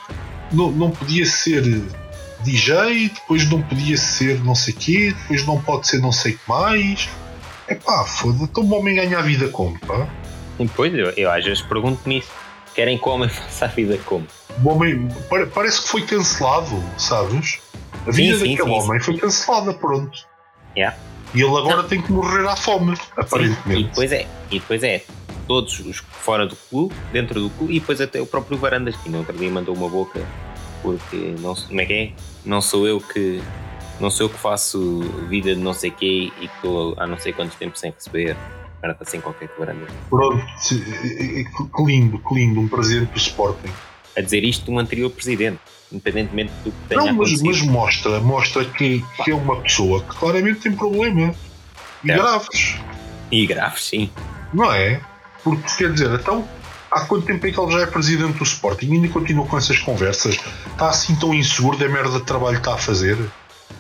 não, 0.53 0.71
não 0.71 0.91
podia 0.91 1.25
ser 1.27 1.63
DJ, 2.43 3.09
depois 3.09 3.49
não 3.49 3.63
podia 3.63 3.97
ser 3.97 4.43
não 4.45 4.55
sei 4.55 4.75
quê, 4.75 5.15
depois 5.23 5.47
não 5.47 5.61
pode 5.61 5.89
ser 5.89 5.99
não 6.01 6.13
sei 6.13 6.33
o 6.33 6.39
que 6.39 6.49
mais. 6.49 7.09
É 7.69 7.75
pá, 7.75 8.05
foda-se, 8.05 8.45
então 8.45 8.63
o 8.65 8.75
homem 8.75 8.95
ganha 8.95 9.19
a 9.19 9.23
vida 9.23 9.49
como, 9.49 9.79
pá? 9.81 10.07
Pois, 10.75 10.95
eu, 10.95 11.11
eu 11.11 11.31
às 11.31 11.45
vezes 11.45 11.63
pergunto 11.63 12.09
nisso. 12.09 12.31
Querem 12.75 12.99
que 12.99 13.09
o 13.09 13.13
homem 13.13 13.29
faça 13.31 13.65
a 13.65 13.69
vida 13.69 13.99
como? 14.05 14.27
O 14.63 14.69
homem 14.71 15.09
pare- 15.29 15.47
parece 15.47 15.83
que 15.83 15.89
foi 15.89 16.03
cancelado, 16.03 16.83
sabes? 16.97 17.59
A 18.07 18.13
Sim, 18.13 18.23
vida 18.23 18.39
sim, 18.39 18.51
daquele 18.57 18.71
sim, 18.71 18.79
homem 18.89 19.01
foi 19.01 19.17
cancelada, 19.19 19.75
pronto. 19.75 20.27
Yeah. 20.77 20.97
E 21.35 21.41
ele 21.43 21.57
agora 21.57 21.83
tem 21.83 22.01
que 22.01 22.13
morrer 22.13 22.47
à 22.47 22.55
fome, 22.55 22.97
Sim, 22.97 23.03
aparentemente. 23.17 23.81
E 23.81 23.85
depois 23.85 24.13
é, 24.13 24.27
e 24.51 24.59
depois 24.61 24.83
é 24.83 25.03
todos 25.47 25.79
os 25.81 25.99
fora 25.99 26.47
do 26.47 26.57
clube, 26.69 26.95
dentro 27.13 27.41
do 27.41 27.51
clube, 27.51 27.77
e 27.77 27.81
depois 27.81 28.01
até 28.01 28.21
o 28.21 28.27
próprio 28.27 28.57
Varandas, 28.59 28.97
que 28.97 29.09
no 29.09 29.19
outro 29.19 29.37
dia 29.37 29.51
mandou 29.51 29.75
uma 29.75 29.89
boca 29.89 30.21
porque 30.83 31.35
não 31.41 31.55
como 31.55 31.81
é 31.81 31.87
que 31.87 31.93
é? 31.93 32.13
Não 32.45 32.61
sou 32.61 32.87
eu 32.87 33.01
que 33.01 33.41
não 33.99 34.11
sou 34.11 34.27
eu 34.27 34.31
que 34.31 34.39
faço 34.39 35.01
vida 35.29 35.55
de 35.55 35.61
não 35.61 35.73
sei 35.73 35.91
quê 35.91 36.31
e 36.41 36.49
que 36.49 36.55
estou 36.57 36.95
há 36.99 37.07
não 37.07 37.19
sei 37.19 37.33
quanto 37.33 37.57
tempo 37.57 37.79
sem 37.79 37.91
receber. 37.91 38.37
Agora 38.79 38.93
está 38.93 39.05
sem 39.07 39.21
qualquer 39.21 39.49
que 39.49 39.59
Varandas. 39.59 39.89
Pronto, 40.11 40.45
que 40.69 41.83
lindo, 41.85 42.19
que 42.19 42.35
lindo, 42.35 42.61
um 42.61 42.69
presidente 42.69 43.11
do 43.11 43.17
Sporting. 43.19 43.71
A 44.17 44.21
dizer 44.21 44.45
isto 44.45 44.71
um 44.71 44.79
anterior 44.79 45.11
presidente, 45.11 45.59
independentemente 45.91 46.53
do 46.65 46.71
que 46.71 46.77
tenha 46.89 47.01
Não, 47.01 47.07
mas, 47.15 47.29
acontecido. 47.33 47.47
mas 47.47 47.63
mostra, 47.63 48.21
mostra 48.21 48.65
que, 48.65 49.03
que 49.25 49.31
é 49.31 49.35
uma 49.35 49.57
pessoa 49.61 50.03
que 50.03 50.15
claramente 50.17 50.61
tem 50.61 50.73
problema. 50.73 51.35
E 52.05 52.11
É. 52.11 52.17
graves, 52.17 52.77
E 53.33 53.47
graves, 53.47 53.85
sim. 53.85 54.11
não 54.53 54.71
é? 54.73 55.01
Porque 55.47 55.77
quer 55.79 55.93
dizer, 55.93 56.11
então 56.11 56.45
há 56.91 57.03
quanto 57.03 57.25
tempo 57.27 57.47
é 57.47 57.53
que 57.53 57.61
ele 57.61 57.71
já 57.71 57.81
é 57.83 57.87
presidente 57.87 58.37
do 58.39 58.43
Sporting 58.43 58.87
e 58.87 58.93
ainda 58.95 59.09
continua 59.11 59.47
com 59.47 59.57
essas 59.57 59.79
conversas? 59.79 60.37
Está 60.73 60.89
assim 60.89 61.15
tão 61.15 61.33
inseguro 61.33 61.79
da 61.79 61.89
merda 61.89 62.19
de 62.19 62.25
trabalho 62.25 62.57
que 62.57 62.63
está 62.63 62.75
a 62.75 62.79
fazer? 62.79 63.17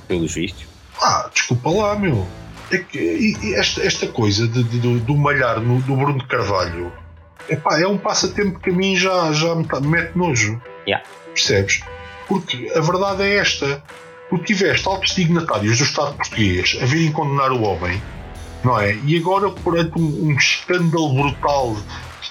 Pelos 0.06 0.32
vistos. 0.32 0.64
Ah, 1.02 1.28
desculpa 1.34 1.70
lá, 1.70 1.96
meu. 1.96 2.24
É 2.70 2.78
que 2.78 3.36
esta, 3.56 3.82
esta 3.82 4.06
coisa 4.06 4.46
de, 4.46 4.62
de- 4.62 5.00
do, 5.00 5.16
malhar 5.16 5.60
no, 5.60 5.80
do 5.82 5.96
Bruno 5.96 6.18
de 6.20 6.26
Carvalho 6.26 6.92
epá, 7.48 7.80
é 7.80 7.86
um 7.88 7.98
passatempo 7.98 8.60
que 8.60 8.70
a 8.70 8.72
mim 8.72 8.96
já, 8.96 9.32
já 9.32 9.52
me, 9.56 9.64
tá- 9.64 9.80
me 9.80 9.88
mete 9.88 10.16
nojo. 10.16 10.62
Yeah. 10.86 11.04
Percebes? 11.34 11.80
Porque 12.28 12.70
a 12.76 12.80
verdade 12.80 13.24
é 13.24 13.38
esta. 13.38 13.82
Tu 14.30 14.38
tiveste 14.38 14.86
altos 14.86 15.14
dignatários 15.16 15.78
do 15.78 15.84
Estado 15.84 16.14
português 16.14 16.78
a 16.80 16.86
virem 16.86 17.10
condenar 17.10 17.50
o 17.50 17.62
homem, 17.62 18.00
não 18.66 18.80
é? 18.80 18.98
E 19.04 19.16
agora, 19.16 19.48
perante 19.50 19.96
um, 19.96 20.26
um 20.26 20.32
escândalo 20.32 21.14
brutal 21.14 21.76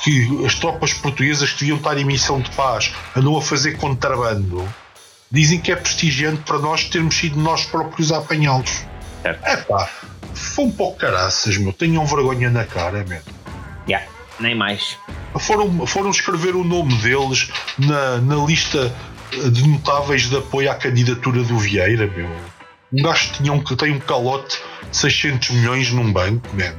que 0.04 0.46
as 0.46 0.56
tropas 0.56 0.94
portuguesas 0.94 1.52
que 1.54 1.62
deviam 1.62 1.78
estar 1.78 1.98
em 1.98 2.04
missão 2.04 2.42
de 2.42 2.52
paz 2.52 2.94
andam 3.16 3.38
a 3.38 3.42
fazer 3.42 3.78
contrabando, 3.78 4.68
dizem 5.32 5.62
que 5.62 5.72
é 5.72 5.76
prestigiante 5.78 6.42
para 6.42 6.60
nós 6.60 6.84
termos 6.84 7.16
sido 7.16 7.40
nós 7.40 7.64
próprios 7.66 8.12
a 8.12 8.18
apanhá-los. 8.18 8.84
É 9.24 9.34
pá, 9.34 9.90
foi 10.34 10.66
um 10.66 10.72
pouco 10.72 11.00
caraças, 11.00 11.58
meu. 11.58 11.72
Tenham 11.72 12.06
vergonha 12.06 12.50
na 12.50 12.66
cara, 12.66 13.06
meu. 13.08 13.22
Já, 13.88 14.00
yeah, 14.00 14.08
nem 14.38 14.54
mais. 14.54 14.98
Foram, 15.40 15.88
foram 15.88 16.10
escrever 16.10 16.56
o 16.56 16.66
nome 16.66 16.96
deles 16.98 17.50
na, 17.78 18.18
na 18.18 18.36
lista 18.46 18.94
de 19.32 19.68
notáveis 19.68 20.30
de 20.30 20.38
apoio 20.38 20.70
à 20.70 20.76
candidatura 20.76 21.44
do 21.44 21.58
Vieira, 21.58 22.08
meu. 22.08 22.30
Um 22.94 23.02
gajo 23.02 23.32
que, 23.32 23.38
tinha 23.38 23.54
um, 23.54 23.64
que 23.64 23.76
tem 23.76 23.92
um 23.92 24.00
calote 24.00 24.60
600 24.92 25.50
milhões 25.52 25.92
num 25.92 26.12
banco, 26.12 26.48
man. 26.54 26.76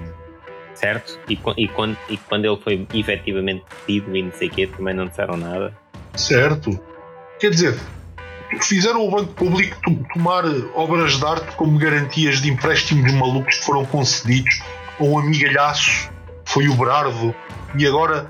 Certo? 0.74 1.18
E, 1.28 1.38
e, 1.56 1.68
quando, 1.68 1.96
e 2.08 2.16
quando 2.16 2.44
ele 2.44 2.56
foi 2.62 2.86
efetivamente 2.92 3.64
pedido 3.86 4.16
e 4.16 4.22
não 4.22 4.32
sei 4.32 4.48
o 4.48 4.50
quê, 4.50 4.66
também 4.66 4.94
não 4.94 5.06
disseram 5.06 5.36
nada. 5.36 5.76
Certo. 6.14 6.78
Quer 7.40 7.50
dizer, 7.50 7.78
fizeram 8.62 9.06
o 9.06 9.10
Banco 9.10 9.32
Público 9.34 9.76
tomar 10.12 10.44
obras 10.74 11.18
de 11.18 11.24
arte 11.24 11.56
como 11.56 11.78
garantias 11.78 12.40
de 12.40 12.50
empréstimos 12.50 13.12
malucos 13.12 13.58
que 13.58 13.64
foram 13.64 13.84
concedidos 13.84 14.62
a 14.98 15.04
um 15.04 15.18
amigalhaço, 15.18 16.10
foi 16.44 16.68
o 16.68 16.74
Brardo, 16.74 17.34
e 17.78 17.86
agora 17.86 18.26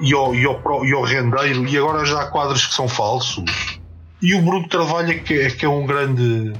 e 0.00 0.14
ao, 0.14 0.34
e 0.34 0.44
ao, 0.44 0.84
e 0.84 0.92
ao 0.92 1.02
rendeiro, 1.02 1.66
e 1.66 1.76
agora 1.76 2.04
já 2.04 2.22
há 2.22 2.26
quadros 2.26 2.66
que 2.66 2.74
são 2.74 2.88
falsos. 2.88 3.80
E 4.22 4.34
o 4.34 4.42
Bruno 4.42 4.68
Travalha 4.68 5.18
que 5.18 5.34
é, 5.34 5.50
que 5.50 5.64
é 5.64 5.68
um 5.68 5.86
grande 5.86 6.52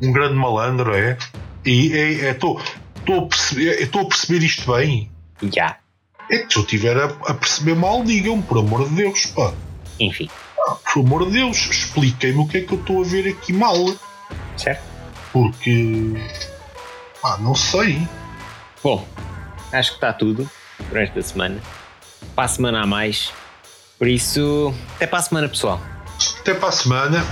um 0.00 0.12
grande 0.12 0.34
malandro, 0.34 0.94
é? 0.94 1.16
E 1.64 1.92
estou 2.22 2.60
é, 2.60 3.12
é, 3.12 3.18
a, 3.18 3.22
perceber, 3.22 3.84
a 3.84 4.04
perceber 4.04 4.44
isto 4.44 4.72
bem. 4.72 5.10
Já. 5.42 5.48
Yeah. 5.48 5.78
É 6.30 6.38
que 6.38 6.52
se 6.52 6.58
eu 6.58 6.62
estiver 6.62 6.96
a, 6.96 7.06
a, 7.06 7.34
perceber 7.34 7.74
mal, 7.74 8.04
digam 8.04 8.42
por 8.42 8.58
amor 8.58 8.88
de 8.88 8.96
Deus, 8.96 9.26
pá. 9.26 9.52
Enfim. 9.98 10.28
Ah, 10.66 10.76
por 10.92 11.00
amor 11.00 11.26
de 11.26 11.32
Deus, 11.32 11.56
expliquem-me 11.56 12.38
o 12.38 12.46
que 12.46 12.58
é 12.58 12.60
que 12.60 12.72
eu 12.72 12.78
estou 12.78 13.02
a 13.02 13.06
ver 13.06 13.28
aqui 13.28 13.52
mal. 13.52 13.76
Certo. 14.56 14.82
Porque. 15.32 16.14
Ah, 17.24 17.38
não 17.38 17.54
sei. 17.54 18.06
Bom, 18.82 19.06
acho 19.72 19.90
que 19.90 19.96
está 19.96 20.12
tudo 20.12 20.48
por 20.88 20.98
esta 20.98 21.20
semana 21.22 21.60
para 22.38 22.44
a 22.44 22.48
semana 22.48 22.82
a 22.82 22.86
mais. 22.86 23.32
Por 23.98 24.06
isso, 24.06 24.72
até 24.94 25.08
para 25.08 25.18
a 25.18 25.22
semana, 25.22 25.48
pessoal. 25.48 25.80
Até 26.38 26.54
para 26.54 26.68
a 26.68 26.72
semana. 26.72 27.24